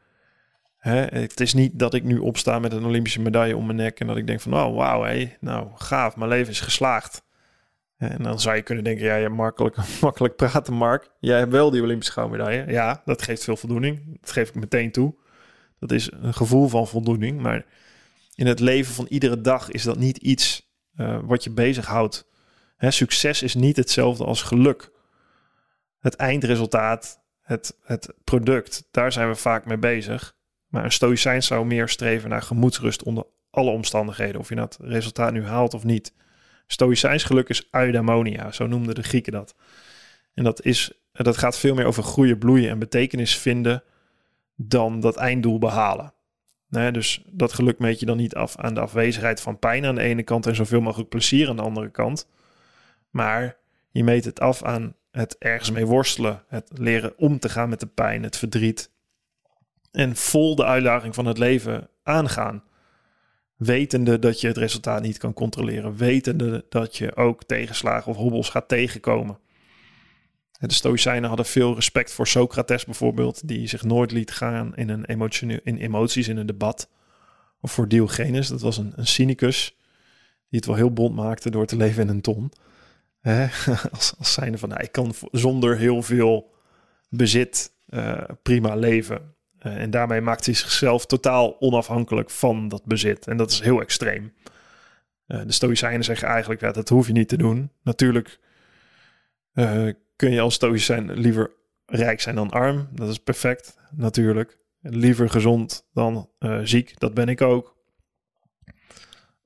Hè? 0.77 0.97
Het 0.97 1.41
is 1.41 1.55
niet 1.55 1.79
dat 1.79 1.95
ik 1.95 2.05
nu 2.05 2.19
opsta 2.19 2.59
met 2.59 2.73
een 2.73 2.85
Olympische 2.85 3.21
medaille 3.21 3.57
om 3.57 3.67
mijn 3.67 3.77
nek 3.77 4.01
en 4.01 4.07
dat 4.07 4.17
ik 4.17 4.27
denk 4.27 4.41
van, 4.41 4.55
oh 4.55 4.77
wauw, 4.77 5.03
hé, 5.03 5.37
nou 5.41 5.69
gaaf, 5.75 6.17
mijn 6.17 6.31
leven 6.31 6.53
is 6.53 6.61
geslaagd. 6.61 7.25
En 7.97 8.23
dan 8.23 8.41
zou 8.41 8.57
je 8.57 8.63
kunnen 8.63 8.85
denken, 8.85 9.05
ja, 9.05 9.17
je 9.17 9.29
makkelijk, 9.29 9.77
makkelijk 10.01 10.37
praten, 10.37 10.75
Mark. 10.75 11.11
Jij 11.21 11.39
hebt 11.39 11.51
wel 11.51 11.71
die 11.71 11.83
Olympische 11.83 12.13
goudmedaille. 12.13 12.73
Ja, 12.73 13.03
dat 13.05 13.23
geeft 13.23 13.45
veel 13.45 13.57
voldoening. 13.57 14.21
Dat 14.21 14.33
geef 14.33 14.49
ik 14.49 14.55
meteen 14.55 14.93
toe. 14.93 15.15
Dat 15.79 15.93
is 15.93 16.11
een 16.13 16.35
gevoel 16.35 16.69
van 16.69 16.87
voldoening. 16.87 17.41
Maar 17.41 17.65
in 18.35 18.47
het 18.47 18.61
leven 18.61 18.95
van 18.95 19.07
iedere 19.09 19.41
dag 19.41 19.71
is 19.71 19.83
dat 19.83 19.99
niet 19.99 20.17
iets 20.17 20.73
uh, 20.97 21.19
wat 21.23 21.45
je 21.45 21.51
bezighoudt. 21.51 22.27
Hè, 22.77 22.91
succes 22.91 23.43
is 23.43 23.55
niet 23.55 23.77
hetzelfde 23.77 24.25
als 24.25 24.43
geluk 24.43 24.91
het 26.05 26.15
eindresultaat, 26.15 27.21
het, 27.41 27.79
het 27.83 28.15
product, 28.25 28.89
daar 28.91 29.13
zijn 29.13 29.29
we 29.29 29.35
vaak 29.35 29.65
mee 29.65 29.79
bezig. 29.79 30.37
Maar 30.67 30.85
een 30.85 30.93
stoïcijn 30.93 31.43
zou 31.43 31.67
meer 31.67 31.89
streven 31.89 32.31
naar 32.31 32.43
gemoedsrust 32.43 33.03
onder 33.03 33.27
alle 33.51 33.71
omstandigheden. 33.71 34.41
Of 34.41 34.49
je 34.49 34.55
dat 34.55 34.79
resultaat 34.81 35.33
nu 35.33 35.45
haalt 35.45 35.75
of 35.75 35.85
niet. 35.85 36.15
Stoïcijns 36.67 37.25
geluk 37.25 37.49
is 37.49 37.69
eudaimonia, 37.71 38.53
zo 38.53 38.67
noemden 38.67 38.95
de 38.95 39.03
Grieken 39.03 39.33
dat. 39.33 39.55
En 40.35 40.45
dat, 40.45 40.63
is, 40.63 40.93
dat 41.13 41.37
gaat 41.37 41.59
veel 41.59 41.75
meer 41.75 41.87
over 41.87 42.03
groeien, 42.03 42.39
bloeien 42.39 42.71
en 42.71 42.79
betekenis 42.79 43.39
vinden 43.39 43.83
dan 44.55 45.01
dat 45.01 45.17
einddoel 45.17 45.59
behalen. 45.59 46.15
Dus 46.69 47.23
dat 47.27 47.53
geluk 47.53 47.79
meet 47.79 48.01
je 48.01 48.07
dan 48.07 48.17
niet 48.17 48.35
af 48.35 48.57
aan 48.57 48.75
de 48.75 48.81
afwezigheid 48.81 49.41
van 49.41 49.59
pijn 49.59 49.85
aan 49.85 49.95
de 49.95 50.01
ene 50.01 50.23
kant 50.23 50.47
en 50.47 50.55
zoveel 50.55 50.81
mogelijk 50.81 51.09
plezier 51.09 51.49
aan 51.49 51.57
de 51.57 51.63
andere 51.63 51.91
kant. 51.91 52.29
Maar 53.11 53.57
je 53.91 54.05
meet 54.05 54.25
het 54.25 54.41
af 54.41 54.63
aan 54.63 54.97
het 55.15 55.37
ergens 55.39 55.71
mee 55.71 55.87
worstelen, 55.87 56.43
het 56.49 56.71
leren 56.75 57.19
om 57.19 57.39
te 57.39 57.49
gaan 57.49 57.69
met 57.69 57.81
de 57.81 57.87
pijn, 57.87 58.23
het 58.23 58.37
verdriet. 58.37 58.91
En 59.91 60.17
vol 60.17 60.55
de 60.55 60.65
uitdaging 60.65 61.15
van 61.15 61.27
het 61.27 61.39
leven 61.39 61.89
aangaan. 62.03 62.63
Wetende 63.57 64.19
dat 64.19 64.41
je 64.41 64.47
het 64.47 64.57
resultaat 64.57 65.03
niet 65.03 65.19
kan 65.19 65.33
controleren. 65.33 65.97
Wetende 65.97 66.65
dat 66.69 66.97
je 66.97 67.17
ook 67.17 67.45
tegenslagen 67.45 68.13
of 68.13 68.17
hobbels 68.17 68.49
gaat 68.49 68.69
tegenkomen. 68.69 69.39
De 70.61 70.75
Stoïcijnen 70.75 71.29
hadden 71.29 71.47
veel 71.47 71.75
respect 71.75 72.13
voor 72.13 72.27
Socrates 72.27 72.85
bijvoorbeeld, 72.85 73.49
die 73.49 73.67
zich 73.67 73.83
nooit 73.83 74.13
liet 74.13 74.31
gaan 74.31 74.77
in, 74.77 74.89
een 74.89 75.05
emotioneel, 75.05 75.61
in 75.63 75.77
emoties 75.77 76.29
in 76.29 76.37
een 76.37 76.47
debat. 76.47 76.91
Of 77.61 77.73
voor 77.73 77.89
Diogenes, 77.89 78.49
dat 78.49 78.61
was 78.61 78.77
een, 78.77 78.93
cynicus, 78.97 79.77
die 80.49 80.59
het 80.59 80.67
wel 80.67 80.77
heel 80.77 80.93
bond 80.93 81.15
maakte 81.15 81.51
door 81.51 81.67
te 81.67 81.77
leven 81.77 82.03
in 82.03 82.09
een 82.09 82.21
ton. 82.21 82.53
Als, 83.93 84.15
als 84.19 84.33
zijnde 84.33 84.59
van, 84.59 84.69
nou, 84.69 84.83
ik 84.83 84.93
kan 84.93 85.15
zonder 85.31 85.77
heel 85.77 86.03
veel 86.03 86.55
bezit 87.09 87.73
uh, 87.89 88.23
prima 88.43 88.75
leven. 88.75 89.35
Uh, 89.67 89.77
en 89.77 89.91
daarmee 89.91 90.21
maakt 90.21 90.45
hij 90.45 90.55
zichzelf 90.55 91.07
totaal 91.07 91.61
onafhankelijk 91.61 92.31
van 92.31 92.69
dat 92.69 92.85
bezit. 92.85 93.27
En 93.27 93.37
dat 93.37 93.51
is 93.51 93.61
heel 93.61 93.81
extreem. 93.81 94.33
Uh, 95.29 95.41
de 95.47 95.53
Stoïcijnen 95.53 96.05
zeggen 96.05 96.29
eigenlijk, 96.29 96.75
dat 96.75 96.89
hoef 96.89 97.07
je 97.07 97.13
niet 97.13 97.29
te 97.29 97.37
doen. 97.37 97.71
Natuurlijk 97.83 98.39
kun 100.17 100.33
je 100.33 100.41
als 100.41 100.55
Stoïcijn 100.55 101.13
liever 101.13 101.51
rijk 101.87 102.21
zijn 102.21 102.35
dan 102.35 102.51
arm. 102.51 102.89
Dat 102.91 103.09
is 103.09 103.19
perfect, 103.19 103.79
natuurlijk. 103.91 104.59
Liever 104.81 105.31
gezond 105.31 105.87
dan 105.93 106.29
ziek, 106.63 106.99
dat 106.99 107.15
ben 107.15 107.29
ik 107.29 107.41
ook. 107.41 107.74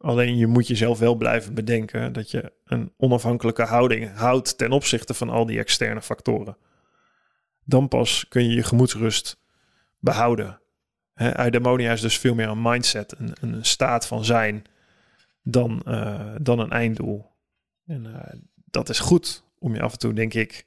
Alleen 0.09 0.36
je 0.36 0.46
moet 0.46 0.66
jezelf 0.66 0.98
wel 0.98 1.14
blijven 1.14 1.54
bedenken 1.54 2.12
dat 2.12 2.30
je 2.30 2.52
een 2.64 2.92
onafhankelijke 2.96 3.62
houding 3.62 4.14
houdt 4.14 4.59
ten 4.59 4.72
opzichte 4.72 5.14
van 5.14 5.28
al 5.28 5.46
die 5.46 5.59
externe 5.59 6.02
factoren. 6.02 6.56
Dan 7.64 7.88
pas 7.88 8.28
kun 8.28 8.44
je 8.44 8.54
je 8.54 8.62
gemoedsrust 8.62 9.40
behouden. 9.98 10.61
He, 11.14 11.40
eudaimonia 11.40 11.92
is 11.92 12.00
dus 12.00 12.18
veel 12.18 12.34
meer 12.34 12.48
een 12.48 12.62
mindset, 12.62 13.14
een, 13.18 13.32
een 13.40 13.64
staat 13.64 14.06
van 14.06 14.24
zijn, 14.24 14.64
dan, 15.42 15.82
uh, 15.86 16.34
dan 16.40 16.59
een 16.59 16.70
einddoel. 16.70 17.30
En 17.86 18.04
uh, 18.04 18.40
dat 18.54 18.88
is 18.88 18.98
goed 18.98 19.44
om 19.59 19.74
je 19.74 19.82
af 19.82 19.92
en 19.92 19.98
toe, 19.98 20.12
denk 20.12 20.34
ik, 20.34 20.66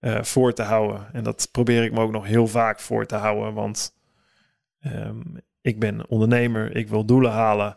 uh, 0.00 0.22
voor 0.22 0.52
te 0.52 0.62
houden. 0.62 1.12
En 1.12 1.24
dat 1.24 1.48
probeer 1.52 1.84
ik 1.84 1.92
me 1.92 2.00
ook 2.00 2.12
nog 2.12 2.26
heel 2.26 2.46
vaak 2.46 2.80
voor 2.80 3.06
te 3.06 3.16
houden, 3.16 3.54
want 3.54 3.94
um, 4.80 5.40
ik 5.60 5.78
ben 5.78 6.08
ondernemer, 6.08 6.76
ik 6.76 6.88
wil 6.88 7.04
doelen 7.04 7.32
halen. 7.32 7.76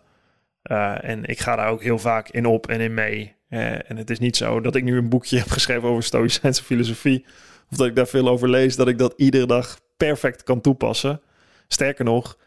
En 0.62 1.26
ik 1.26 1.40
ga 1.40 1.56
daar 1.56 1.70
ook 1.70 1.84
heel 1.84 2.00
vaak 2.00 2.30
in 2.30 2.46
op 2.46 2.68
en 2.68 2.80
in 2.80 2.94
mee. 2.94 3.36
en 3.48 3.98
het 3.98 4.10
is 4.10 4.20
niet 4.20 4.38
zo 4.38 4.62
dat 4.62 4.76
ik 4.76 4.84
nu 4.84 4.98
een 4.98 5.10
boekje 5.10 5.38
heb 5.40 5.50
geschreven 5.50 5.90
over 5.90 6.04
Stoïcijnse 6.04 6.64
filosofie, 6.64 7.26
of 7.72 7.78
dat 7.78 7.88
ik 7.88 7.96
daar 7.96 8.08
veel 8.08 8.28
over 8.28 8.50
lees, 8.50 8.76
dat 8.76 8.88
ik 8.88 8.98
dat 8.98 9.14
iedere 9.18 9.46
dag 9.46 9.80
perfect 9.98 10.44
kan 10.44 10.62
toepassen. 10.62 11.22
Sterker 11.68 12.06
nog, 12.06 12.38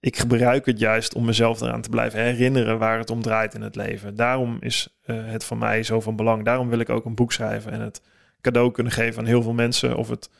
ik 0.00 0.16
gebruik 0.18 0.66
het 0.66 0.78
juist 0.78 1.14
om 1.14 1.24
mezelf 1.24 1.60
eraan 1.60 1.80
te 1.80 1.88
blijven 1.88 2.20
herinneren 2.20 2.78
waar 2.78 2.98
het 2.98 3.10
om 3.10 3.22
draait 3.22 3.54
in 3.54 3.62
het 3.62 3.76
leven. 3.76 4.16
Daarom 4.16 4.56
is 4.60 4.98
uh, 5.06 5.16
het 5.24 5.44
voor 5.44 5.56
mij 5.56 5.82
zo 5.82 6.00
van 6.00 6.16
belang. 6.16 6.44
Daarom 6.44 6.68
wil 6.68 6.78
ik 6.78 6.88
ook 6.88 7.04
een 7.04 7.14
boek 7.14 7.32
schrijven 7.32 7.72
en 7.72 7.80
het 7.80 8.02
cadeau 8.40 8.70
kunnen 8.70 8.92
geven 8.92 9.18
aan 9.20 9.26
heel 9.26 9.42
veel 9.42 9.52
mensen. 9.52 9.96
Of 9.96 10.08
het 10.08 10.30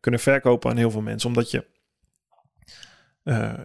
kunnen 0.00 0.20
verkopen 0.20 0.70
aan 0.70 0.76
heel 0.76 0.90
veel 0.90 1.00
mensen. 1.00 1.28
Omdat 1.28 1.50
je 1.50 1.64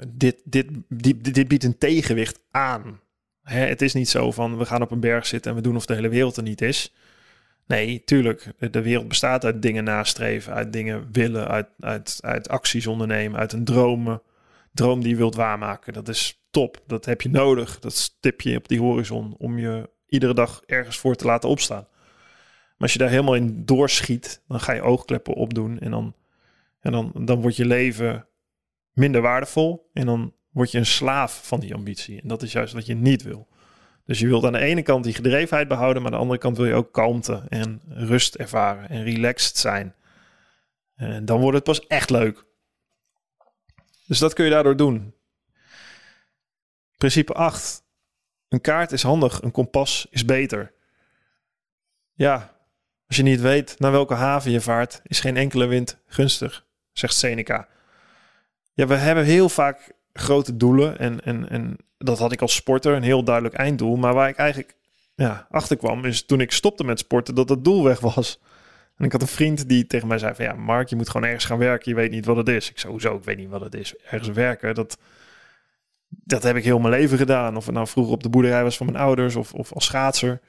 dit, 0.07 0.41
dit, 0.43 0.67
dit, 0.89 1.33
dit 1.33 1.47
biedt 1.47 1.63
een 1.63 1.77
tegenwicht 1.77 2.39
aan. 2.51 2.99
Hè, 3.41 3.59
het 3.59 3.81
is 3.81 3.93
niet 3.93 4.09
zo 4.09 4.31
van 4.31 4.57
we 4.57 4.65
gaan 4.65 4.81
op 4.81 4.91
een 4.91 4.99
berg 4.99 5.25
zitten 5.25 5.51
en 5.51 5.57
we 5.57 5.63
doen 5.63 5.75
of 5.75 5.85
de 5.85 5.95
hele 5.95 6.09
wereld 6.09 6.37
er 6.37 6.43
niet 6.43 6.61
is. 6.61 6.93
Nee, 7.67 8.03
tuurlijk. 8.03 8.51
De 8.71 8.81
wereld 8.81 9.07
bestaat 9.07 9.45
uit 9.45 9.61
dingen 9.61 9.83
nastreven, 9.83 10.53
uit 10.53 10.73
dingen 10.73 11.09
willen, 11.11 11.47
uit, 11.47 11.67
uit, 11.79 12.19
uit 12.21 12.49
acties 12.49 12.87
ondernemen, 12.87 13.39
uit 13.39 13.53
een 13.53 13.65
dromen. 13.65 14.21
Droom 14.71 15.01
die 15.01 15.09
je 15.09 15.15
wilt 15.15 15.35
waarmaken. 15.35 15.93
Dat 15.93 16.07
is 16.07 16.45
top. 16.51 16.83
Dat 16.87 17.05
heb 17.05 17.21
je 17.21 17.29
nodig. 17.29 17.79
Dat 17.79 17.93
stip 17.93 18.41
je 18.41 18.57
op 18.57 18.67
die 18.67 18.79
horizon 18.79 19.35
om 19.37 19.59
je 19.59 19.89
iedere 20.07 20.33
dag 20.33 20.61
ergens 20.65 20.97
voor 20.97 21.15
te 21.15 21.25
laten 21.25 21.49
opstaan. 21.49 21.87
Maar 21.87 22.87
als 22.87 22.93
je 22.93 22.99
daar 22.99 23.09
helemaal 23.09 23.35
in 23.35 23.65
doorschiet, 23.65 24.41
dan 24.47 24.59
ga 24.59 24.73
je 24.73 24.81
oogkleppen 24.81 25.33
opdoen 25.33 25.79
en 25.79 25.91
dan, 25.91 26.15
en 26.79 26.91
dan, 26.91 27.11
dan 27.15 27.41
wordt 27.41 27.55
je 27.55 27.65
leven 27.65 28.27
minder 28.95 29.21
waardevol 29.21 29.89
en 29.93 30.05
dan 30.05 30.33
word 30.49 30.71
je 30.71 30.77
een 30.77 30.85
slaaf 30.85 31.47
van 31.47 31.59
die 31.59 31.73
ambitie. 31.73 32.21
En 32.21 32.27
dat 32.27 32.41
is 32.41 32.51
juist 32.51 32.73
wat 32.73 32.85
je 32.85 32.95
niet 32.95 33.23
wil. 33.23 33.47
Dus 34.05 34.19
je 34.19 34.27
wilt 34.27 34.45
aan 34.45 34.51
de 34.51 34.59
ene 34.59 34.81
kant 34.81 35.03
die 35.03 35.13
gedrevenheid 35.13 35.67
behouden, 35.67 36.01
maar 36.01 36.11
aan 36.11 36.17
de 36.17 36.23
andere 36.23 36.39
kant 36.39 36.57
wil 36.57 36.65
je 36.65 36.73
ook 36.73 36.93
kalmte 36.93 37.43
en 37.49 37.81
rust 37.87 38.35
ervaren 38.35 38.89
en 38.89 39.03
relaxed 39.03 39.57
zijn. 39.57 39.95
En 40.95 41.25
dan 41.25 41.39
wordt 41.39 41.55
het 41.55 41.63
pas 41.63 41.87
echt 41.87 42.09
leuk. 42.09 42.45
Dus 44.07 44.19
dat 44.19 44.33
kun 44.33 44.45
je 44.45 44.51
daardoor 44.51 44.77
doen. 44.77 45.13
Principe 46.97 47.33
8. 47.33 47.83
Een 48.49 48.61
kaart 48.61 48.91
is 48.91 49.03
handig, 49.03 49.41
een 49.41 49.51
kompas 49.51 50.07
is 50.09 50.25
beter. 50.25 50.73
Ja, 52.13 52.57
als 53.07 53.17
je 53.17 53.23
niet 53.23 53.41
weet 53.41 53.79
naar 53.79 53.91
welke 53.91 54.13
haven 54.13 54.51
je 54.51 54.61
vaart, 54.61 55.01
is 55.03 55.19
geen 55.19 55.37
enkele 55.37 55.65
wind 55.65 56.01
gunstig, 56.07 56.65
zegt 56.91 57.13
Seneca. 57.13 57.67
Ja, 58.75 58.87
we 58.87 58.95
hebben 58.95 59.23
heel 59.23 59.49
vaak 59.49 59.93
grote 60.13 60.57
doelen 60.57 60.97
en, 60.97 61.21
en, 61.21 61.49
en 61.49 61.77
dat 61.97 62.19
had 62.19 62.31
ik 62.31 62.41
als 62.41 62.55
sporter, 62.55 62.93
een 62.93 63.03
heel 63.03 63.23
duidelijk 63.23 63.55
einddoel. 63.55 63.95
Maar 63.95 64.13
waar 64.13 64.29
ik 64.29 64.35
eigenlijk 64.35 64.75
ja, 65.15 65.47
achter 65.49 65.77
kwam, 65.77 66.05
is 66.05 66.25
toen 66.25 66.41
ik 66.41 66.51
stopte 66.51 66.83
met 66.83 66.99
sporten, 66.99 67.35
dat 67.35 67.49
het 67.49 67.63
doel 67.63 67.83
weg 67.83 67.99
was. 67.99 68.41
En 68.97 69.05
ik 69.05 69.11
had 69.11 69.21
een 69.21 69.27
vriend 69.27 69.69
die 69.69 69.87
tegen 69.87 70.07
mij 70.07 70.17
zei 70.17 70.35
van 70.35 70.45
ja, 70.45 70.53
Mark, 70.53 70.89
je 70.89 70.95
moet 70.95 71.09
gewoon 71.09 71.27
ergens 71.27 71.45
gaan 71.45 71.57
werken. 71.57 71.91
Je 71.91 71.97
weet 71.97 72.11
niet 72.11 72.25
wat 72.25 72.37
het 72.37 72.47
is. 72.49 72.69
Ik 72.69 72.79
sowieso, 72.79 73.15
ik 73.15 73.23
weet 73.23 73.37
niet 73.37 73.49
wat 73.49 73.61
het 73.61 73.75
is. 73.75 73.95
Ergens 73.95 74.29
werken, 74.29 74.75
dat, 74.75 74.97
dat 76.09 76.43
heb 76.43 76.55
ik 76.55 76.63
heel 76.63 76.79
mijn 76.79 76.93
leven 76.93 77.17
gedaan. 77.17 77.55
Of 77.55 77.65
het 77.65 77.75
nou 77.75 77.87
vroeger 77.87 78.13
op 78.13 78.23
de 78.23 78.29
boerderij 78.29 78.63
was 78.63 78.77
van 78.77 78.85
mijn 78.85 78.97
ouders 78.97 79.35
of, 79.35 79.53
of 79.53 79.73
als 79.73 79.85
schaatser. 79.85 80.41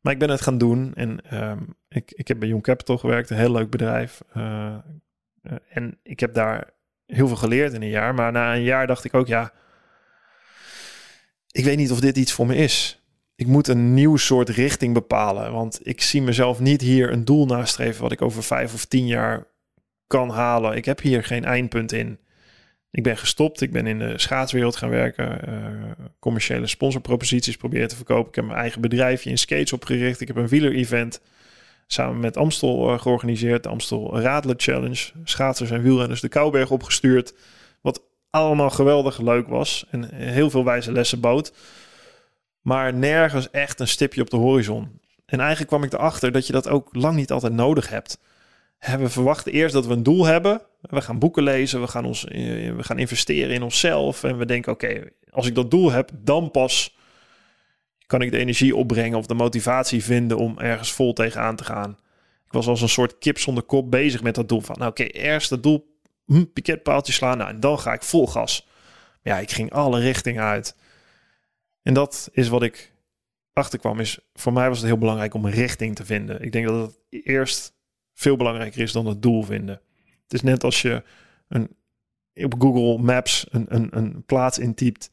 Maar 0.00 0.12
ik 0.12 0.18
ben 0.18 0.30
het 0.30 0.40
gaan 0.40 0.58
doen 0.58 0.94
en 0.94 1.40
um, 1.42 1.74
ik, 1.88 2.12
ik 2.12 2.28
heb 2.28 2.38
bij 2.38 2.48
Young 2.48 2.62
Capital 2.62 2.98
gewerkt, 2.98 3.30
een 3.30 3.36
heel 3.36 3.52
leuk 3.52 3.70
bedrijf. 3.70 4.22
Uh, 4.36 4.74
uh, 5.42 5.52
en 5.68 5.98
ik 6.02 6.20
heb 6.20 6.34
daar 6.34 6.70
heel 7.06 7.26
veel 7.26 7.36
geleerd 7.36 7.72
in 7.72 7.82
een 7.82 7.88
jaar. 7.88 8.14
Maar 8.14 8.32
na 8.32 8.54
een 8.54 8.62
jaar 8.62 8.86
dacht 8.86 9.04
ik 9.04 9.14
ook, 9.14 9.26
ja, 9.26 9.52
ik 11.50 11.64
weet 11.64 11.76
niet 11.76 11.90
of 11.90 12.00
dit 12.00 12.16
iets 12.16 12.32
voor 12.32 12.46
me 12.46 12.56
is. 12.56 13.00
Ik 13.34 13.46
moet 13.46 13.68
een 13.68 13.94
nieuw 13.94 14.16
soort 14.16 14.48
richting 14.48 14.94
bepalen. 14.94 15.52
Want 15.52 15.80
ik 15.82 16.02
zie 16.02 16.22
mezelf 16.22 16.60
niet 16.60 16.80
hier 16.80 17.12
een 17.12 17.24
doel 17.24 17.46
nastreven 17.46 18.02
wat 18.02 18.12
ik 18.12 18.22
over 18.22 18.42
vijf 18.42 18.74
of 18.74 18.84
tien 18.84 19.06
jaar 19.06 19.46
kan 20.06 20.30
halen. 20.30 20.76
Ik 20.76 20.84
heb 20.84 21.00
hier 21.00 21.24
geen 21.24 21.44
eindpunt 21.44 21.92
in. 21.92 22.18
Ik 22.90 23.02
ben 23.02 23.16
gestopt. 23.16 23.60
Ik 23.60 23.72
ben 23.72 23.86
in 23.86 23.98
de 23.98 24.18
schaatswereld 24.18 24.76
gaan 24.76 24.88
werken. 24.88 25.40
Uh, 25.48 26.06
commerciële 26.18 26.66
sponsorproposities 26.66 27.56
proberen 27.56 27.88
te 27.88 27.96
verkopen. 27.96 28.28
Ik 28.28 28.34
heb 28.34 28.44
mijn 28.44 28.58
eigen 28.58 28.80
bedrijfje 28.80 29.30
in 29.30 29.38
skates 29.38 29.72
opgericht. 29.72 30.20
Ik 30.20 30.26
heb 30.26 30.36
een 30.36 30.48
wieler-event 30.48 31.20
samen 31.86 32.20
met 32.20 32.36
Amstel 32.36 32.92
uh, 32.92 33.00
georganiseerd. 33.00 33.62
De 33.62 33.68
Amstel 33.68 34.20
Radler 34.20 34.54
Challenge. 34.58 35.10
Schaatsers 35.24 35.70
en 35.70 35.82
wielrenners 35.82 36.20
de 36.20 36.28
Kouberg 36.28 36.70
opgestuurd. 36.70 37.34
Wat 37.80 38.02
allemaal 38.30 38.70
geweldig 38.70 39.18
leuk 39.18 39.48
was. 39.48 39.86
En 39.90 40.14
heel 40.14 40.50
veel 40.50 40.64
wijze 40.64 40.92
lessen 40.92 41.20
bood. 41.20 41.52
Maar 42.60 42.94
nergens 42.94 43.50
echt 43.50 43.80
een 43.80 43.88
stipje 43.88 44.20
op 44.20 44.30
de 44.30 44.36
horizon. 44.36 45.00
En 45.26 45.38
eigenlijk 45.38 45.68
kwam 45.68 45.82
ik 45.82 45.92
erachter 45.92 46.32
dat 46.32 46.46
je 46.46 46.52
dat 46.52 46.68
ook 46.68 46.88
lang 46.92 47.16
niet 47.16 47.30
altijd 47.30 47.52
nodig 47.52 47.88
hebt. 47.88 48.18
We 48.78 49.08
verwachten 49.08 49.52
eerst 49.52 49.74
dat 49.74 49.86
we 49.86 49.92
een 49.92 50.02
doel 50.02 50.24
hebben. 50.24 50.62
We 50.80 51.00
gaan 51.00 51.18
boeken 51.18 51.42
lezen, 51.42 51.80
we 51.80 51.86
gaan, 51.86 52.04
ons, 52.04 52.24
eh, 52.24 52.74
we 52.74 52.82
gaan 52.82 52.98
investeren 52.98 53.54
in 53.54 53.62
onszelf. 53.62 54.24
En 54.24 54.38
we 54.38 54.46
denken, 54.46 54.72
oké, 54.72 55.02
als 55.30 55.46
ik 55.46 55.54
dat 55.54 55.70
doel 55.70 55.90
heb, 55.90 56.10
dan 56.14 56.50
pas 56.50 56.95
kan 58.06 58.22
ik 58.22 58.30
de 58.30 58.38
energie 58.38 58.76
opbrengen 58.76 59.18
of 59.18 59.26
de 59.26 59.34
motivatie 59.34 60.04
vinden 60.04 60.38
om 60.38 60.58
ergens 60.58 60.92
vol 60.92 61.12
tegenaan 61.12 61.56
te 61.56 61.64
gaan. 61.64 61.90
Ik 62.46 62.52
was 62.52 62.66
als 62.66 62.82
een 62.82 62.88
soort 62.88 63.18
kip 63.18 63.38
zonder 63.38 63.62
kop 63.62 63.90
bezig 63.90 64.22
met 64.22 64.34
dat 64.34 64.48
doel 64.48 64.60
van, 64.60 64.76
nou 64.78 64.90
oké, 64.90 65.02
eerst 65.02 65.50
het 65.50 65.62
doel 65.62 65.96
hm, 66.26 66.44
piketpaaltje 66.52 67.12
slaan. 67.12 67.38
Nou, 67.38 67.50
en 67.50 67.60
dan 67.60 67.78
ga 67.78 67.92
ik 67.92 68.02
vol 68.02 68.26
gas. 68.26 68.68
Ja, 69.22 69.38
ik 69.38 69.50
ging 69.50 69.72
alle 69.72 70.00
richtingen 70.00 70.42
uit. 70.42 70.76
En 71.82 71.94
dat 71.94 72.28
is 72.32 72.48
wat 72.48 72.62
ik 72.62 72.92
achterkwam. 73.52 74.00
Is, 74.00 74.18
voor 74.34 74.52
mij 74.52 74.68
was 74.68 74.78
het 74.78 74.86
heel 74.86 74.98
belangrijk 74.98 75.34
om 75.34 75.44
een 75.44 75.52
richting 75.52 75.94
te 75.94 76.04
vinden. 76.04 76.42
Ik 76.42 76.52
denk 76.52 76.66
dat 76.66 76.86
het 76.86 77.24
eerst 77.24 77.74
veel 78.14 78.36
belangrijker 78.36 78.80
is 78.80 78.92
dan 78.92 79.06
het 79.06 79.22
doel 79.22 79.42
vinden. 79.42 79.80
Het 80.22 80.32
is 80.32 80.42
net 80.42 80.64
als 80.64 80.82
je 80.82 81.02
een, 81.48 81.76
op 82.34 82.54
Google 82.58 82.98
Maps 83.02 83.46
een, 83.50 83.66
een, 83.68 83.88
een 83.90 84.24
plaats 84.24 84.58
intypt. 84.58 85.10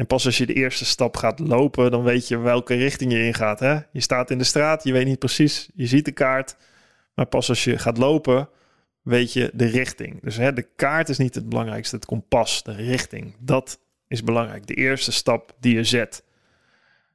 En 0.00 0.06
pas 0.06 0.26
als 0.26 0.38
je 0.38 0.46
de 0.46 0.52
eerste 0.52 0.84
stap 0.84 1.16
gaat 1.16 1.38
lopen, 1.38 1.90
dan 1.90 2.02
weet 2.02 2.28
je 2.28 2.38
welke 2.38 2.74
richting 2.74 3.12
je 3.12 3.24
ingaat. 3.24 3.60
Hè? 3.60 3.78
Je 3.92 4.00
staat 4.00 4.30
in 4.30 4.38
de 4.38 4.44
straat, 4.44 4.84
je 4.84 4.92
weet 4.92 5.06
niet 5.06 5.18
precies, 5.18 5.70
je 5.74 5.86
ziet 5.86 6.04
de 6.04 6.12
kaart. 6.12 6.56
Maar 7.14 7.26
pas 7.26 7.48
als 7.48 7.64
je 7.64 7.78
gaat 7.78 7.98
lopen, 7.98 8.48
weet 9.02 9.32
je 9.32 9.50
de 9.54 9.66
richting. 9.66 10.22
Dus 10.22 10.36
hè, 10.36 10.52
de 10.52 10.66
kaart 10.76 11.08
is 11.08 11.18
niet 11.18 11.34
het 11.34 11.48
belangrijkste, 11.48 11.96
het 11.96 12.04
kompas, 12.04 12.62
de 12.62 12.72
richting. 12.72 13.34
Dat 13.38 13.80
is 14.08 14.22
belangrijk. 14.24 14.66
De 14.66 14.74
eerste 14.74 15.12
stap 15.12 15.56
die 15.58 15.74
je 15.74 15.84
zet. 15.84 16.24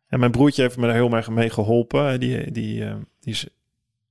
En 0.08 0.20
mijn 0.20 0.32
broertje 0.32 0.62
heeft 0.62 0.78
me 0.78 0.86
daar 0.86 0.96
heel 0.96 1.12
erg 1.12 1.30
mee 1.30 1.50
geholpen. 1.50 2.20
Die, 2.20 2.52
die, 2.52 2.82
uh, 2.82 2.96
die 3.20 3.34
is 3.34 3.48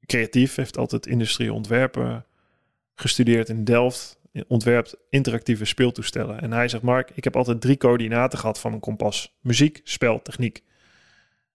creatief, 0.06 0.54
heeft 0.54 0.78
altijd 0.78 1.06
industrie 1.06 1.52
ontwerpen 1.52 2.24
gestudeerd 2.94 3.48
in 3.48 3.64
Delft. 3.64 4.18
Ontwerpt 4.48 4.96
interactieve 5.10 5.64
speeltoestellen. 5.64 6.40
En 6.40 6.52
hij 6.52 6.68
zegt, 6.68 6.82
Mark, 6.82 7.10
ik 7.14 7.24
heb 7.24 7.36
altijd 7.36 7.60
drie 7.60 7.76
coördinaten 7.76 8.38
gehad 8.38 8.60
van 8.60 8.70
mijn 8.70 8.82
kompas. 8.82 9.36
Muziek, 9.40 9.80
spel, 9.84 10.22
techniek. 10.22 10.62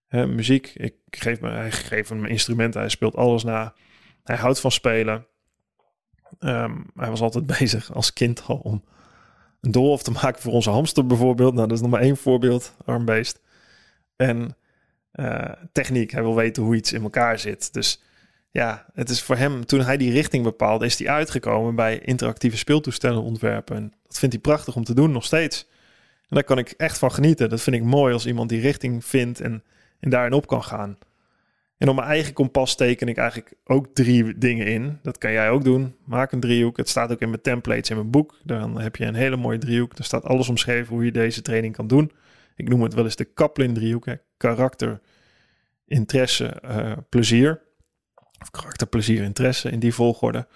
muziek, 0.10 0.72
ik 0.76 0.96
geef 1.10 1.42
me, 1.42 1.50
hij 1.50 1.72
geeft 1.72 2.10
hem 2.10 2.26
instrumenten, 2.26 2.80
hij 2.80 2.90
speelt 2.90 3.16
alles 3.16 3.44
na. 3.44 3.74
Hij 4.24 4.36
houdt 4.36 4.60
van 4.60 4.72
spelen. 4.72 5.26
Um, 6.40 6.86
hij 6.96 7.10
was 7.10 7.22
altijd 7.22 7.46
bezig 7.60 7.94
als 7.94 8.14
kind 8.14 8.44
al 8.46 8.58
om 8.58 8.84
een 9.62 9.72
doolhof 9.72 10.04
te 10.04 10.12
maken 10.12 10.42
voor 10.42 10.54
onze 10.54 10.70
hamster 10.70 11.06
bijvoorbeeld. 11.06 11.54
Nou, 11.54 11.68
dat 11.68 11.78
is 11.78 11.84
nog 11.84 11.92
maar 11.92 12.02
één 12.02 12.18
voorbeeld, 12.18 12.76
armbeest. 12.86 13.42
En 14.16 14.56
uh, 15.14 15.52
techniek, 15.72 16.12
hij 16.12 16.22
wil 16.22 16.36
weten 16.36 16.64
hoe 16.64 16.76
iets 16.76 16.94
in 16.94 17.04
elkaar 17.04 17.40
zit. 17.40 17.74
Dus 17.74 18.02
ja, 18.60 18.86
het 18.94 19.10
is 19.10 19.22
voor 19.22 19.36
hem, 19.36 19.66
toen 19.66 19.82
hij 19.82 19.98
die 19.98 20.12
richting 20.12 20.44
bepaalde, 20.44 20.86
is 20.86 21.00
hij 21.00 21.10
uitgekomen 21.10 21.76
bij 21.76 22.00
interactieve 22.00 22.58
speeltoestellen 22.58 23.22
ontwerpen. 23.22 23.76
En 23.76 23.94
dat 24.08 24.20
vindt 24.20 24.34
hij 24.34 24.44
prachtig 24.44 24.76
om 24.76 24.84
te 24.84 24.94
doen, 24.94 25.12
nog 25.12 25.26
steeds. 25.26 25.68
En 26.22 26.36
daar 26.36 26.44
kan 26.44 26.58
ik 26.58 26.74
echt 26.78 26.98
van 26.98 27.12
genieten. 27.12 27.50
Dat 27.50 27.62
vind 27.62 27.76
ik 27.76 27.84
mooi 27.84 28.14
als 28.14 28.26
iemand 28.26 28.50
die 28.50 28.62
richting 28.62 29.06
vindt 29.06 29.42
en, 29.42 29.64
en 30.00 30.10
daarin 30.10 30.34
op 30.34 30.48
kan 30.48 30.64
gaan. 30.64 30.98
En 31.78 31.90
op 31.90 31.96
mijn 31.96 32.08
eigen 32.08 32.34
kompas 32.34 32.76
teken 32.76 33.08
ik 33.08 33.18
eigenlijk 33.18 33.54
ook 33.64 33.88
drie 33.94 34.38
dingen 34.38 34.66
in. 34.66 35.00
Dat 35.02 35.18
kan 35.18 35.32
jij 35.32 35.50
ook 35.50 35.64
doen. 35.64 35.96
Maak 36.06 36.32
een 36.32 36.40
driehoek. 36.40 36.78
Het 36.78 36.90
staat 36.90 37.12
ook 37.12 37.22
in 37.22 37.30
mijn 37.30 37.42
templates 37.42 37.90
in 37.90 37.96
mijn 37.96 38.10
boek. 38.10 38.40
Dan 38.44 38.80
heb 38.80 38.96
je 38.96 39.06
een 39.06 39.16
hele 39.16 39.38
mooie 39.38 39.58
driehoek. 39.58 39.96
Daar 39.96 40.06
staat 40.06 40.24
alles 40.24 40.50
omschreven 40.50 40.94
hoe 40.94 41.06
je 41.06 41.12
deze 41.12 41.42
training 41.42 41.76
kan 41.76 41.88
doen. 41.88 42.12
Ik 42.56 42.70
noem 42.70 42.82
het 42.82 42.94
wel 42.94 43.04
eens 43.04 43.16
de 43.16 43.26
Kaplan 43.26 43.74
driehoek. 43.74 44.06
Karakter, 44.38 45.00
interesse, 45.86 46.62
uh, 46.66 46.92
plezier. 47.10 47.68
Of 48.42 48.52
karakter, 48.52 48.88
plezier, 48.88 49.24
interesse 49.24 49.70
in 49.70 49.80
die 49.80 49.94
volgorde. 49.94 50.48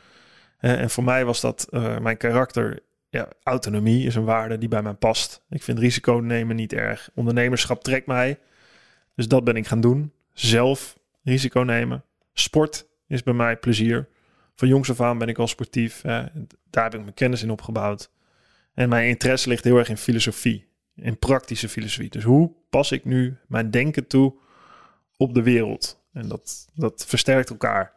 Uh, 0.61 0.81
en 0.81 0.89
voor 0.89 1.03
mij 1.03 1.25
was 1.25 1.41
dat 1.41 1.67
uh, 1.69 1.99
mijn 1.99 2.17
karakter. 2.17 2.79
Ja, 3.09 3.27
autonomie 3.43 4.05
is 4.05 4.15
een 4.15 4.23
waarde 4.23 4.57
die 4.57 4.69
bij 4.69 4.81
mij 4.81 4.93
past. 4.93 5.43
Ik 5.49 5.63
vind 5.63 5.79
risico 5.79 6.13
nemen 6.13 6.55
niet 6.55 6.73
erg. 6.73 7.09
Ondernemerschap 7.13 7.83
trekt 7.83 8.07
mij. 8.07 8.39
Dus 9.15 9.27
dat 9.27 9.43
ben 9.43 9.55
ik 9.55 9.67
gaan 9.67 9.81
doen. 9.81 10.11
Zelf 10.33 10.97
risico 11.23 11.59
nemen. 11.59 12.03
Sport 12.33 12.87
is 13.07 13.23
bij 13.23 13.33
mij 13.33 13.57
plezier. 13.57 14.07
Van 14.55 14.67
jongs 14.67 14.89
af 14.89 15.01
aan 15.01 15.17
ben 15.17 15.27
ik 15.27 15.37
al 15.37 15.47
sportief. 15.47 16.01
Hè. 16.01 16.23
Daar 16.69 16.83
heb 16.83 16.93
ik 16.93 17.01
mijn 17.01 17.13
kennis 17.13 17.43
in 17.43 17.51
opgebouwd. 17.51 18.11
En 18.73 18.89
mijn 18.89 19.07
interesse 19.07 19.49
ligt 19.49 19.63
heel 19.63 19.77
erg 19.77 19.89
in 19.89 19.97
filosofie. 19.97 20.67
In 20.95 21.19
praktische 21.19 21.69
filosofie. 21.69 22.09
Dus 22.09 22.23
hoe 22.23 22.51
pas 22.69 22.91
ik 22.91 23.05
nu 23.05 23.37
mijn 23.47 23.71
denken 23.71 24.07
toe 24.07 24.35
op 25.17 25.33
de 25.33 25.41
wereld? 25.41 26.02
En 26.13 26.27
dat, 26.27 26.67
dat 26.75 27.05
versterkt 27.07 27.49
elkaar. 27.49 27.93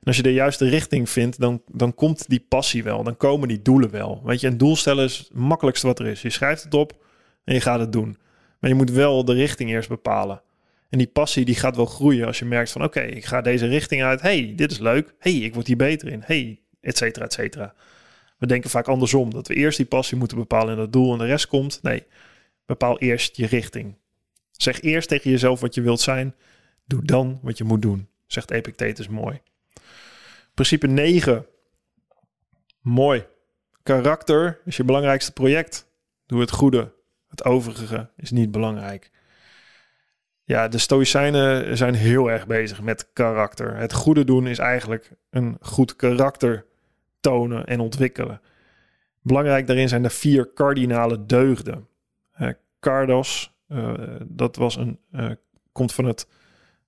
En 0.00 0.10
als 0.10 0.16
je 0.16 0.22
de 0.22 0.32
juiste 0.32 0.68
richting 0.68 1.10
vindt, 1.10 1.40
dan, 1.40 1.62
dan 1.72 1.94
komt 1.94 2.28
die 2.28 2.46
passie 2.48 2.82
wel. 2.82 3.02
Dan 3.02 3.16
komen 3.16 3.48
die 3.48 3.62
doelen 3.62 3.90
wel. 3.90 4.22
Weet 4.24 4.40
je, 4.40 4.46
een 4.46 4.58
doel 4.58 4.76
stellen 4.76 5.04
is 5.04 5.18
het 5.18 5.34
makkelijkste 5.34 5.86
wat 5.86 5.98
er 5.98 6.06
is. 6.06 6.22
Je 6.22 6.30
schrijft 6.30 6.62
het 6.62 6.74
op 6.74 7.04
en 7.44 7.54
je 7.54 7.60
gaat 7.60 7.80
het 7.80 7.92
doen. 7.92 8.18
Maar 8.60 8.70
je 8.70 8.76
moet 8.76 8.90
wel 8.90 9.24
de 9.24 9.32
richting 9.32 9.70
eerst 9.70 9.88
bepalen. 9.88 10.42
En 10.88 10.98
die 10.98 11.06
passie 11.06 11.44
die 11.44 11.54
gaat 11.54 11.76
wel 11.76 11.86
groeien 11.86 12.26
als 12.26 12.38
je 12.38 12.44
merkt 12.44 12.72
van 12.72 12.84
oké, 12.84 13.00
ik 13.00 13.24
ga 13.24 13.40
deze 13.40 13.66
richting 13.66 14.02
uit. 14.02 14.20
hey, 14.20 14.52
dit 14.56 14.70
is 14.70 14.78
leuk. 14.78 15.14
hey, 15.18 15.32
ik 15.32 15.54
word 15.54 15.66
hier 15.66 15.76
beter 15.76 16.08
in. 16.08 16.22
hey, 16.24 16.60
et 16.80 16.96
cetera, 16.96 17.24
et 17.24 17.32
cetera. 17.32 17.74
We 18.38 18.46
denken 18.46 18.70
vaak 18.70 18.88
andersom. 18.88 19.30
Dat 19.30 19.48
we 19.48 19.54
eerst 19.54 19.76
die 19.76 19.86
passie 19.86 20.18
moeten 20.18 20.36
bepalen 20.36 20.72
en 20.72 20.76
dat 20.76 20.92
doel 20.92 21.12
en 21.12 21.18
de 21.18 21.24
rest 21.24 21.46
komt. 21.46 21.78
Nee, 21.82 22.04
bepaal 22.66 22.98
eerst 22.98 23.36
je 23.36 23.46
richting. 23.46 23.94
Zeg 24.50 24.80
eerst 24.80 25.08
tegen 25.08 25.30
jezelf 25.30 25.60
wat 25.60 25.74
je 25.74 25.80
wilt 25.80 26.00
zijn. 26.00 26.34
Doe 26.84 27.02
dan 27.02 27.38
wat 27.42 27.58
je 27.58 27.64
moet 27.64 27.82
doen. 27.82 28.08
Zegt 28.26 28.50
Epictetus 28.50 29.08
mooi. 29.08 29.40
Principe 30.54 30.86
9. 30.86 31.46
Mooi. 32.80 33.26
Karakter 33.82 34.60
is 34.64 34.76
je 34.76 34.84
belangrijkste 34.84 35.32
project. 35.32 35.86
Doe 36.26 36.40
het 36.40 36.50
goede. 36.50 36.92
Het 37.28 37.44
overige 37.44 38.10
is 38.16 38.30
niet 38.30 38.50
belangrijk. 38.50 39.10
Ja, 40.44 40.68
de 40.68 40.78
Stoïcijnen 40.78 41.76
zijn 41.76 41.94
heel 41.94 42.30
erg 42.30 42.46
bezig 42.46 42.80
met 42.80 43.12
karakter. 43.12 43.76
Het 43.76 43.92
goede 43.92 44.24
doen 44.24 44.46
is 44.46 44.58
eigenlijk 44.58 45.10
een 45.30 45.56
goed 45.60 45.96
karakter 45.96 46.66
tonen 47.20 47.66
en 47.66 47.80
ontwikkelen. 47.80 48.40
Belangrijk 49.22 49.66
daarin 49.66 49.88
zijn 49.88 50.02
de 50.02 50.10
vier 50.10 50.46
kardinale 50.46 51.26
deugden. 51.26 51.88
Cardos, 52.80 53.54
uh, 53.68 53.94
dat 54.26 54.56
was 54.56 54.76
een, 54.76 54.98
uh, 55.12 55.30
komt 55.72 55.92
van 55.92 56.04
het, 56.04 56.28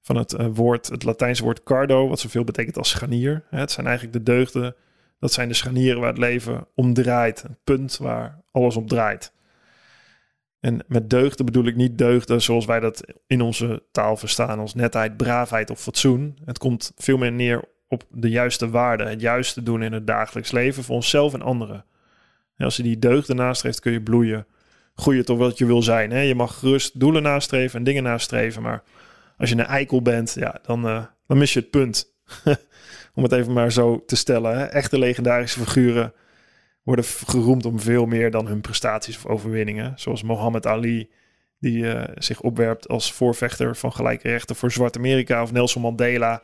van 0.06 0.16
het 0.16 0.36
woord, 0.54 0.86
het 0.86 1.04
Latijnse 1.04 1.42
woord 1.42 1.62
cardo, 1.62 2.08
wat 2.08 2.20
zoveel 2.20 2.44
betekent 2.44 2.76
als 2.78 2.88
scharnier. 2.88 3.44
Het 3.50 3.70
zijn 3.70 3.86
eigenlijk 3.86 4.16
de 4.16 4.32
deugden, 4.32 4.74
dat 5.18 5.32
zijn 5.32 5.48
de 5.48 5.54
scharnieren 5.54 6.00
waar 6.00 6.08
het 6.08 6.18
leven 6.18 6.66
om 6.74 6.94
draait. 6.94 7.42
Een 7.42 7.58
punt 7.64 7.96
waar 7.96 8.40
alles 8.50 8.76
op 8.76 8.88
draait. 8.88 9.32
En 10.60 10.84
met 10.86 11.10
deugden 11.10 11.46
bedoel 11.46 11.66
ik 11.66 11.76
niet 11.76 11.98
deugden 11.98 12.42
zoals 12.42 12.64
wij 12.64 12.80
dat 12.80 13.04
in 13.26 13.40
onze 13.40 13.82
taal 13.92 14.16
verstaan, 14.16 14.58
als 14.58 14.74
netheid, 14.74 15.16
braafheid 15.16 15.70
of 15.70 15.80
fatsoen. 15.80 16.38
Het 16.44 16.58
komt 16.58 16.92
veel 16.96 17.16
meer 17.16 17.32
neer 17.32 17.64
op 17.88 18.04
de 18.10 18.30
juiste 18.30 18.70
waarden, 18.70 19.08
het 19.08 19.20
juiste 19.20 19.62
doen 19.62 19.82
in 19.82 19.92
het 19.92 20.06
dagelijks 20.06 20.50
leven 20.50 20.84
voor 20.84 20.94
onszelf 20.94 21.34
en 21.34 21.42
anderen. 21.42 21.84
En 22.56 22.64
als 22.64 22.76
je 22.76 22.82
die 22.82 22.98
deugden 22.98 23.36
nastreeft, 23.36 23.80
kun 23.80 23.92
je 23.92 24.02
bloeien, 24.02 24.46
groeien 24.94 25.24
tot 25.24 25.38
wat 25.38 25.58
je 25.58 25.66
wil 25.66 25.82
zijn. 25.82 26.10
Hè? 26.10 26.20
Je 26.20 26.34
mag 26.34 26.58
gerust 26.58 27.00
doelen 27.00 27.22
nastreven 27.22 27.78
en 27.78 27.84
dingen 27.84 28.02
nastreven, 28.02 28.62
maar 28.62 28.82
als 29.36 29.48
je 29.48 29.56
een 29.56 29.66
eikel 29.66 30.02
bent, 30.02 30.34
ja, 30.34 30.58
dan, 30.62 30.86
uh, 30.86 31.04
dan 31.26 31.38
mis 31.38 31.52
je 31.52 31.60
het 31.60 31.70
punt. 31.70 32.14
Om 33.14 33.22
het 33.22 33.32
even 33.32 33.52
maar 33.52 33.72
zo 33.72 34.04
te 34.04 34.16
stellen. 34.16 34.58
Hè? 34.58 34.64
Echte 34.64 34.98
legendarische 34.98 35.60
figuren 35.60 36.12
worden 36.82 37.04
geroemd 37.04 37.64
om 37.64 37.80
veel 37.80 38.06
meer 38.06 38.30
dan 38.30 38.46
hun 38.46 38.60
prestaties 38.60 39.16
of 39.16 39.26
overwinningen. 39.26 39.92
Zoals 39.96 40.22
Mohammed 40.22 40.66
Ali, 40.66 41.10
die 41.58 41.82
uh, 41.82 42.04
zich 42.14 42.40
opwerpt 42.40 42.88
als 42.88 43.12
voorvechter 43.12 43.76
van 43.76 43.92
gelijke 43.92 44.28
rechten 44.28 44.56
voor 44.56 44.72
Zwart-Amerika. 44.72 45.42
Of 45.42 45.52
Nelson 45.52 45.82
Mandela, 45.82 46.42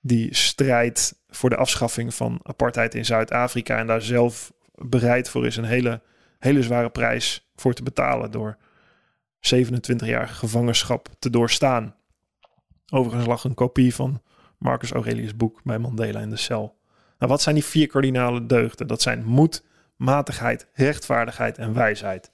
die 0.00 0.34
strijdt 0.34 1.14
voor 1.28 1.50
de 1.50 1.56
afschaffing 1.56 2.14
van 2.14 2.40
apartheid 2.42 2.94
in 2.94 3.04
Zuid-Afrika. 3.04 3.78
En 3.78 3.86
daar 3.86 4.02
zelf 4.02 4.52
bereid 4.74 5.28
voor 5.28 5.46
is 5.46 5.56
een 5.56 5.64
hele, 5.64 6.00
hele 6.38 6.62
zware 6.62 6.90
prijs 6.90 7.50
voor 7.56 7.74
te 7.74 7.82
betalen. 7.82 8.30
Door 8.30 8.56
27 9.40 10.08
jaar 10.08 10.28
gevangenschap 10.28 11.08
te 11.18 11.30
doorstaan. 11.30 11.94
Overigens 12.92 13.26
lag 13.26 13.44
een 13.44 13.54
kopie 13.54 13.94
van 13.94 14.22
Marcus 14.58 14.92
Aurelius' 14.92 15.36
boek 15.36 15.60
bij 15.62 15.78
Mandela 15.78 16.20
in 16.20 16.30
de 16.30 16.36
cel. 16.36 16.76
Nou, 17.18 17.30
wat 17.30 17.42
zijn 17.42 17.54
die 17.54 17.64
vier 17.64 17.86
kardinale 17.86 18.46
deugden? 18.46 18.86
Dat 18.86 19.02
zijn 19.02 19.24
moed, 19.24 19.64
matigheid, 19.96 20.68
rechtvaardigheid 20.72 21.58
en 21.58 21.74
wijsheid. 21.74 22.30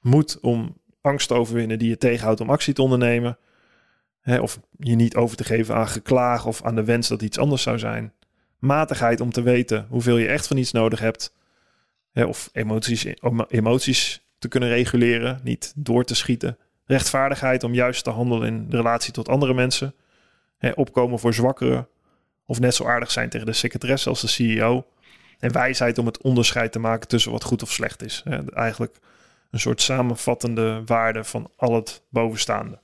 Moed 0.00 0.40
om 0.40 0.76
angst 1.00 1.28
te 1.28 1.34
overwinnen 1.34 1.78
die 1.78 1.88
je 1.88 1.98
tegenhoudt 1.98 2.40
om 2.40 2.50
actie 2.50 2.74
te 2.74 2.82
ondernemen. 2.82 3.38
Hè, 4.20 4.40
of 4.40 4.60
je 4.78 4.94
niet 4.94 5.16
over 5.16 5.36
te 5.36 5.44
geven 5.44 5.74
aan 5.74 5.88
geklaag 5.88 6.46
of 6.46 6.62
aan 6.62 6.74
de 6.74 6.84
wens 6.84 7.08
dat 7.08 7.22
iets 7.22 7.38
anders 7.38 7.62
zou 7.62 7.78
zijn. 7.78 8.12
Matigheid 8.58 9.20
om 9.20 9.32
te 9.32 9.42
weten 9.42 9.86
hoeveel 9.88 10.16
je 10.16 10.28
echt 10.28 10.46
van 10.46 10.56
iets 10.56 10.72
nodig 10.72 11.00
hebt. 11.00 11.34
Hè, 12.12 12.24
of 12.24 12.50
emoties, 12.52 13.06
emoties 13.48 14.26
te 14.38 14.48
kunnen 14.48 14.68
reguleren, 14.68 15.40
niet 15.42 15.72
door 15.76 16.04
te 16.04 16.14
schieten. 16.14 16.58
Rechtvaardigheid 16.90 17.64
om 17.64 17.74
juist 17.74 18.04
te 18.04 18.10
handelen 18.10 18.48
in 18.48 18.66
relatie 18.70 19.12
tot 19.12 19.28
andere 19.28 19.54
mensen. 19.54 19.94
Hè, 20.58 20.70
opkomen 20.70 21.18
voor 21.18 21.34
zwakkeren 21.34 21.88
of 22.46 22.60
net 22.60 22.74
zo 22.74 22.86
aardig 22.86 23.10
zijn 23.10 23.28
tegen 23.28 23.46
de 23.46 23.52
secretaresse 23.52 24.08
als 24.08 24.20
de 24.20 24.26
CEO. 24.26 24.86
En 25.38 25.52
wijsheid 25.52 25.98
om 25.98 26.06
het 26.06 26.22
onderscheid 26.22 26.72
te 26.72 26.78
maken 26.78 27.08
tussen 27.08 27.32
wat 27.32 27.44
goed 27.44 27.62
of 27.62 27.72
slecht 27.72 28.02
is. 28.02 28.22
Eigenlijk 28.54 28.96
een 29.50 29.60
soort 29.60 29.82
samenvattende 29.82 30.82
waarde 30.86 31.24
van 31.24 31.50
al 31.56 31.74
het 31.74 32.02
bovenstaande. 32.08 32.78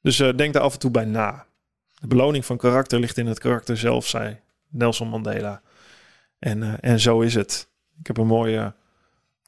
Dus 0.00 0.18
uh, 0.18 0.36
denk 0.36 0.52
daar 0.52 0.62
af 0.62 0.72
en 0.72 0.78
toe 0.78 0.90
bij 0.90 1.04
na. 1.04 1.46
De 2.00 2.06
beloning 2.06 2.44
van 2.44 2.56
karakter 2.56 2.98
ligt 2.98 3.18
in 3.18 3.26
het 3.26 3.38
karakter 3.38 3.76
zelf, 3.76 4.06
zei 4.06 4.40
Nelson 4.68 5.08
Mandela. 5.08 5.62
En, 6.38 6.62
uh, 6.62 6.74
en 6.80 7.00
zo 7.00 7.20
is 7.20 7.34
het. 7.34 7.68
Ik 7.98 8.06
heb 8.06 8.16
een 8.16 8.26
mooie 8.26 8.74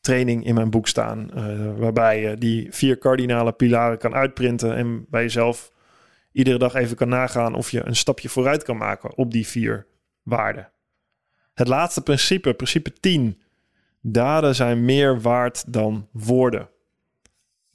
training 0.07 0.45
in 0.45 0.55
mijn 0.55 0.71
boek 0.71 0.89
staan, 0.89 1.31
uh, 1.35 1.79
waarbij 1.79 2.21
je 2.21 2.37
die 2.37 2.67
vier 2.71 2.99
kardinale 2.99 3.53
pilaren 3.53 3.99
kan 3.99 4.15
uitprinten 4.15 4.77
en 4.77 5.07
bij 5.09 5.23
jezelf 5.23 5.73
iedere 6.33 6.59
dag 6.59 6.75
even 6.75 6.97
kan 6.97 7.09
nagaan 7.09 7.55
of 7.55 7.71
je 7.71 7.87
een 7.87 7.97
stapje 7.97 8.29
vooruit 8.29 8.63
kan 8.63 8.77
maken 8.77 9.17
op 9.17 9.33
die 9.33 9.47
vier 9.47 9.87
waarden. 10.23 10.71
Het 11.55 11.69
laatste 11.69 12.03
principe, 12.03 12.55
principe 12.55 12.93
10. 12.93 13.43
Daden 14.01 14.55
zijn 14.55 14.85
meer 14.85 15.21
waard 15.21 15.73
dan 15.73 16.09
woorden. 16.13 16.69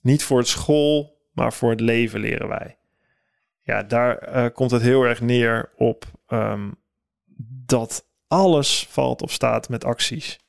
Niet 0.01 0.23
voor 0.23 0.37
het 0.37 0.47
school, 0.47 1.19
maar 1.33 1.53
voor 1.53 1.69
het 1.69 1.79
leven 1.79 2.19
leren 2.19 2.47
wij. 2.47 2.77
Ja, 3.61 3.83
daar 3.83 4.35
uh, 4.35 4.45
komt 4.53 4.71
het 4.71 4.81
heel 4.81 5.03
erg 5.03 5.21
neer 5.21 5.71
op 5.77 6.05
um, 6.27 6.75
dat 7.65 8.05
alles 8.27 8.87
valt 8.89 9.21
of 9.21 9.31
staat 9.31 9.69
met 9.69 9.83
acties. 9.83 10.40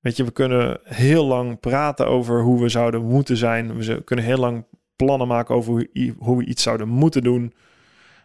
Weet 0.00 0.16
je, 0.16 0.24
we 0.24 0.30
kunnen 0.30 0.80
heel 0.84 1.24
lang 1.24 1.60
praten 1.60 2.06
over 2.06 2.42
hoe 2.42 2.60
we 2.60 2.68
zouden 2.68 3.02
moeten 3.02 3.36
zijn. 3.36 3.76
We 3.76 4.04
kunnen 4.04 4.24
heel 4.24 4.38
lang 4.38 4.64
plannen 4.96 5.28
maken 5.28 5.54
over 5.54 5.88
hoe, 6.18 6.36
we 6.36 6.44
iets 6.44 6.62
zouden 6.62 6.88
moeten 6.88 7.22
doen. 7.22 7.52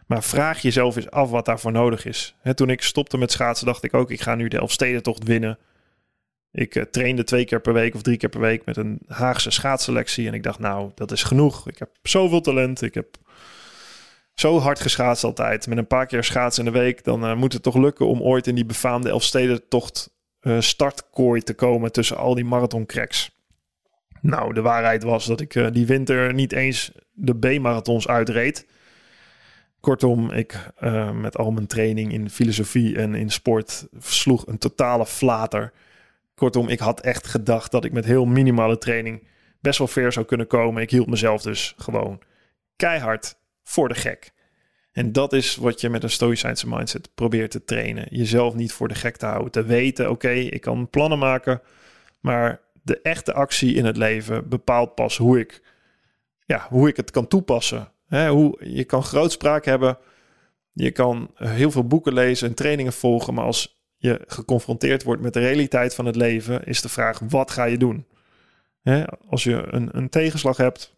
Maar 0.06 0.22
vraag 0.22 0.62
jezelf 0.62 0.96
eens 0.96 1.10
af 1.10 1.30
wat 1.30 1.44
daarvoor 1.44 1.72
nodig 1.72 2.04
is. 2.04 2.36
toen 2.54 2.70
ik 2.70 2.82
stopte 2.82 3.18
met 3.18 3.32
schaatsen, 3.32 3.66
dacht 3.66 3.84
ik 3.84 3.94
ook: 3.94 4.10
ik 4.10 4.20
ga 4.20 4.34
nu 4.34 4.48
de 4.48 4.58
Elfstedentocht 4.58 5.24
winnen. 5.24 5.58
Ik 6.50 6.74
uh, 6.74 6.82
trainde 6.82 7.24
twee 7.24 7.44
keer 7.44 7.60
per 7.60 7.72
week 7.72 7.94
of 7.94 8.02
drie 8.02 8.16
keer 8.16 8.28
per 8.28 8.40
week 8.40 8.64
met 8.64 8.76
een 8.76 9.00
Haagse 9.06 9.50
schaatsselectie. 9.50 10.26
En 10.26 10.34
ik 10.34 10.42
dacht, 10.42 10.58
nou, 10.58 10.90
dat 10.94 11.12
is 11.12 11.22
genoeg. 11.22 11.68
Ik 11.68 11.78
heb 11.78 11.90
zoveel 12.02 12.40
talent. 12.40 12.82
Ik 12.82 12.94
heb 12.94 13.16
zo 14.34 14.58
hard 14.58 14.80
geschaatst 14.80 15.24
altijd. 15.24 15.66
Met 15.66 15.78
een 15.78 15.86
paar 15.86 16.06
keer 16.06 16.24
schaatsen 16.24 16.66
in 16.66 16.72
de 16.72 16.78
week. 16.78 17.04
Dan 17.04 17.24
uh, 17.24 17.36
moet 17.36 17.52
het 17.52 17.62
toch 17.62 17.76
lukken 17.76 18.06
om 18.06 18.22
ooit 18.22 18.46
in 18.46 18.54
die 18.54 18.64
befaamde 18.64 19.08
Elfstedentocht 19.08 20.15
uh, 20.46 20.60
startkooi 20.60 21.40
te 21.40 21.54
komen 21.54 21.92
tussen 21.92 22.16
al 22.16 22.34
die 22.34 22.44
marathoncracks. 22.44 23.30
Nou, 24.20 24.54
de 24.54 24.60
waarheid 24.60 25.02
was 25.02 25.26
dat 25.26 25.40
ik 25.40 25.54
uh, 25.54 25.66
die 25.72 25.86
winter 25.86 26.34
niet 26.34 26.52
eens 26.52 26.92
de 27.12 27.38
B-marathons 27.38 28.08
uitreed. 28.08 28.66
Kortom, 29.80 30.30
ik 30.30 30.70
uh, 30.80 31.10
met 31.10 31.36
al 31.36 31.50
mijn 31.50 31.66
training 31.66 32.12
in 32.12 32.30
filosofie 32.30 32.96
en 32.96 33.14
in 33.14 33.30
sport 33.30 33.86
sloeg 33.98 34.46
een 34.46 34.58
totale 34.58 35.06
flater. 35.06 35.72
Kortom, 36.34 36.68
ik 36.68 36.78
had 36.78 37.00
echt 37.00 37.26
gedacht 37.26 37.70
dat 37.70 37.84
ik 37.84 37.92
met 37.92 38.04
heel 38.04 38.24
minimale 38.24 38.78
training 38.78 39.28
best 39.60 39.78
wel 39.78 39.88
ver 39.88 40.12
zou 40.12 40.26
kunnen 40.26 40.46
komen. 40.46 40.82
Ik 40.82 40.90
hield 40.90 41.06
mezelf 41.06 41.42
dus 41.42 41.74
gewoon 41.76 42.20
keihard 42.76 43.38
voor 43.62 43.88
de 43.88 43.94
gek. 43.94 44.32
En 44.96 45.12
dat 45.12 45.32
is 45.32 45.56
wat 45.56 45.80
je 45.80 45.90
met 45.90 46.02
een 46.02 46.10
stoïcijnse 46.10 46.68
mindset 46.68 47.08
probeert 47.14 47.50
te 47.50 47.64
trainen. 47.64 48.06
Jezelf 48.10 48.54
niet 48.54 48.72
voor 48.72 48.88
de 48.88 48.94
gek 48.94 49.16
te 49.16 49.26
houden. 49.26 49.52
Te 49.52 49.64
weten, 49.64 50.10
oké, 50.10 50.30
ik 50.30 50.60
kan 50.60 50.90
plannen 50.90 51.18
maken, 51.18 51.60
maar 52.20 52.60
de 52.82 53.00
echte 53.00 53.32
actie 53.32 53.74
in 53.74 53.84
het 53.84 53.96
leven 53.96 54.48
bepaalt 54.48 54.94
pas 54.94 55.16
hoe 55.16 55.38
ik, 55.38 55.62
ja, 56.46 56.66
hoe 56.68 56.88
ik 56.88 56.96
het 56.96 57.10
kan 57.10 57.28
toepassen. 57.28 57.92
hoe, 58.08 58.58
je 58.64 58.84
kan 58.84 59.02
grootspraak 59.02 59.64
hebben, 59.64 59.98
je 60.72 60.90
kan 60.90 61.30
heel 61.34 61.70
veel 61.70 61.86
boeken 61.86 62.12
lezen 62.12 62.48
en 62.48 62.54
trainingen 62.54 62.92
volgen, 62.92 63.34
maar 63.34 63.44
als 63.44 63.80
je 63.96 64.20
geconfronteerd 64.26 65.02
wordt 65.02 65.22
met 65.22 65.32
de 65.32 65.40
realiteit 65.40 65.94
van 65.94 66.06
het 66.06 66.16
leven, 66.16 66.64
is 66.64 66.80
de 66.80 66.88
vraag: 66.88 67.18
wat 67.18 67.50
ga 67.50 67.64
je 67.64 67.78
doen? 67.78 68.06
als 69.28 69.44
je 69.44 69.66
een, 69.70 69.88
een 69.92 70.08
tegenslag 70.08 70.56
hebt, 70.56 70.94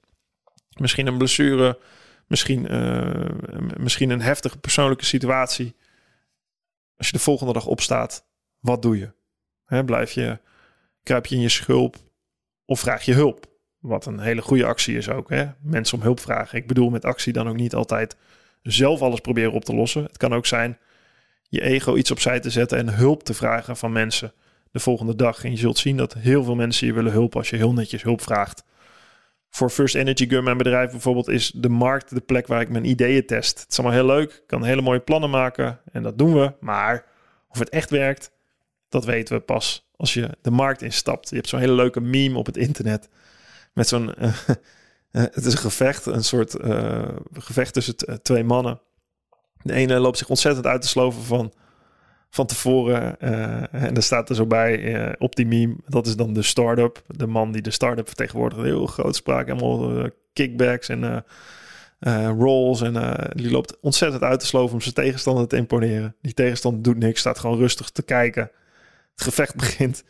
misschien 0.76 1.06
een 1.06 1.18
blessure, 1.18 1.78
misschien, 2.28 2.74
uh, 2.74 3.70
misschien 3.76 4.10
een 4.10 4.20
heftige 4.20 4.58
persoonlijke 4.58 5.04
situatie. 5.04 5.76
Als 6.96 7.06
je 7.06 7.12
de 7.12 7.22
volgende 7.22 7.52
dag 7.52 7.66
opstaat, 7.66 8.26
wat 8.58 8.82
doe 8.82 8.98
je? 8.98 9.12
Hè, 9.64 9.84
blijf 9.84 10.12
je, 10.12 10.38
kruip 11.02 11.26
je 11.26 11.34
in 11.34 11.40
je 11.40 11.48
schulp 11.48 11.96
of 12.64 12.80
vraag 12.80 13.04
je 13.04 13.12
hulp? 13.12 13.46
Wat 13.78 14.06
een 14.06 14.20
hele 14.20 14.42
goede 14.42 14.64
actie 14.64 14.96
is 14.96 15.08
ook. 15.08 15.30
Hè? 15.30 15.46
Mensen 15.60 15.96
om 15.96 16.02
hulp 16.02 16.20
vragen. 16.20 16.58
Ik 16.58 16.66
bedoel 16.66 16.90
met 16.90 17.04
actie 17.04 17.32
dan 17.32 17.48
ook 17.48 17.56
niet 17.56 17.74
altijd 17.74 18.16
zelf 18.62 19.02
alles 19.02 19.20
proberen 19.20 19.52
op 19.52 19.64
te 19.64 19.74
lossen. 19.74 20.02
Het 20.02 20.16
kan 20.16 20.34
ook 20.34 20.46
zijn 20.46 20.78
je 21.48 21.62
ego 21.62 21.96
iets 21.96 22.10
opzij 22.10 22.40
te 22.40 22.50
zetten 22.50 22.78
en 22.78 22.94
hulp 22.94 23.22
te 23.22 23.34
vragen 23.34 23.76
van 23.76 23.92
mensen 23.92 24.32
de 24.70 24.80
volgende 24.80 25.14
dag. 25.14 25.44
En 25.44 25.50
je 25.50 25.56
zult 25.56 25.78
zien 25.78 25.96
dat 25.96 26.14
heel 26.14 26.44
veel 26.44 26.54
mensen 26.54 26.86
je 26.86 26.92
willen 26.92 27.12
hulp 27.12 27.36
als 27.36 27.50
je 27.50 27.56
heel 27.56 27.72
netjes 27.72 28.02
hulp 28.02 28.22
vraagt. 28.22 28.64
Voor 29.50 29.70
First 29.70 29.94
Energy 29.94 30.28
Gun, 30.28 30.44
mijn 30.44 30.56
bedrijf 30.56 30.90
bijvoorbeeld, 30.90 31.28
is 31.28 31.52
de 31.54 31.68
markt 31.68 32.14
de 32.14 32.20
plek 32.20 32.46
waar 32.46 32.60
ik 32.60 32.68
mijn 32.68 32.84
ideeën 32.84 33.26
test. 33.26 33.60
Het 33.60 33.70
is 33.70 33.78
allemaal 33.78 33.96
heel 33.96 34.06
leuk. 34.06 34.32
Ik 34.32 34.46
kan 34.46 34.64
hele 34.64 34.82
mooie 34.82 35.00
plannen 35.00 35.30
maken 35.30 35.80
en 35.92 36.02
dat 36.02 36.18
doen 36.18 36.34
we. 36.34 36.52
Maar 36.60 37.04
of 37.48 37.58
het 37.58 37.68
echt 37.68 37.90
werkt, 37.90 38.30
dat 38.88 39.04
weten 39.04 39.36
we 39.36 39.42
pas 39.42 39.90
als 39.96 40.14
je 40.14 40.36
de 40.42 40.50
markt 40.50 40.82
instapt. 40.82 41.28
Je 41.28 41.36
hebt 41.36 41.48
zo'n 41.48 41.60
hele 41.60 41.72
leuke 41.72 42.00
meme 42.00 42.38
op 42.38 42.46
het 42.46 42.56
internet 42.56 43.08
met 43.74 43.88
zo'n... 43.88 44.14
Uh, 44.18 44.34
het 45.10 45.44
is 45.44 45.52
een 45.52 45.58
gevecht, 45.58 46.06
een 46.06 46.24
soort 46.24 46.54
uh, 46.64 47.08
gevecht 47.32 47.72
tussen 47.72 48.22
twee 48.22 48.44
mannen. 48.44 48.80
De 49.62 49.72
ene 49.72 49.98
loopt 49.98 50.18
zich 50.18 50.28
ontzettend 50.28 50.66
uit 50.66 50.82
te 50.82 50.88
sloven 50.88 51.22
van 51.22 51.52
van 52.30 52.46
tevoren. 52.46 53.16
Uh, 53.20 53.74
en 53.74 53.96
er 53.96 54.02
staat 54.02 54.28
er 54.28 54.34
zo 54.34 54.46
bij 54.46 54.78
uh, 54.78 55.12
op 55.18 55.36
die 55.36 55.46
meme, 55.46 55.76
dat 55.86 56.06
is 56.06 56.16
dan 56.16 56.32
de 56.32 56.42
start-up. 56.42 57.02
De 57.06 57.26
man 57.26 57.52
die 57.52 57.62
de 57.62 57.70
start-up 57.70 58.06
vertegenwoordigt. 58.06 58.62
Heel 58.62 58.86
groot 58.86 59.16
spraak, 59.16 59.46
helemaal 59.46 59.98
uh, 59.98 60.04
kickbacks 60.32 60.88
en 60.88 61.24
rolls. 62.38 62.80
En 62.80 63.30
die 63.34 63.50
loopt 63.50 63.80
ontzettend 63.80 64.22
uit 64.22 64.40
te 64.40 64.46
sloven 64.46 64.74
om 64.74 64.80
zijn 64.80 64.94
tegenstander 64.94 65.48
te 65.48 65.56
imponeren. 65.56 66.16
Die 66.22 66.34
tegenstander 66.34 66.82
doet 66.82 66.98
niks, 66.98 67.20
staat 67.20 67.38
gewoon 67.38 67.58
rustig 67.58 67.90
te 67.90 68.02
kijken. 68.02 68.50
Het 69.12 69.22
gevecht 69.22 69.56
begint. 69.64 70.04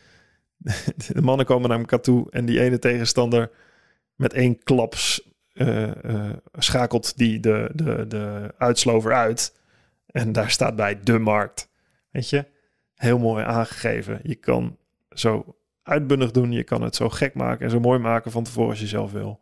de 1.13 1.23
mannen 1.23 1.47
komen 1.47 1.69
naar 1.69 1.79
elkaar 1.79 2.01
toe 2.01 2.31
en 2.31 2.47
die 2.47 2.61
ene 2.61 2.79
tegenstander 2.79 3.51
met 4.15 4.33
één 4.33 4.63
klap 4.63 4.95
schakelt 6.53 7.17
die 7.17 7.41
de, 7.41 7.71
de, 7.75 8.07
de 8.07 8.55
uitslover 8.59 9.13
uit. 9.13 9.55
En 10.07 10.33
daar 10.33 10.51
staat 10.51 10.77
bij 10.77 11.01
de 11.03 11.19
markt. 11.19 11.69
Weet 12.11 12.31
je, 12.31 12.47
heel 12.95 13.19
mooi 13.19 13.45
aangegeven. 13.45 14.21
Je 14.23 14.35
kan 14.35 14.77
zo 15.11 15.57
uitbundig 15.83 16.31
doen, 16.31 16.53
je 16.53 16.65
kan 16.65 16.83
het 16.83 16.97
zo 16.97 17.09
gek 17.09 17.35
maken 17.35 17.65
en 17.65 17.71
zo 17.71 17.81
mooi 17.81 17.99
maken 17.99 18.31
van 18.31 18.45
tevoren 18.45 18.71
als 18.71 18.81
je 18.81 18.87
zelf 18.87 19.13
wil. 19.13 19.41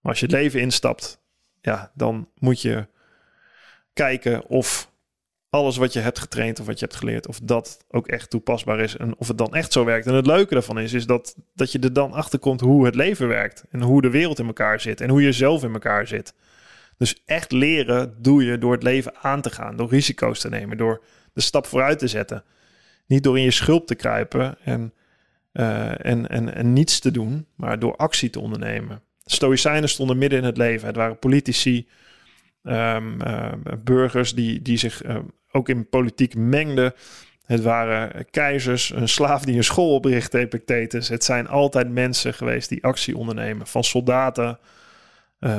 Maar 0.00 0.12
als 0.12 0.20
je 0.20 0.26
het 0.26 0.34
leven 0.34 0.60
instapt, 0.60 1.22
ja, 1.60 1.90
dan 1.94 2.28
moet 2.38 2.60
je 2.60 2.86
kijken 3.92 4.46
of 4.46 4.92
alles 5.50 5.76
wat 5.76 5.92
je 5.92 6.00
hebt 6.00 6.18
getraind 6.18 6.60
of 6.60 6.66
wat 6.66 6.78
je 6.78 6.84
hebt 6.84 6.98
geleerd, 6.98 7.26
of 7.26 7.38
dat 7.42 7.84
ook 7.88 8.08
echt 8.08 8.30
toepasbaar 8.30 8.80
is 8.80 8.96
en 8.96 9.16
of 9.16 9.28
het 9.28 9.38
dan 9.38 9.54
echt 9.54 9.72
zo 9.72 9.84
werkt. 9.84 10.06
En 10.06 10.14
het 10.14 10.26
leuke 10.26 10.54
daarvan 10.54 10.78
is, 10.78 10.92
is 10.92 11.06
dat, 11.06 11.36
dat 11.54 11.72
je 11.72 11.78
er 11.78 11.92
dan 11.92 12.12
achter 12.12 12.38
komt 12.38 12.60
hoe 12.60 12.84
het 12.84 12.94
leven 12.94 13.28
werkt 13.28 13.64
en 13.70 13.82
hoe 13.82 14.02
de 14.02 14.10
wereld 14.10 14.38
in 14.38 14.46
elkaar 14.46 14.80
zit 14.80 15.00
en 15.00 15.08
hoe 15.08 15.22
je 15.22 15.32
zelf 15.32 15.62
in 15.62 15.72
elkaar 15.72 16.06
zit. 16.06 16.34
Dus 16.98 17.22
echt 17.24 17.52
leren 17.52 18.22
doe 18.22 18.44
je 18.44 18.58
door 18.58 18.72
het 18.72 18.82
leven 18.82 19.16
aan 19.16 19.40
te 19.40 19.50
gaan, 19.50 19.76
door 19.76 19.88
risico's 19.88 20.40
te 20.40 20.48
nemen, 20.48 20.76
door 20.76 21.04
de 21.34 21.40
stap 21.40 21.66
vooruit 21.66 21.98
te 21.98 22.06
zetten. 22.08 22.44
Niet 23.06 23.22
door 23.22 23.38
in 23.38 23.44
je 23.44 23.50
schulp 23.50 23.86
te 23.86 23.94
kruipen 23.94 24.56
en, 24.64 24.92
uh, 25.52 26.06
en, 26.06 26.28
en, 26.28 26.54
en 26.54 26.72
niets 26.72 26.98
te 26.98 27.10
doen, 27.10 27.46
maar 27.54 27.78
door 27.78 27.96
actie 27.96 28.30
te 28.30 28.40
ondernemen. 28.40 29.02
Stoïcijnen 29.24 29.88
stonden 29.88 30.18
midden 30.18 30.38
in 30.38 30.44
het 30.44 30.56
leven. 30.56 30.86
Het 30.86 30.96
waren 30.96 31.18
politici, 31.18 31.88
um, 32.62 33.22
uh, 33.22 33.52
burgers 33.84 34.34
die, 34.34 34.62
die 34.62 34.76
zich 34.76 35.04
uh, 35.04 35.18
ook 35.50 35.68
in 35.68 35.88
politiek 35.88 36.34
mengden. 36.36 36.94
Het 37.44 37.62
waren 37.62 38.30
keizers, 38.30 38.90
een 38.90 39.08
slaaf 39.08 39.44
die 39.44 39.56
een 39.56 39.64
school 39.64 39.94
oprichtte, 39.94 40.38
Epictetus. 40.38 41.08
Het 41.08 41.24
zijn 41.24 41.48
altijd 41.48 41.90
mensen 41.90 42.34
geweest 42.34 42.68
die 42.68 42.84
actie 42.84 43.16
ondernemen. 43.16 43.66
Van 43.66 43.84
soldaten, 43.84 44.58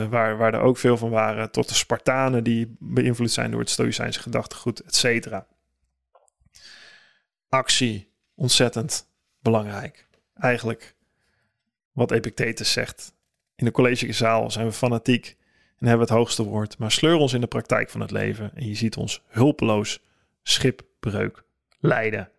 waar, 0.09 0.37
waar 0.37 0.53
er 0.53 0.59
ook 0.59 0.77
veel 0.77 0.97
van 0.97 1.09
waren, 1.09 1.51
tot 1.51 1.67
de 1.67 1.75
Spartanen 1.75 2.43
die 2.43 2.75
beïnvloed 2.79 3.31
zijn 3.31 3.51
door 3.51 3.59
het 3.59 3.69
Stoïcijnse 3.69 4.21
gedachtegoed, 4.21 4.79
et 4.79 4.95
cetera 4.95 5.45
actie 7.55 8.09
ontzettend 8.35 9.09
belangrijk. 9.39 10.07
Eigenlijk 10.35 10.95
wat 11.91 12.11
Epictetus 12.11 12.71
zegt. 12.71 13.13
In 13.55 13.65
de 13.65 13.71
collegezaal 13.71 14.51
zijn 14.51 14.65
we 14.65 14.71
fanatiek 14.71 15.37
en 15.77 15.87
hebben 15.87 16.07
het 16.07 16.15
hoogste 16.15 16.43
woord, 16.43 16.77
maar 16.77 16.91
sleur 16.91 17.15
ons 17.15 17.33
in 17.33 17.41
de 17.41 17.47
praktijk 17.47 17.89
van 17.89 18.01
het 18.01 18.11
leven 18.11 18.51
en 18.55 18.67
je 18.67 18.75
ziet 18.75 18.97
ons 18.97 19.23
hulpeloos 19.27 20.03
schipbreuk 20.43 21.43
lijden. 21.79 22.29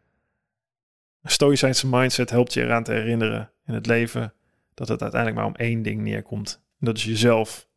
Een 1.22 1.30
stoïcijnse 1.30 1.86
mindset 1.86 2.30
helpt 2.30 2.52
je 2.52 2.62
eraan 2.62 2.84
te 2.84 2.92
herinneren 2.92 3.50
in 3.66 3.74
het 3.74 3.86
leven 3.86 4.34
dat 4.74 4.88
het 4.88 5.02
uiteindelijk 5.02 5.40
maar 5.40 5.50
om 5.50 5.56
één 5.56 5.82
ding 5.82 6.00
neerkomt. 6.00 6.62
En 6.80 6.86
dat 6.86 6.96
is 6.96 7.04
jezelf. 7.04 7.68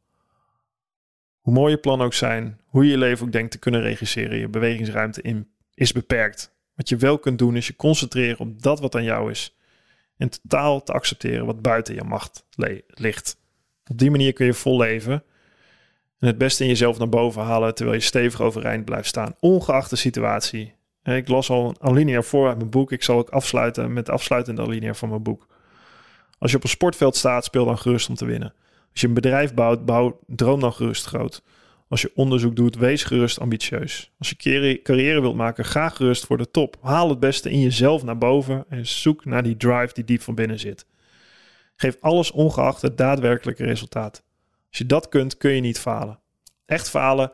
Hoe 1.40 1.54
mooi 1.54 1.72
je 1.72 1.80
plannen 1.80 2.06
ook 2.06 2.14
zijn, 2.14 2.60
hoe 2.66 2.86
je 2.86 2.92
je 2.92 2.98
leven 2.98 3.26
ook 3.26 3.32
denkt 3.32 3.52
te 3.52 3.60
kunnen 3.60 3.82
regisseren, 3.82 4.38
je 4.38 4.48
bewegingsruimte 4.48 5.22
in, 5.22 5.52
is 5.74 5.92
beperkt. 5.92 6.58
Wat 6.80 6.90
je 6.90 6.98
wel 6.98 7.18
kunt 7.18 7.38
doen 7.38 7.56
is 7.56 7.68
je 7.68 7.76
concentreren 7.76 8.40
op 8.40 8.62
dat 8.62 8.80
wat 8.80 8.96
aan 8.96 9.04
jou 9.04 9.32
is. 9.32 9.56
En 10.18 10.30
totaal 10.30 10.84
te 10.84 10.94
accepteren 10.94 11.46
wat 11.46 11.62
buiten 11.62 11.96
je 11.96 12.04
macht 12.04 12.46
ligt. 12.88 13.38
Op 13.88 13.98
die 13.98 14.12
manier 14.12 14.34
kun 14.34 14.46
je 14.46 14.54
vol 14.54 14.78
leven. 14.78 15.24
En 16.20 16.28
het 16.28 16.38
beste 16.38 16.64
in 16.64 16.70
jezelf 16.70 16.98
naar 16.98 17.10
boven 17.10 17.42
halen 17.42 17.76
terwijl 17.76 17.98
je 17.98 18.04
stevig 18.04 18.42
overeind 18.42 18.86
blijft 18.86 19.08
staan. 19.08 19.36
Ongeacht 19.40 19.90
de 19.90 19.96
situatie. 19.96 20.74
Ik 21.04 21.28
las 21.28 21.50
al 21.50 21.70
een 21.70 21.90
alinea 21.90 22.22
voor 22.22 22.48
uit 22.48 22.58
mijn 22.58 22.70
boek. 22.70 22.92
Ik 22.92 23.04
zal 23.04 23.18
ook 23.18 23.30
afsluiten 23.30 23.94
met 23.94 24.06
de 24.06 24.12
afsluitende 24.12 24.62
alinea 24.62 24.94
van 24.94 25.10
mijn 25.10 25.24
boek. 25.24 25.48
Als 26.38 26.52
je 26.52 26.58
op 26.58 26.64
een 26.64 26.70
sportveld 26.70 27.16
staat, 27.16 27.46
speel 27.46 27.66
dan 27.66 27.78
gerust 27.78 28.10
om 28.10 28.16
te 28.16 28.26
winnen. 28.26 28.54
Als 28.92 29.02
je 29.02 29.08
een 29.08 29.14
bedrijf 29.14 29.54
bouwt, 29.54 29.86
bouw, 29.86 30.20
droom 30.28 30.60
dan 30.60 30.74
gerust 30.74 31.06
groot. 31.06 31.44
Als 31.90 32.02
je 32.02 32.12
onderzoek 32.16 32.56
doet, 32.56 32.76
wees 32.76 33.04
gerust 33.04 33.40
ambitieus. 33.40 34.12
Als 34.18 34.34
je 34.38 34.80
carrière 34.84 35.22
wilt 35.22 35.36
maken, 35.36 35.66
ga 35.66 35.90
gerust 35.90 36.26
voor 36.26 36.38
de 36.38 36.52
top. 36.52 36.78
Haal 36.82 37.10
het 37.10 37.20
beste 37.20 37.52
in 37.52 37.60
jezelf 37.60 38.04
naar 38.04 38.18
boven 38.18 38.66
en 38.70 38.88
zoek 38.88 39.26
naar 39.26 39.44
die 39.44 39.58
drive 39.58 39.94
die 39.94 40.04
diep 40.04 40.22
van 40.22 40.36
binnen 40.36 40.60
zit. 40.60 40.86
Geef 41.76 41.98
alles 42.00 42.32
ongeacht 42.32 42.82
het 42.82 42.98
daadwerkelijke 42.98 43.64
resultaat. 43.64 44.24
Als 44.70 44.78
je 44.78 44.86
dat 44.86 45.10
kunt, 45.10 45.38
kun 45.38 45.52
je 45.52 45.62
niet 45.62 45.80
falen. 45.80 46.20
Echt 46.66 46.90
falen 46.90 47.32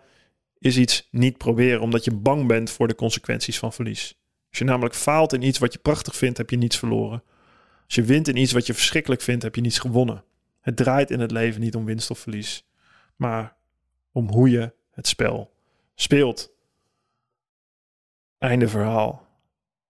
is 0.60 0.78
iets 0.78 1.08
niet 1.12 1.38
proberen 1.38 1.82
omdat 1.82 2.04
je 2.04 2.16
bang 2.16 2.48
bent 2.48 2.70
voor 2.70 2.88
de 2.88 2.96
consequenties 2.96 3.60
van 3.60 3.74
verlies. 3.74 4.20
Als 4.50 4.60
je 4.60 4.66
namelijk 4.66 4.96
faalt 4.96 5.34
in 5.34 5.42
iets 5.42 5.60
wat 5.60 5.74
je 5.74 5.80
prachtig 5.80 6.16
vindt, 6.16 6.38
heb 6.38 6.50
je 6.50 6.58
niets 6.58 6.78
verloren. 6.78 7.24
Als 7.86 7.96
je 7.96 8.04
wint 8.04 8.28
in 8.28 8.38
iets 8.38 8.52
wat 8.52 8.66
je 8.66 8.74
verschrikkelijk 8.74 9.22
vindt, 9.22 9.44
heb 9.44 9.56
je 9.56 9.62
niets 9.62 9.80
gewonnen. 9.80 10.24
Het 10.62 10.76
draait 10.76 11.12
in 11.12 11.20
het 11.20 11.32
leven 11.32 11.62
niet 11.62 11.76
om 11.76 11.86
winst 11.86 12.10
of 12.10 12.20
verlies, 12.20 12.66
maar 13.16 13.55
om 14.16 14.30
hoe 14.30 14.50
je 14.50 14.72
het 14.92 15.08
spel 15.08 15.52
speelt. 15.96 16.54
Einde 18.38 18.68
verhaal. 18.68 19.28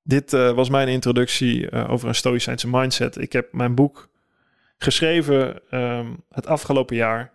Dit 0.03 0.33
uh, 0.33 0.51
was 0.51 0.69
mijn 0.69 0.87
introductie 0.87 1.71
uh, 1.71 1.91
over 1.91 2.07
een 2.07 2.15
stoïcijnse 2.15 2.67
mindset. 2.69 3.17
Ik 3.17 3.33
heb 3.33 3.53
mijn 3.53 3.75
boek 3.75 4.09
geschreven 4.77 5.61
um, 5.71 6.23
het 6.29 6.47
afgelopen 6.47 6.95
jaar. 6.95 7.31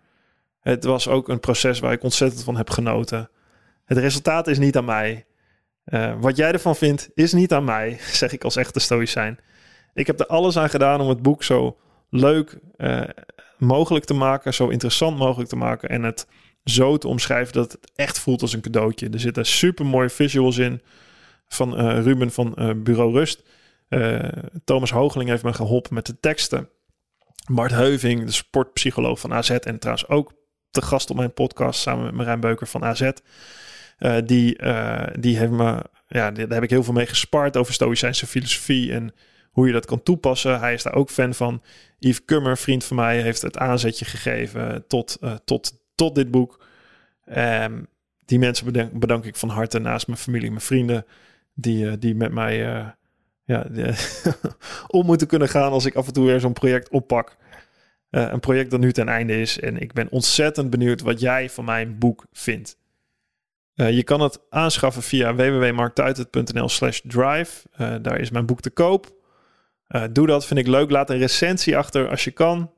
Het 0.60 0.84
was 0.84 1.08
ook 1.08 1.28
een 1.28 1.40
proces 1.40 1.78
waar 1.78 1.92
ik 1.92 2.02
ontzettend 2.02 2.42
van 2.42 2.56
heb 2.56 2.70
genoten. 2.70 3.30
Het 3.84 3.98
resultaat 3.98 4.46
is 4.46 4.58
niet 4.58 4.76
aan 4.76 4.84
mij. 4.84 5.26
Uh, 5.84 6.20
wat 6.20 6.36
jij 6.36 6.52
ervan 6.52 6.76
vindt, 6.76 7.10
is 7.14 7.32
niet 7.32 7.52
aan 7.52 7.64
mij, 7.64 7.96
zeg 8.22 8.32
ik 8.32 8.44
als 8.44 8.56
echte 8.56 8.80
stoïcijn. 8.80 9.38
Ik 9.94 10.06
heb 10.06 10.20
er 10.20 10.26
alles 10.26 10.56
aan 10.56 10.70
gedaan 10.70 11.00
om 11.00 11.08
het 11.08 11.22
boek 11.22 11.42
zo 11.42 11.78
leuk 12.08 12.58
mogelijk 13.58 14.04
te 14.04 14.14
maken, 14.14 14.54
zo 14.54 14.68
interessant 14.68 15.18
mogelijk 15.18 15.48
te 15.48 15.56
maken 15.56 15.88
en 15.88 16.02
het 16.02 16.26
zo 16.64 16.98
te 16.98 17.08
omschrijven 17.08 17.52
dat 17.52 17.72
het 17.72 17.90
echt 17.94 18.18
voelt 18.18 18.42
als 18.42 18.52
een 18.52 18.60
cadeautje. 18.60 19.08
Er 19.08 19.20
zitten 19.20 19.46
super 19.46 19.86
mooie 19.86 20.08
visuals 20.08 20.58
in 20.58 20.82
van 21.48 21.80
uh, 21.80 22.02
Ruben 22.02 22.30
van 22.30 22.54
uh, 22.58 22.70
Bureau 22.76 23.12
Rust. 23.12 23.42
Thomas 24.64 24.90
Hoogeling 24.90 25.30
heeft 25.30 25.42
me 25.42 25.52
geholpen 25.52 25.94
met 25.94 26.06
de 26.06 26.20
teksten. 26.20 26.68
Mart 27.46 27.70
Heuving, 27.70 28.24
de 28.24 28.32
sportpsycholoog 28.32 29.20
van 29.20 29.32
AZ 29.32 29.50
en 29.50 29.78
trouwens 29.78 30.08
ook 30.08 30.32
te 30.70 30.82
gast 30.82 31.10
op 31.10 31.16
mijn 31.16 31.32
podcast 31.32 31.80
samen 31.80 32.04
met 32.04 32.14
Marijn 32.14 32.40
Beuker 32.40 32.66
van 32.66 32.84
AZ. 32.84 33.10
die, 34.24 34.58
die 35.20 35.38
heeft 35.38 35.50
me, 35.50 35.82
ja, 36.08 36.30
daar 36.30 36.48
heb 36.48 36.62
ik 36.62 36.70
heel 36.70 36.84
veel 36.84 36.92
mee 36.92 37.06
gespart 37.06 37.56
over 37.56 37.74
stoïcijnse 37.74 38.26
filosofie 38.26 38.92
en 38.92 39.14
hoe 39.50 39.66
je 39.66 39.72
dat 39.72 39.86
kan 39.86 40.02
toepassen. 40.02 40.60
Hij 40.60 40.74
is 40.74 40.82
daar 40.82 40.94
ook 40.94 41.10
fan 41.10 41.34
van. 41.34 41.62
Yves 41.98 42.24
Kummer, 42.24 42.58
vriend 42.58 42.84
van 42.84 42.96
mij, 42.96 43.20
heeft 43.20 43.42
het 43.42 43.58
aanzetje 43.58 44.04
gegeven 44.04 44.84
tot, 44.86 45.18
uh, 45.20 45.34
tot, 45.44 45.79
tot 46.00 46.14
dit 46.14 46.30
boek. 46.30 46.60
Um, 47.36 47.86
die 48.24 48.38
mensen 48.38 48.64
bedank, 48.64 48.92
bedank, 48.98 49.24
ik 49.24 49.36
van 49.36 49.48
harte 49.48 49.78
naast 49.78 50.06
mijn 50.06 50.18
familie, 50.18 50.48
mijn 50.48 50.60
vrienden, 50.60 51.06
die, 51.54 51.84
uh, 51.84 51.92
die 51.98 52.14
met 52.14 52.32
mij 52.32 52.74
uh, 52.74 52.88
ja, 53.44 53.66
om 54.98 55.06
moeten 55.06 55.26
kunnen 55.26 55.48
gaan 55.48 55.72
als 55.72 55.84
ik 55.84 55.94
af 55.94 56.06
en 56.06 56.12
toe 56.12 56.26
weer 56.26 56.40
zo'n 56.40 56.52
project 56.52 56.88
oppak. 56.88 57.36
een 58.10 58.40
project 58.40 58.70
dat 58.70 58.80
nu 58.80 58.92
ten 58.92 59.08
einde 59.08 59.40
is. 59.40 59.60
En 59.60 59.78
ik 59.78 59.92
ben 59.92 60.10
ontzettend 60.10 60.70
benieuwd 60.70 61.00
wat 61.00 61.20
jij 61.20 61.50
van 61.50 61.64
mijn 61.64 61.98
boek 61.98 62.26
vindt. 62.32 62.76
je 63.74 64.04
kan 64.04 64.20
het 64.20 64.40
aanschaffen 64.50 65.02
via 65.02 65.34
www.marktuitert.nl 65.34 66.68
slash 66.68 67.00
drive. 67.04 67.68
daar 68.02 68.20
is 68.20 68.30
mijn 68.30 68.46
boek 68.46 68.60
te 68.60 68.70
koop. 68.70 69.14
Doe 70.12 70.26
dat, 70.26 70.46
vind 70.46 70.60
ik 70.60 70.66
leuk. 70.66 70.90
Laat 70.90 71.10
een 71.10 71.18
recensie 71.18 71.76
achter 71.76 72.08
als 72.08 72.24
je 72.24 72.30
kan. 72.30 72.70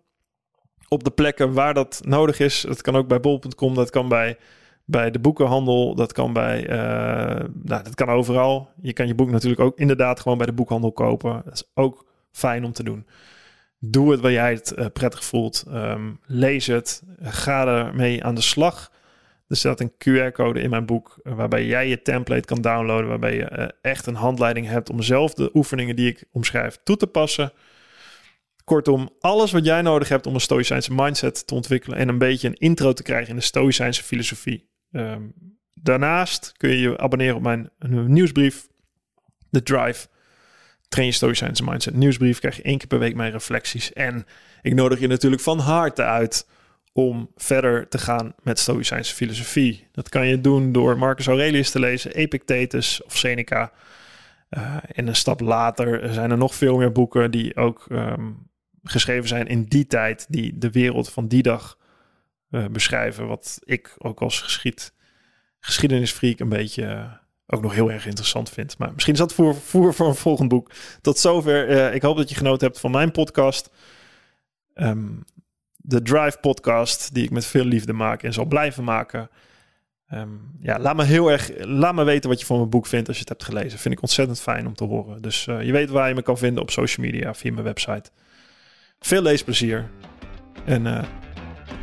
Op 0.93 1.05
de 1.05 1.11
plekken 1.11 1.53
waar 1.53 1.75
dat 1.75 2.01
nodig 2.05 2.39
is. 2.39 2.61
Dat 2.61 2.83
kan 2.83 2.97
ook 2.97 3.09
bij 3.09 3.21
bol.com, 3.21 3.75
dat 3.75 3.91
kan 3.91 4.09
bij, 4.09 4.37
bij 4.85 5.11
de 5.11 5.19
boekenhandel, 5.19 5.95
dat 5.95 6.13
kan 6.13 6.33
bij, 6.33 6.63
uh, 6.69 7.49
nou, 7.63 7.83
dat 7.83 7.95
kan 7.95 8.09
overal. 8.09 8.71
Je 8.83 8.93
kan 8.93 9.07
je 9.07 9.15
boek 9.15 9.31
natuurlijk 9.31 9.61
ook 9.61 9.79
inderdaad 9.79 10.21
gewoon 10.21 10.39
bij 10.39 10.47
de 10.47 10.53
boekhandel 10.53 10.93
kopen. 10.93 11.43
Dat 11.45 11.55
is 11.55 11.71
ook 11.75 12.07
fijn 12.33 12.65
om 12.65 12.73
te 12.73 12.83
doen. 12.83 13.07
Doe 13.79 14.11
het 14.11 14.21
waar 14.21 14.33
jij 14.33 14.53
het 14.53 14.75
uh, 14.79 14.87
prettig 14.93 15.25
voelt. 15.25 15.65
Um, 15.69 16.19
lees 16.27 16.67
het. 16.67 17.03
Ga 17.23 17.67
ermee 17.67 18.25
aan 18.25 18.35
de 18.35 18.41
slag. 18.41 18.91
Er 19.49 19.57
staat 19.57 19.81
een 19.81 19.93
QR-code 19.93 20.61
in 20.61 20.71
mijn 20.71 20.87
boek 20.87 21.19
eh, 21.23 21.35
waarbij 21.35 21.67
jij 21.67 21.89
je 21.89 22.03
template 22.03 22.47
kan 22.47 22.61
downloaden, 22.61 23.09
waarbij 23.09 23.35
je 23.35 23.75
echt 23.83 24.07
een 24.07 24.15
handleiding 24.15 24.67
hebt 24.67 24.91
om 24.91 25.03
zelf 25.03 25.35
de 25.35 25.51
oefeningen 25.55 25.97
die 25.97 26.09
ik 26.09 26.25
omschrijf 26.33 26.79
toe 26.83 26.97
te 26.97 27.07
passen. 27.07 27.53
Kortom, 28.73 29.11
alles 29.21 29.53
wat 29.53 29.65
jij 29.65 29.83
nodig 29.83 30.09
hebt 30.09 30.27
om 30.27 30.35
een 30.35 30.41
stoïcijnse 30.41 30.95
mindset 30.95 31.47
te 31.47 31.55
ontwikkelen 31.55 31.99
en 31.99 32.09
een 32.09 32.19
beetje 32.19 32.49
een 32.49 32.59
intro 32.59 32.93
te 32.93 33.03
krijgen 33.03 33.29
in 33.29 33.37
de 33.37 33.43
stoïcijnse 33.43 34.03
filosofie. 34.03 34.69
Um, 34.91 35.33
daarnaast 35.75 36.53
kun 36.57 36.71
je 36.71 36.79
je 36.79 36.99
abonneren 36.99 37.37
op 37.37 37.43
mijn 37.43 37.71
nieuwsbrief, 38.07 38.69
The 39.51 39.63
Drive. 39.63 40.09
Train 40.89 41.07
je 41.07 41.15
stoïcijnse 41.15 41.65
mindset 41.65 41.95
nieuwsbrief, 41.95 42.39
krijg 42.39 42.57
je 42.57 42.63
één 42.63 42.79
keer 42.79 42.87
per 42.87 42.99
week 42.99 43.15
mijn 43.15 43.33
reflecties. 43.33 43.93
En 43.93 44.27
ik 44.63 44.75
nodig 44.75 45.01
je 45.01 45.07
natuurlijk 45.07 45.43
van 45.43 45.59
harte 45.59 46.03
uit 46.03 46.49
om 46.93 47.31
verder 47.37 47.89
te 47.89 47.99
gaan 47.99 48.35
met 48.43 48.59
Stoïcijnse 48.59 49.15
filosofie. 49.15 49.87
Dat 49.93 50.09
kan 50.09 50.27
je 50.27 50.41
doen 50.41 50.73
door 50.73 50.99
Marcus 50.99 51.27
Aurelius 51.27 51.71
te 51.71 51.81
lezen, 51.81 52.15
Epictetus 52.15 53.03
of 53.05 53.17
Seneca. 53.17 53.73
Uh, 54.51 54.77
en 54.93 55.07
een 55.07 55.17
stap 55.17 55.41
later 55.41 56.13
zijn 56.13 56.31
er 56.31 56.39
nog 56.39 56.55
veel 56.55 56.77
meer 56.77 56.93
boeken 56.93 57.31
die 57.31 57.57
ook 57.57 57.87
um, 57.91 58.51
geschreven 58.83 59.29
zijn 59.29 59.47
in 59.47 59.65
die 59.65 59.87
tijd, 59.87 60.27
die 60.29 60.59
de 60.59 60.71
wereld 60.71 61.11
van 61.11 61.29
die 61.29 61.43
dag 61.43 61.79
uh, 62.51 62.67
beschrijven. 62.67 63.27
Wat 63.27 63.59
ik 63.65 63.95
ook 63.99 64.21
als 64.23 64.41
geschied, 64.41 64.95
geschiedenisfreak 65.61 66.39
een 66.39 66.49
beetje 66.49 66.83
uh, 66.83 67.13
ook 67.47 67.63
nog 67.63 67.75
heel 67.75 67.91
erg 67.91 68.07
interessant 68.07 68.51
vind. 68.51 68.79
Maar 68.79 68.93
misschien 68.93 69.13
is 69.13 69.19
dat 69.19 69.35
voor, 69.35 69.55
voor, 69.55 69.95
voor 69.95 70.09
een 70.09 70.15
volgend 70.15 70.49
boek. 70.49 70.71
Tot 71.01 71.19
zover. 71.19 71.93
ik 71.93 72.03
hoop 72.03 72.17
dat 72.17 72.29
je 72.29 72.35
genoten 72.35 72.67
hebt 72.67 72.81
van 72.81 72.91
mijn 72.91 73.11
podcast. 73.11 73.71
Um, 74.75 75.25
de 75.77 76.03
Drive 76.03 76.39
podcast, 76.41 77.15
die 77.15 77.25
ik 77.25 77.31
met 77.31 77.47
veel 77.47 77.65
liefde 77.65 77.93
maak 77.93 78.23
en 78.23 78.33
zal 78.33 78.45
blijven 78.45 78.85
maken. 78.85 79.31
Um, 80.13 80.57
ja, 80.61 80.79
laat 80.79 80.97
me 80.97 81.05
heel 81.05 81.31
erg, 81.31 81.51
laat 81.59 81.95
me 81.95 82.05
weten 82.05 82.31
wat 82.31 82.41
je 82.41 82.47
van 82.47 82.57
mijn 82.57 82.71
boek 82.71 82.87
vindt 82.87 83.09
als 83.09 83.17
je 83.17 83.23
het 83.23 83.33
hebt 83.33 83.45
gelezen. 83.45 83.79
Vind 83.79 83.95
ik 83.95 84.03
ontzettend 84.03 84.41
fijn 84.41 84.67
om 84.67 84.75
te 84.75 84.85
horen. 84.85 85.23
Dus 85.23 85.45
je 85.45 85.73
weet 85.73 85.91
waar 85.91 86.09
je 86.09 86.15
me 86.15 86.23
kan 86.23 86.39
vinden 86.39 86.63
op 86.63 86.71
social 86.71 87.07
media, 87.07 87.35
via 87.35 87.53
mijn 87.53 87.65
website. 87.65 88.11
Veel 89.03 89.23
leesplezier. 89.23 89.91
En 90.65 90.87
uh, 90.87 91.03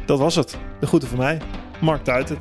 dat 0.05 0.19
was 0.19 0.35
het. 0.35 0.57
De 0.79 0.87
groeten 0.87 1.09
van 1.09 1.17
mij. 1.17 1.41
Mark 1.79 2.05
het. 2.05 2.37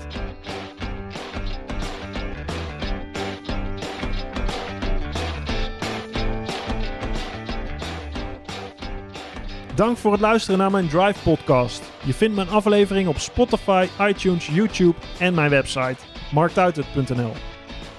Dank 9.74 9.96
voor 9.96 10.12
het 10.12 10.20
luisteren 10.20 10.58
naar 10.58 10.70
mijn 10.70 10.88
Drive 10.88 11.22
podcast. 11.22 11.82
Je 12.04 12.14
vindt 12.14 12.36
mijn 12.36 12.48
aflevering 12.48 13.08
op 13.08 13.18
Spotify, 13.18 13.86
iTunes, 14.00 14.46
YouTube 14.46 14.98
en 15.18 15.34
mijn 15.34 15.50
website 15.50 15.96
marktuitert.nl. 16.32 17.32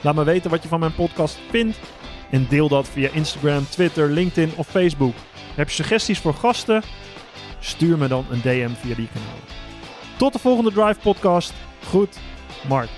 Laat 0.02 0.16
me 0.16 0.24
weten 0.24 0.50
wat 0.50 0.64
je 0.64 0.70
van 0.70 0.80
mijn 0.80 0.96
podcast 0.96 1.38
vindt 1.50 1.80
en 2.32 2.48
deel 2.50 2.68
dat 2.68 2.88
via 2.88 3.10
Instagram, 3.10 3.66
Twitter, 3.70 4.10
LinkedIn 4.10 4.52
of 4.56 4.68
Facebook. 4.68 5.14
Heb 5.60 5.68
je 5.68 5.76
suggesties 5.76 6.20
voor 6.20 6.34
gasten? 6.34 6.84
Stuur 7.60 7.98
me 7.98 8.08
dan 8.08 8.26
een 8.30 8.42
DM 8.42 8.70
via 8.74 8.96
die 8.96 9.08
kanalen. 9.14 9.44
Tot 10.18 10.34
de 10.34 10.40
volgende 10.40 10.72
Drive 10.72 11.00
podcast. 11.00 11.54
Goed, 11.86 12.18
Mark. 12.68 12.90